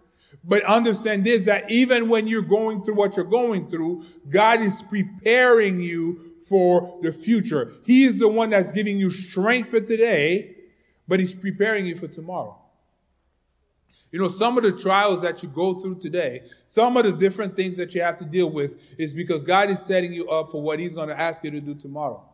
But 0.44 0.62
understand 0.62 1.24
this, 1.24 1.44
that 1.46 1.68
even 1.68 2.08
when 2.08 2.28
you're 2.28 2.42
going 2.42 2.84
through 2.84 2.94
what 2.94 3.16
you're 3.16 3.26
going 3.26 3.68
through, 3.68 4.04
God 4.30 4.60
is 4.60 4.82
preparing 4.84 5.80
you 5.80 6.36
for 6.48 7.00
the 7.02 7.12
future. 7.12 7.72
He 7.84 8.04
is 8.04 8.20
the 8.20 8.28
one 8.28 8.50
that's 8.50 8.70
giving 8.70 8.98
you 8.98 9.10
strength 9.10 9.70
for 9.70 9.80
today, 9.80 10.54
but 11.08 11.18
he's 11.18 11.34
preparing 11.34 11.86
you 11.86 11.96
for 11.96 12.06
tomorrow. 12.06 12.56
You 14.10 14.18
know, 14.18 14.28
some 14.28 14.56
of 14.56 14.64
the 14.64 14.72
trials 14.72 15.20
that 15.22 15.42
you 15.42 15.48
go 15.48 15.74
through 15.74 15.96
today, 15.96 16.42
some 16.64 16.96
of 16.96 17.04
the 17.04 17.12
different 17.12 17.56
things 17.56 17.76
that 17.76 17.94
you 17.94 18.00
have 18.00 18.18
to 18.18 18.24
deal 18.24 18.50
with 18.50 18.76
is 18.98 19.12
because 19.12 19.44
God 19.44 19.70
is 19.70 19.80
setting 19.80 20.12
you 20.12 20.28
up 20.28 20.50
for 20.50 20.62
what 20.62 20.78
He's 20.78 20.94
going 20.94 21.08
to 21.08 21.20
ask 21.20 21.44
you 21.44 21.50
to 21.50 21.60
do 21.60 21.74
tomorrow. 21.74 22.24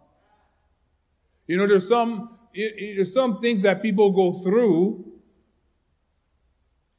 You 1.47 1.57
know, 1.57 1.66
there's 1.66 1.89
some, 1.89 2.39
there's 2.55 3.12
some 3.12 3.41
things 3.41 3.62
that 3.62 3.83
people 3.83 4.11
go 4.12 4.33
through. 4.33 5.12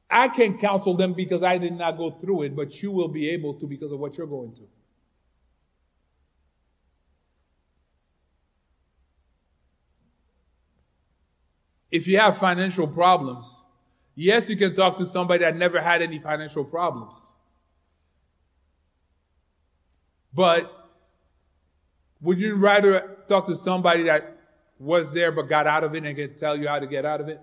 I 0.10 0.28
can't 0.28 0.60
counsel 0.60 0.96
them 0.96 1.14
because 1.14 1.42
I 1.42 1.58
did 1.58 1.74
not 1.74 1.98
go 1.98 2.12
through 2.12 2.44
it, 2.44 2.56
but 2.56 2.82
you 2.84 2.92
will 2.92 3.08
be 3.08 3.30
able 3.30 3.54
to 3.56 3.66
because 3.66 3.92
of 3.92 4.00
what 4.00 4.18
you're 4.18 4.28
going 4.28 4.54
through. 4.54 4.68
If 11.92 12.08
you 12.08 12.20
have 12.20 12.38
financial 12.38 12.88
problems, 12.88 13.65
Yes, 14.16 14.50
you 14.50 14.56
can 14.56 14.74
talk 14.74 14.98
to 14.98 15.06
somebody 15.06 15.44
that 15.44 15.58
never 15.58 15.82
had 15.82 16.02
any 16.02 16.20
financial 16.20 16.64
problems. 16.64 17.14
But 20.34 20.72
would 22.22 22.40
you 22.40 22.56
rather 22.56 23.18
talk 23.28 23.46
to 23.48 23.56
somebody 23.56 24.04
that 24.04 24.38
was 24.80 25.14
there 25.14 25.32
but 25.32 25.44
got 25.44 25.68
out 25.68 25.84
of 25.84 25.96
it 25.96 26.06
and 26.06 26.16
can 26.16 26.36
tell 26.36 26.58
you 26.58 26.68
how 26.68 26.80
to 26.80 26.88
get 26.88 27.06
out 27.06 27.22
of 27.22 27.28
it? 27.28 27.40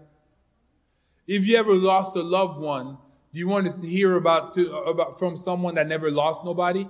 If 1.26 1.46
you 1.46 1.56
ever 1.56 1.74
lost 1.74 2.16
a 2.16 2.22
loved 2.22 2.60
one, 2.60 2.98
do 3.32 3.38
you 3.38 3.48
want 3.48 3.80
to 3.80 3.86
hear 3.86 4.16
about, 4.16 4.52
to, 4.54 4.74
about 4.76 5.18
from 5.18 5.36
someone 5.36 5.74
that 5.76 5.86
never 5.86 6.10
lost 6.10 6.44
nobody? 6.44 6.88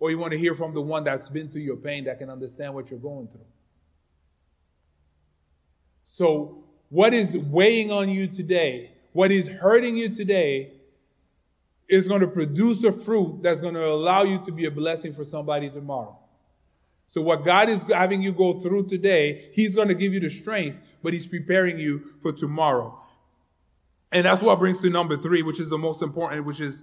Or 0.00 0.10
you 0.10 0.18
want 0.18 0.32
to 0.32 0.38
hear 0.38 0.54
from 0.54 0.74
the 0.74 0.80
one 0.80 1.04
that's 1.04 1.28
been 1.28 1.48
through 1.48 1.62
your 1.62 1.76
pain 1.76 2.04
that 2.04 2.18
can 2.18 2.28
understand 2.28 2.74
what 2.74 2.90
you're 2.90 2.98
going 2.98 3.28
through? 3.28 3.46
So, 6.04 6.64
what 6.92 7.12
is 7.12 7.36
weighing 7.36 7.90
on 7.90 8.08
you 8.08 8.26
today 8.26 8.92
what 9.12 9.30
is 9.30 9.48
hurting 9.48 9.96
you 9.96 10.08
today 10.08 10.72
is 11.88 12.08
going 12.08 12.22
to 12.22 12.26
produce 12.26 12.82
a 12.84 12.92
fruit 12.92 13.42
that's 13.42 13.60
going 13.60 13.74
to 13.74 13.86
allow 13.86 14.22
you 14.22 14.42
to 14.46 14.52
be 14.52 14.64
a 14.64 14.70
blessing 14.70 15.12
for 15.12 15.24
somebody 15.24 15.68
tomorrow. 15.68 16.18
So 17.08 17.20
what 17.20 17.44
God 17.44 17.68
is 17.68 17.84
having 17.92 18.22
you 18.22 18.32
go 18.32 18.58
through 18.58 18.86
today, 18.86 19.50
He's 19.52 19.74
going 19.74 19.88
to 19.88 19.94
give 19.94 20.14
you 20.14 20.20
the 20.20 20.30
strength, 20.30 20.80
but 21.02 21.12
He's 21.12 21.26
preparing 21.26 21.78
you 21.78 22.14
for 22.22 22.32
tomorrow. 22.32 22.98
And 24.10 24.24
that's 24.24 24.40
what 24.40 24.58
brings 24.58 24.80
to 24.80 24.88
number 24.88 25.18
three, 25.18 25.42
which 25.42 25.60
is 25.60 25.68
the 25.68 25.78
most 25.78 26.00
important, 26.00 26.46
which 26.46 26.60
is 26.60 26.82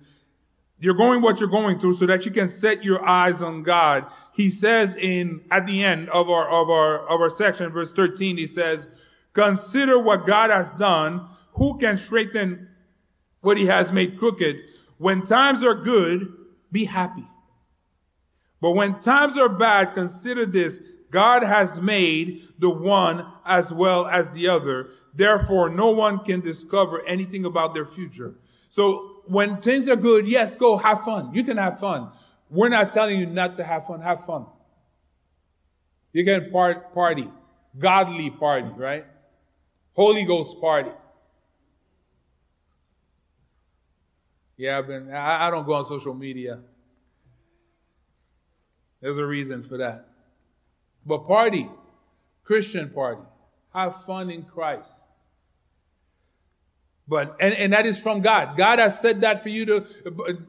you're 0.79 0.93
going 0.93 1.21
what 1.21 1.39
you're 1.39 1.49
going 1.49 1.79
through 1.79 1.95
so 1.95 2.05
that 2.05 2.25
you 2.25 2.31
can 2.31 2.47
set 2.47 2.83
your 2.83 3.03
eyes 3.05 3.41
on 3.41 3.63
God. 3.63 4.05
He 4.35 4.51
says 4.51 4.95
in, 4.95 5.41
at 5.49 5.65
the 5.65 5.83
end 5.83 6.09
of 6.09 6.29
our, 6.29 6.47
of 6.47 6.69
our, 6.69 7.07
of 7.07 7.19
our 7.19 7.29
section, 7.31 7.71
verse 7.71 7.91
13, 7.91 8.37
he 8.37 8.47
says, 8.47 8.87
consider 9.39 9.97
what 9.97 10.27
God 10.27 10.49
has 10.49 10.73
done 10.73 11.27
who 11.53 11.77
can 11.77 11.97
straighten 11.97 12.67
what 13.41 13.57
he 13.57 13.67
has 13.67 13.91
made 13.91 14.17
crooked? 14.17 14.57
When 14.97 15.23
times 15.23 15.63
are 15.63 15.75
good, 15.75 16.33
be 16.71 16.85
happy. 16.85 17.27
But 18.61 18.71
when 18.71 18.99
times 18.99 19.37
are 19.37 19.47
bad, 19.47 19.93
consider 19.93 20.45
this. 20.45 20.79
God 21.09 21.43
has 21.43 21.81
made 21.81 22.41
the 22.59 22.69
one 22.69 23.25
as 23.45 23.73
well 23.73 24.05
as 24.07 24.33
the 24.33 24.49
other. 24.49 24.89
Therefore, 25.13 25.69
no 25.69 25.89
one 25.89 26.19
can 26.19 26.41
discover 26.41 27.01
anything 27.07 27.45
about 27.45 27.73
their 27.73 27.85
future. 27.85 28.35
So 28.67 29.21
when 29.25 29.61
things 29.61 29.87
are 29.87 29.95
good, 29.95 30.27
yes, 30.27 30.57
go 30.57 30.75
have 30.75 31.03
fun. 31.05 31.33
You 31.33 31.43
can 31.45 31.57
have 31.57 31.79
fun. 31.79 32.11
We're 32.49 32.69
not 32.69 32.91
telling 32.91 33.19
you 33.19 33.25
not 33.25 33.55
to 33.55 33.63
have 33.63 33.87
fun. 33.87 34.01
Have 34.01 34.25
fun. 34.25 34.47
You 36.11 36.25
can 36.25 36.51
part, 36.51 36.93
party. 36.93 37.29
Godly 37.77 38.29
party, 38.29 38.69
right? 38.75 39.05
Holy 39.99 40.23
Ghost 40.23 40.61
party. 40.61 40.91
Yeah, 44.55 44.77
I've 44.77 44.87
been, 44.87 45.11
I, 45.11 45.47
I 45.47 45.51
don't 45.51 45.65
go 45.65 45.73
on 45.73 45.83
social 45.83 46.13
media. 46.13 46.61
There's 49.01 49.17
a 49.17 49.25
reason 49.25 49.61
for 49.61 49.75
that. 49.75 50.07
But 51.05 51.27
party, 51.27 51.67
Christian 52.45 52.91
party, 52.91 53.23
have 53.73 54.05
fun 54.05 54.29
in 54.29 54.43
Christ. 54.43 54.89
But, 57.05 57.35
and, 57.41 57.53
and 57.55 57.73
that 57.73 57.85
is 57.85 57.99
from 57.99 58.21
God. 58.21 58.55
God 58.55 58.79
has 58.79 59.01
said 59.01 59.19
that 59.19 59.43
for 59.43 59.49
you 59.49 59.65
to, 59.65 59.85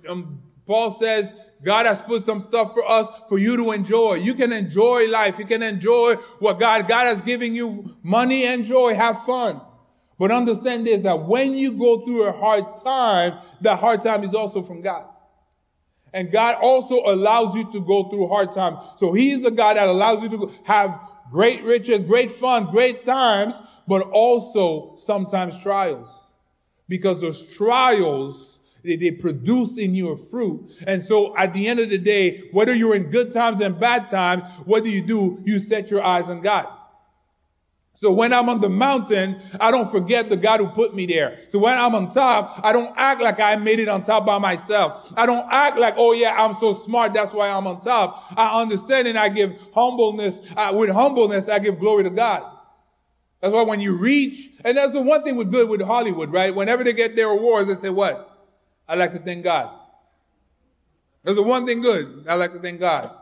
um, 0.09 0.44
Paul 0.64 0.92
says, 0.92 1.32
God 1.63 1.87
has 1.87 2.01
put 2.01 2.23
some 2.23 2.41
stuff 2.41 2.73
for 2.73 2.89
us 2.89 3.07
for 3.29 3.39
you 3.39 3.57
to 3.57 3.73
enjoy. 3.73 4.15
You 4.15 4.35
can 4.35 4.53
enjoy 4.53 5.09
life. 5.09 5.39
You 5.39 5.45
can 5.45 5.63
enjoy 5.63 6.15
what 6.39 6.59
God, 6.59 6.89
God 6.89 7.07
has 7.07 7.21
given 7.21 7.55
you 7.55 7.97
money 8.03 8.45
and 8.45 8.65
joy. 8.65 8.95
Have 8.95 9.25
fun. 9.25 9.61
But 10.19 10.31
understand 10.31 10.87
this, 10.87 11.03
that 11.03 11.27
when 11.27 11.55
you 11.55 11.73
go 11.73 12.05
through 12.05 12.25
a 12.25 12.33
hard 12.33 12.77
time, 12.83 13.39
that 13.63 13.79
hard 13.79 14.03
time 14.03 14.25
is 14.25 14.35
also 14.35 14.63
from 14.63 14.83
God. 14.83 15.07
And 16.13 16.31
God 16.31 16.57
also 16.61 17.03
allows 17.07 17.55
you 17.55 17.71
to 17.73 17.81
go 17.81 18.09
through 18.09 18.29
hard 18.29 18.53
time. 18.53 18.79
So 18.97 19.13
He's 19.13 19.45
a 19.45 19.51
God 19.51 19.77
that 19.77 19.89
allows 19.89 20.23
you 20.23 20.29
to 20.31 20.53
have 20.65 20.99
great 21.31 21.63
riches, 21.63 22.05
great 22.05 22.31
fun, 22.33 22.71
great 22.71 23.07
times, 23.07 23.61
but 23.87 24.03
also 24.11 24.97
sometimes 24.97 25.59
trials. 25.63 26.33
Because 26.89 27.21
those 27.21 27.47
trials, 27.57 28.49
they, 28.83 28.97
they 28.97 29.11
produce 29.11 29.78
in 29.78 29.95
you 29.95 30.11
a 30.11 30.16
fruit. 30.16 30.70
And 30.87 31.03
so 31.03 31.37
at 31.37 31.55
the 31.55 31.68
end 31.68 31.81
of 31.81 31.91
the 31.91 31.99
day, 31.99 32.49
whether 32.53 32.74
you're 32.74 32.95
in 32.95 33.11
good 33.11 33.31
times 33.31 33.61
and 33.61 33.78
bad 33.78 34.07
times, 34.07 34.45
what 34.64 34.85
do 34.85 34.91
you 34.91 35.03
do? 35.03 35.43
You 35.45 35.59
set 35.59 35.91
your 35.91 36.03
eyes 36.03 36.28
on 36.28 36.41
God. 36.41 36.66
So 38.01 38.11
when 38.11 38.33
I'm 38.33 38.49
on 38.49 38.61
the 38.61 38.70
mountain, 38.70 39.43
I 39.61 39.70
don't 39.70 39.91
forget 39.91 40.31
the 40.31 40.37
God 40.37 40.61
who 40.61 40.68
put 40.68 40.95
me 40.95 41.05
there. 41.05 41.39
So 41.49 41.59
when 41.59 41.76
I'm 41.76 41.95
on 41.95 42.11
top, 42.11 42.59
I 42.64 42.72
don't 42.72 42.95
act 42.97 43.20
like 43.20 43.39
I 43.39 43.57
made 43.57 43.78
it 43.78 43.89
on 43.89 44.03
top 44.03 44.24
by 44.24 44.39
myself. 44.39 45.12
I 45.18 45.26
don't 45.26 45.47
act 45.51 45.76
like, 45.78 45.97
oh 45.99 46.12
yeah, 46.12 46.35
I'm 46.39 46.55
so 46.55 46.72
smart. 46.72 47.12
That's 47.12 47.35
why 47.35 47.51
I'm 47.51 47.66
on 47.66 47.83
top. 47.83 48.33
I 48.39 48.59
understand 48.62 49.07
and 49.07 49.18
I 49.18 49.28
give 49.28 49.55
humbleness. 49.74 50.41
Uh, 50.57 50.72
with 50.74 50.89
humbleness, 50.89 51.51
I 51.51 51.59
give 51.59 51.78
glory 51.78 52.05
to 52.05 52.11
God. 52.11 52.43
That's 53.43 53.53
why 53.53 53.64
when 53.64 53.81
you 53.81 53.95
reach, 53.99 54.51
and 54.64 54.78
that's 54.78 54.95
the 54.95 55.03
one 55.03 55.22
thing 55.22 55.37
with 55.37 55.51
good 55.51 55.68
with 55.68 55.83
Hollywood, 55.83 56.33
right? 56.33 56.55
Whenever 56.55 56.83
they 56.83 56.95
get 56.95 57.16
their 57.16 57.28
awards, 57.28 57.68
they 57.68 57.74
say 57.74 57.91
what? 57.91 58.30
I 58.91 58.97
like 58.97 59.12
to 59.12 59.20
thank 59.20 59.45
God. 59.45 59.70
That's 61.22 61.36
the 61.36 61.45
one 61.45 61.64
thing 61.64 61.80
good. 61.80 62.24
I 62.28 62.34
like 62.34 62.53
to 62.55 62.59
thank 62.59 62.80
God. 62.80 63.12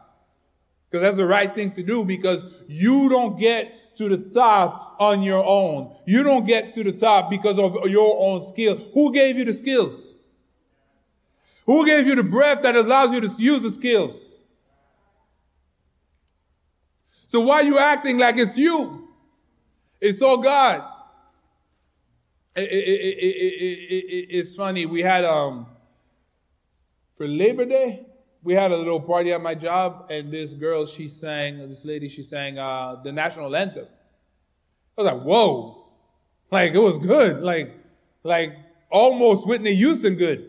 Because 0.91 1.03
that's 1.03 1.19
the 1.19 1.27
right 1.27 1.55
thing 1.55 1.73
to 1.73 1.83
do 1.83 2.07
because 2.07 2.47
you 2.67 3.11
don't 3.11 3.39
get 3.39 3.95
to 3.99 4.09
the 4.09 4.17
top 4.17 4.97
on 4.99 5.23
your 5.23 5.45
own. 5.45 5.95
You 6.07 6.23
don't 6.23 6.47
get 6.47 6.73
to 6.73 6.83
the 6.83 6.93
top 6.93 7.29
because 7.29 7.59
of 7.59 7.87
your 7.87 8.17
own 8.19 8.41
skill. 8.41 8.77
Who 8.95 9.13
gave 9.13 9.37
you 9.37 9.45
the 9.45 9.53
skills? 9.53 10.15
Who 11.67 11.85
gave 11.85 12.07
you 12.07 12.15
the 12.15 12.23
breath 12.23 12.63
that 12.63 12.75
allows 12.75 13.13
you 13.13 13.21
to 13.21 13.29
use 13.37 13.61
the 13.61 13.71
skills? 13.71 14.41
So 17.27 17.43
why 17.43 17.57
are 17.57 17.65
you 17.65 17.79
acting 17.79 18.17
like 18.17 18.39
it's 18.39 18.57
you? 18.57 19.11
It's 20.01 20.23
all 20.23 20.39
God. 20.39 20.83
It, 22.59 22.73
it, 22.73 23.95
it, 23.95 24.27
it's 24.31 24.55
funny. 24.57 24.87
We 24.87 25.03
had 25.03 25.25
um 25.25 25.67
for 27.19 27.27
Labor 27.27 27.65
Day, 27.65 28.07
we 28.45 28.55
had 28.55 28.71
a 28.71 28.77
little 28.77 29.01
party 29.01 29.33
at 29.33 29.43
my 29.43 29.55
job, 29.55 30.07
and 30.09 30.33
this 30.33 30.55
girl, 30.55 30.87
she 30.87 31.09
sang, 31.09 31.59
this 31.59 31.85
lady, 31.85 32.09
she 32.09 32.23
sang 32.23 32.59
uh, 32.59 32.95
the 33.03 33.11
national 33.11 33.55
anthem. 33.55 33.89
I 34.97 35.03
was 35.03 35.13
like, 35.13 35.23
whoa. 35.23 35.85
Like, 36.51 36.73
it 36.73 36.79
was 36.79 36.97
good. 36.99 37.41
Like, 37.41 37.75
like 38.23 38.57
almost 38.89 39.49
Whitney 39.49 39.75
Houston 39.75 40.15
good. 40.15 40.49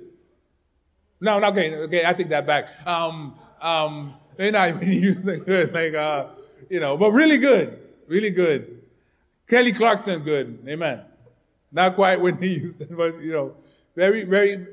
No, 1.20 1.40
no, 1.40 1.48
okay, 1.50 1.76
okay, 1.76 2.06
I 2.06 2.14
take 2.14 2.30
that 2.30 2.46
back. 2.46 2.70
Um, 2.88 3.36
um, 3.62 4.14
they're 4.38 4.52
not 4.52 4.74
Whitney 4.80 5.00
Houston 5.00 5.40
good, 5.40 5.74
like, 5.74 5.96
uh, 5.96 6.28
you 6.70 6.80
know, 6.80 6.98
but 6.98 7.12
really 7.12 7.40
good, 7.40 7.80
really 8.08 8.30
good. 8.30 8.84
Kelly 9.48 9.72
Clarkson 9.72 10.22
good, 10.22 10.60
amen. 10.68 11.02
Not 11.72 11.96
quite 11.96 12.20
Whitney 12.20 12.48
Houston, 12.60 12.96
but, 12.96 13.22
you 13.22 13.32
know, 13.32 13.56
very, 13.96 14.24
very, 14.24 14.66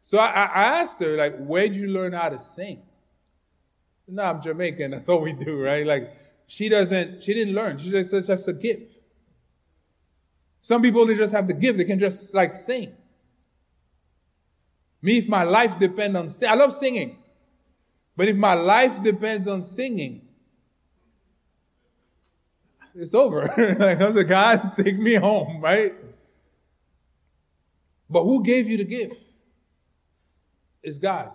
so 0.00 0.18
I, 0.18 0.44
I 0.44 0.62
asked 0.80 1.00
her, 1.00 1.16
like, 1.16 1.36
where'd 1.38 1.74
you 1.74 1.88
learn 1.88 2.12
how 2.12 2.28
to 2.28 2.38
sing? 2.38 2.82
No, 4.06 4.22
I'm 4.22 4.40
Jamaican. 4.40 4.90
That's 4.92 5.08
all 5.08 5.20
we 5.20 5.32
do, 5.32 5.62
right? 5.62 5.86
Like, 5.86 6.14
she 6.46 6.68
doesn't, 6.68 7.22
she 7.22 7.34
didn't 7.34 7.54
learn. 7.54 7.78
She 7.78 7.90
just, 7.90 8.12
it's 8.12 8.28
just 8.28 8.48
a 8.48 8.52
gift. 8.52 8.94
Some 10.60 10.82
people, 10.82 11.06
they 11.06 11.14
just 11.14 11.32
have 11.34 11.46
the 11.46 11.54
gift. 11.54 11.78
They 11.78 11.84
can 11.84 11.98
just, 11.98 12.34
like, 12.34 12.54
sing. 12.54 12.94
Me, 15.00 15.18
if 15.18 15.28
my 15.28 15.44
life 15.44 15.78
depends 15.78 16.18
on 16.18 16.28
singing, 16.28 16.52
I 16.52 16.56
love 16.56 16.72
singing. 16.72 17.18
But 18.16 18.28
if 18.28 18.36
my 18.36 18.54
life 18.54 19.02
depends 19.02 19.46
on 19.46 19.62
singing, 19.62 20.22
it's 22.94 23.14
over. 23.14 23.42
like, 23.78 24.00
I 24.00 24.08
like, 24.08 24.26
God, 24.26 24.72
take 24.76 24.98
me 24.98 25.14
home, 25.14 25.60
right? 25.60 25.94
But 28.10 28.24
who 28.24 28.42
gave 28.42 28.68
you 28.68 28.78
the 28.78 28.84
gift? 28.84 29.28
is 30.82 30.98
God. 30.98 31.32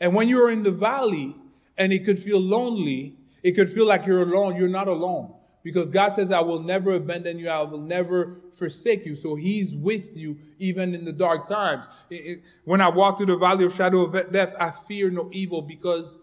And 0.00 0.14
when 0.14 0.28
you're 0.28 0.50
in 0.50 0.62
the 0.62 0.70
valley 0.70 1.34
and 1.76 1.92
it 1.92 2.04
could 2.04 2.18
feel 2.18 2.40
lonely, 2.40 3.16
it 3.42 3.52
could 3.52 3.70
feel 3.70 3.86
like 3.86 4.06
you're 4.06 4.22
alone, 4.22 4.56
you're 4.56 4.68
not 4.68 4.88
alone. 4.88 5.34
Because 5.62 5.90
God 5.90 6.10
says, 6.10 6.30
I 6.30 6.40
will 6.40 6.60
never 6.60 6.94
abandon 6.94 7.38
you, 7.38 7.48
I 7.48 7.62
will 7.62 7.80
never 7.80 8.38
forsake 8.56 9.04
you. 9.04 9.16
So 9.16 9.34
He's 9.34 9.74
with 9.74 10.16
you 10.16 10.38
even 10.58 10.94
in 10.94 11.04
the 11.04 11.12
dark 11.12 11.48
times. 11.48 11.86
It, 12.08 12.14
it, 12.14 12.42
when 12.64 12.80
I 12.80 12.88
walk 12.88 13.16
through 13.16 13.26
the 13.26 13.36
valley 13.36 13.64
of 13.64 13.74
shadow 13.74 14.02
of 14.02 14.32
death, 14.32 14.54
I 14.60 14.70
fear 14.70 15.10
no 15.10 15.28
evil 15.32 15.62
because 15.62 16.18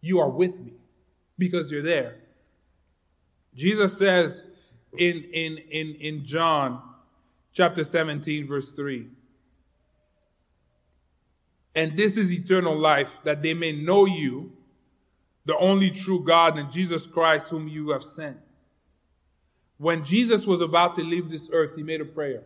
you 0.00 0.18
are 0.18 0.30
with 0.30 0.58
me, 0.58 0.72
because 1.36 1.70
you're 1.70 1.82
there. 1.82 2.16
Jesus 3.54 3.98
says 3.98 4.44
in, 4.96 5.24
in, 5.32 5.58
in, 5.70 5.94
in 5.96 6.24
John 6.24 6.82
chapter 7.60 7.84
17, 7.84 8.46
verse 8.46 8.72
3. 8.72 9.06
And 11.74 11.94
this 11.94 12.16
is 12.16 12.32
eternal 12.32 12.74
life, 12.74 13.18
that 13.24 13.42
they 13.42 13.52
may 13.52 13.72
know 13.72 14.06
you, 14.06 14.54
the 15.44 15.54
only 15.58 15.90
true 15.90 16.24
God, 16.24 16.58
and 16.58 16.72
Jesus 16.72 17.06
Christ, 17.06 17.50
whom 17.50 17.68
you 17.68 17.90
have 17.90 18.02
sent. 18.02 18.38
When 19.76 20.06
Jesus 20.06 20.46
was 20.46 20.62
about 20.62 20.94
to 20.94 21.02
leave 21.02 21.28
this 21.28 21.50
earth, 21.52 21.76
he 21.76 21.82
made 21.82 22.00
a 22.00 22.06
prayer. 22.06 22.44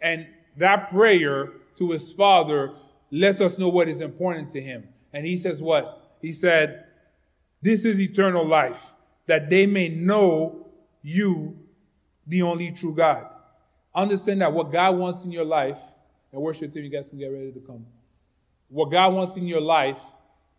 And 0.00 0.26
that 0.56 0.88
prayer 0.88 1.52
to 1.76 1.90
his 1.90 2.10
Father 2.14 2.72
lets 3.10 3.42
us 3.42 3.58
know 3.58 3.68
what 3.68 3.86
is 3.86 4.00
important 4.00 4.48
to 4.52 4.62
him. 4.62 4.88
And 5.12 5.26
he 5.26 5.36
says, 5.36 5.60
What? 5.60 6.16
He 6.22 6.32
said, 6.32 6.86
This 7.60 7.84
is 7.84 8.00
eternal 8.00 8.46
life, 8.46 8.92
that 9.26 9.50
they 9.50 9.66
may 9.66 9.90
know 9.90 10.68
you, 11.02 11.58
the 12.26 12.40
only 12.40 12.70
true 12.70 12.94
God. 12.94 13.26
Understand 13.96 14.42
that 14.42 14.52
what 14.52 14.70
God 14.70 14.96
wants 14.96 15.24
in 15.24 15.32
your 15.32 15.44
life, 15.44 15.80
and 16.30 16.40
worship 16.40 16.72
team, 16.72 16.84
you 16.84 16.90
guys 16.90 17.10
can 17.10 17.18
get 17.18 17.32
ready 17.32 17.50
to 17.50 17.60
come 17.60 17.86
what 18.68 18.90
God 18.90 19.14
wants 19.14 19.36
in 19.36 19.46
your 19.46 19.60
life, 19.60 20.00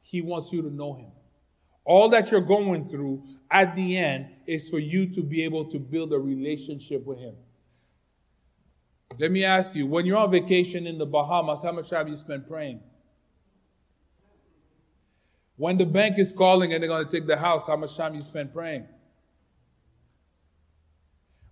He 0.01 0.21
wants 0.21 0.51
you 0.51 0.61
to 0.61 0.69
know 0.69 0.93
Him. 0.93 1.11
All 1.83 2.09
that 2.09 2.31
you're 2.31 2.41
going 2.41 2.87
through 2.87 3.23
at 3.49 3.75
the 3.75 3.97
end 3.97 4.27
is 4.45 4.69
for 4.69 4.79
you 4.79 5.07
to 5.13 5.23
be 5.23 5.43
able 5.43 5.65
to 5.65 5.79
build 5.79 6.13
a 6.13 6.19
relationship 6.19 7.05
with 7.05 7.19
Him. 7.19 7.35
Let 9.19 9.31
me 9.31 9.43
ask 9.43 9.73
you, 9.73 9.87
when 9.87 10.05
you're 10.05 10.17
on 10.17 10.31
vacation 10.31 10.85
in 10.85 10.97
the 10.97 11.05
Bahamas, 11.05 11.61
how 11.63 11.71
much 11.71 11.89
time 11.89 11.99
have 11.99 12.09
you 12.09 12.17
spend 12.17 12.45
praying? 12.45 12.81
When 15.55 15.77
the 15.77 15.85
bank 15.85 16.19
is 16.19 16.31
calling 16.31 16.73
and 16.73 16.83
they're 16.83 16.89
going 16.89 17.05
to 17.05 17.11
take 17.11 17.25
the 17.25 17.37
house, 17.37 17.65
how 17.65 17.77
much 17.77 17.95
time 17.95 18.13
you 18.13 18.21
spend 18.21 18.53
praying? 18.53 18.85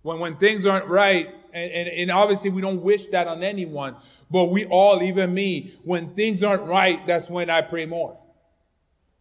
When, 0.02 0.20
when 0.20 0.36
things 0.36 0.64
aren't 0.64 0.86
right, 0.86 1.34
and, 1.56 1.72
and, 1.72 1.88
and 1.88 2.10
obviously 2.10 2.50
we 2.50 2.60
don't 2.60 2.82
wish 2.82 3.06
that 3.06 3.26
on 3.26 3.42
anyone, 3.42 3.96
but 4.30 4.50
we 4.50 4.66
all, 4.66 5.02
even 5.02 5.32
me, 5.32 5.74
when 5.84 6.14
things 6.14 6.42
aren't 6.42 6.64
right, 6.64 7.04
that's 7.06 7.30
when 7.30 7.48
I 7.48 7.62
pray 7.62 7.86
more. 7.86 8.18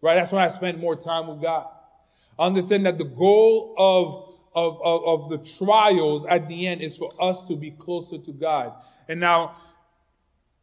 Right? 0.02 0.16
That's 0.16 0.34
when 0.34 0.44
I 0.44 0.50
spend 0.50 0.80
more 0.80 0.98
time 0.98 1.28
with 1.28 1.42
God. 1.42 1.68
Understand 2.38 2.86
that 2.88 2.98
the 2.98 3.06
goal 3.06 3.74
of, 3.78 4.36
of, 4.54 4.82
of, 4.84 5.24
of 5.24 5.30
the 5.30 5.38
trials 5.58 6.26
at 6.26 6.50
the 6.50 6.68
end 6.68 6.82
is 6.82 6.98
for 6.98 7.10
us 7.22 7.48
to 7.48 7.56
be 7.56 7.72
closer 7.72 8.18
to 8.18 8.32
God. 8.34 8.74
And 9.08 9.22
now, 9.22 9.56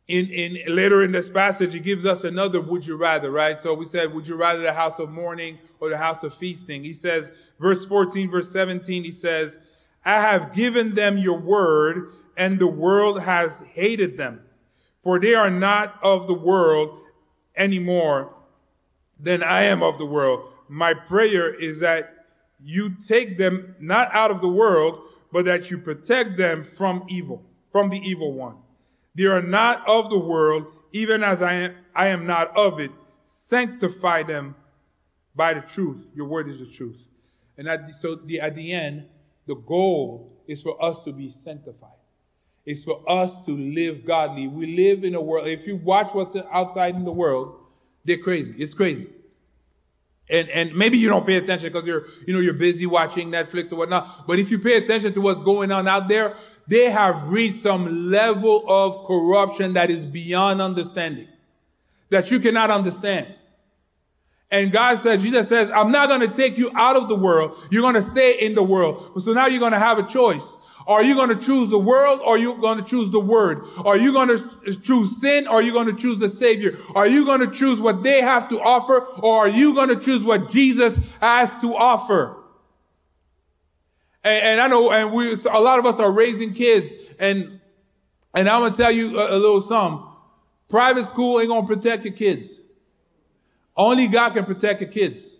in, 0.09 0.27
in 0.27 0.77
later 0.77 1.03
in 1.03 1.13
this 1.13 1.31
passage, 1.31 1.75
it 1.75 1.81
gives 1.81 2.05
us 2.05 2.23
another 2.23 2.61
would 2.61 2.87
you 2.87 2.97
rather, 2.97 3.31
right? 3.31 3.59
So 3.59 3.73
we 3.73 3.87
said, 3.87 4.13
would 4.13 4.29
you 4.29 4.37
rather 4.37 4.61
the 4.61 4.75
house 4.75 4.99
of 4.99 5.09
mourning 5.09 5.59
or 5.81 5.89
the 5.89 5.97
house 5.97 6.23
of 6.23 6.35
feasting? 6.35 6.85
He 6.85 6.93
says, 6.93 7.33
verse 7.59 7.87
14, 7.87 8.31
verse 8.31 8.51
17, 8.51 9.05
he 9.05 9.11
says, 9.11 9.57
I 10.05 10.21
have 10.21 10.53
given 10.53 10.95
them 10.95 11.19
your 11.19 11.39
word, 11.39 12.11
and 12.37 12.59
the 12.59 12.67
world 12.67 13.23
has 13.23 13.61
hated 13.73 14.17
them. 14.17 14.41
For 15.03 15.19
they 15.19 15.35
are 15.35 15.51
not 15.51 15.99
of 16.03 16.27
the 16.27 16.35
world 16.35 17.01
any 17.57 17.79
more 17.79 18.35
than 19.19 19.43
I 19.43 19.65
am 19.65 19.83
of 19.83 19.99
the 19.99 20.07
world. 20.07 20.49
My 20.69 20.95
prayer 20.95 21.53
is 21.53 21.81
that 21.81 22.27
you 22.59 22.91
take 22.91 23.39
them 23.39 23.75
not 23.81 24.09
out 24.13 24.31
of 24.31 24.41
the 24.41 24.49
world, 24.49 25.01
but 25.33 25.45
that 25.45 25.71
you 25.71 25.79
protect 25.79 26.37
them 26.37 26.63
from 26.63 27.05
evil, 27.09 27.45
from 27.71 27.91
the 27.91 27.99
evil 27.99 28.33
one. 28.33 28.57
They 29.15 29.25
are 29.25 29.43
not 29.43 29.87
of 29.89 30.11
the 30.11 30.19
world, 30.19 30.67
even 30.93 31.23
as 31.23 31.43
I 31.43 31.55
am, 31.55 31.75
I 31.95 32.09
am 32.09 32.27
not 32.27 32.57
of 32.57 32.81
it. 32.81 32.91
Sanctify 33.25 34.25
them 34.25 34.57
by 35.35 35.55
the 35.55 35.61
truth. 35.61 36.07
Your 36.15 36.27
word 36.27 36.49
is 36.49 36.61
the 36.61 36.67
truth. 36.67 37.09
And 37.57 37.69
at 37.69 37.87
the, 37.87 37.93
so 37.93 38.15
the, 38.15 38.41
at 38.41 38.55
the 38.55 38.73
end, 38.73 39.07
the 39.47 39.55
goal 39.55 40.43
is 40.47 40.63
for 40.63 40.83
us 40.83 41.05
to 41.05 41.13
be 41.13 41.31
sanctified. 41.31 41.91
It's 42.65 42.85
for 42.85 43.03
us 43.09 43.33
to 43.47 43.57
live 43.57 44.05
godly. 44.05 44.47
We 44.47 44.77
live 44.77 45.05
in 45.05 45.15
a 45.15 45.21
world, 45.21 45.49
if 45.49 45.67
you 45.67 45.77
watch 45.77 46.15
what's 46.15 46.37
outside 46.51 46.95
in 46.95 47.05
the 47.05 47.13
world, 47.13 47.59
they're 48.05 48.19
crazy. 48.19 48.55
It's 48.59 48.75
crazy. 48.75 49.09
And, 50.31 50.49
and 50.51 50.75
maybe 50.75 50.97
you 50.97 51.09
don't 51.09 51.27
pay 51.27 51.37
attention 51.37 51.73
because 51.73 51.87
you're, 51.87 52.07
you 52.27 52.33
know, 52.33 52.41
you're 52.41 52.55
busy 52.55 52.87
watching 52.87 53.31
Netflix 53.31 53.73
or 53.73 53.77
whatnot. 53.77 54.27
But 54.27 54.39
if 54.39 54.51
you 54.51 54.59
pay 54.59 54.77
attention 54.77 55.13
to 55.15 55.21
what's 55.21 55.43
going 55.43 55.73
on 55.73 55.89
out 55.89 56.07
there, 56.09 56.37
they 56.69 56.91
have 56.91 57.29
reached 57.29 57.57
some 57.57 58.11
level 58.11 58.65
of 58.69 59.07
corruption 59.07 59.73
that 59.73 59.91
is 59.91 60.07
beyond 60.07 60.63
understanding, 60.63 61.29
that 62.11 62.31
you 62.31 62.39
cannot 62.39 62.71
understand. 62.71 63.35
And 64.53 64.71
God 64.71 64.99
said, 64.99 65.21
Jesus 65.21 65.49
says, 65.49 65.71
I'm 65.71 65.91
not 65.91 66.11
going 66.11 66.21
to 66.21 66.29
take 66.29 66.59
you 66.59 66.71
out 66.77 66.95
of 66.95 67.09
the 67.09 67.17
world. 67.17 67.57
You're 67.71 67.81
going 67.81 67.95
to 67.95 68.03
stay 68.03 68.39
in 68.39 68.55
the 68.55 68.63
world. 68.63 69.23
So 69.23 69.33
now 69.33 69.47
you're 69.47 69.59
going 69.59 69.73
to 69.73 69.79
have 69.79 69.99
a 69.99 70.03
choice. 70.03 70.59
Are 70.87 71.03
you 71.03 71.15
going 71.15 71.31
to 71.31 71.37
choose 71.37 71.71
the 71.71 71.79
world 71.79 72.21
or 72.21 72.35
are 72.35 72.39
you 72.39 72.55
going 72.57 72.77
to 72.77 72.85
choose 72.85 73.11
the 73.11 73.21
word? 73.21 73.67
Are 73.79 73.97
you 73.97 74.13
going 74.13 74.29
to 74.29 74.77
choose 74.77 75.19
sin 75.19 75.49
or 75.49 75.55
are 75.55 75.63
you 75.63 75.73
going 75.73 75.87
to 75.87 75.95
choose 75.95 76.19
the 76.19 76.29
savior? 76.29 76.77
Are 76.95 77.07
you 77.07 77.25
going 77.25 77.41
to 77.41 77.51
choose 77.51 77.81
what 77.81 78.03
they 78.03 78.21
have 78.21 78.51
to 78.51 78.61
offer 78.61 78.99
or 79.23 79.47
are 79.47 79.49
you 79.49 79.75
going 79.75 79.89
to 79.89 79.97
choose 79.97 80.23
what 80.23 80.51
Jesus 80.51 80.99
has 81.23 81.51
to 81.63 81.75
offer? 81.75 82.37
And, 84.23 84.45
and 84.45 84.61
I 84.61 84.67
know, 84.69 84.93
and 84.93 85.13
we, 85.13 85.33
a 85.33 85.61
lot 85.61 85.79
of 85.79 85.87
us 85.87 85.99
are 85.99 86.13
raising 86.13 86.53
kids 86.53 86.93
and, 87.19 87.59
and 88.35 88.49
I'm 88.51 88.61
going 88.61 88.73
to 88.73 88.83
tell 88.83 88.93
you 88.93 89.19
a, 89.19 89.35
a 89.35 89.39
little 89.39 89.63
something. 89.63 90.07
Private 90.69 91.07
school 91.07 91.41
ain't 91.41 91.49
going 91.49 91.67
to 91.67 91.75
protect 91.75 92.05
your 92.05 92.15
kids. 92.15 92.62
Only 93.77 94.09
God 94.09 94.31
can 94.31 94.45
protect 94.45 94.81
your 94.81 94.91
kids. 94.91 95.39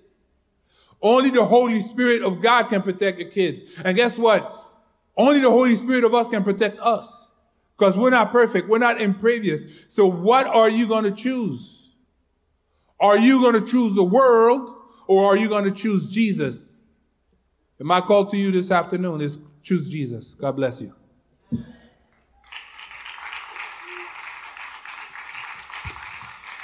Only 1.01 1.31
the 1.31 1.45
Holy 1.45 1.81
Spirit 1.83 2.23
of 2.23 2.41
God 2.41 2.65
can 2.65 2.83
protect 2.83 3.19
your 3.19 3.29
kids. 3.29 3.63
And 3.85 3.97
guess 3.97 4.19
what? 4.19 4.59
Only 5.17 5.41
the 5.41 5.51
Holy 5.51 5.77
Spirit 5.77 6.05
of 6.05 6.15
us 6.15 6.29
can 6.29 6.45
protect 6.45 6.79
us. 6.81 7.31
Because 7.77 7.99
we're 7.99 8.11
not 8.11 8.31
perfect. 8.31 8.69
We're 8.69 8.79
not 8.79 9.01
impervious. 9.01 9.67
So 9.89 10.07
what 10.07 10.47
are 10.47 10.69
you 10.69 10.87
going 10.87 11.05
to 11.05 11.11
choose? 11.11 11.91
Are 13.01 13.19
you 13.19 13.41
going 13.41 13.55
to 13.55 13.67
choose 13.69 13.95
the 13.95 14.05
world 14.05 14.77
or 15.09 15.25
are 15.27 15.37
you 15.37 15.49
going 15.49 15.65
to 15.65 15.73
choose 15.73 16.07
Jesus? 16.07 16.81
And 17.81 17.89
my 17.89 18.01
call 18.01 18.27
to 18.27 18.37
you 18.37 18.53
this 18.53 18.71
afternoon 18.71 19.21
is 19.21 19.41
choose 19.63 19.89
Jesus. 19.89 20.35
God 20.35 20.53
bless 20.53 20.81
you. 20.81 20.95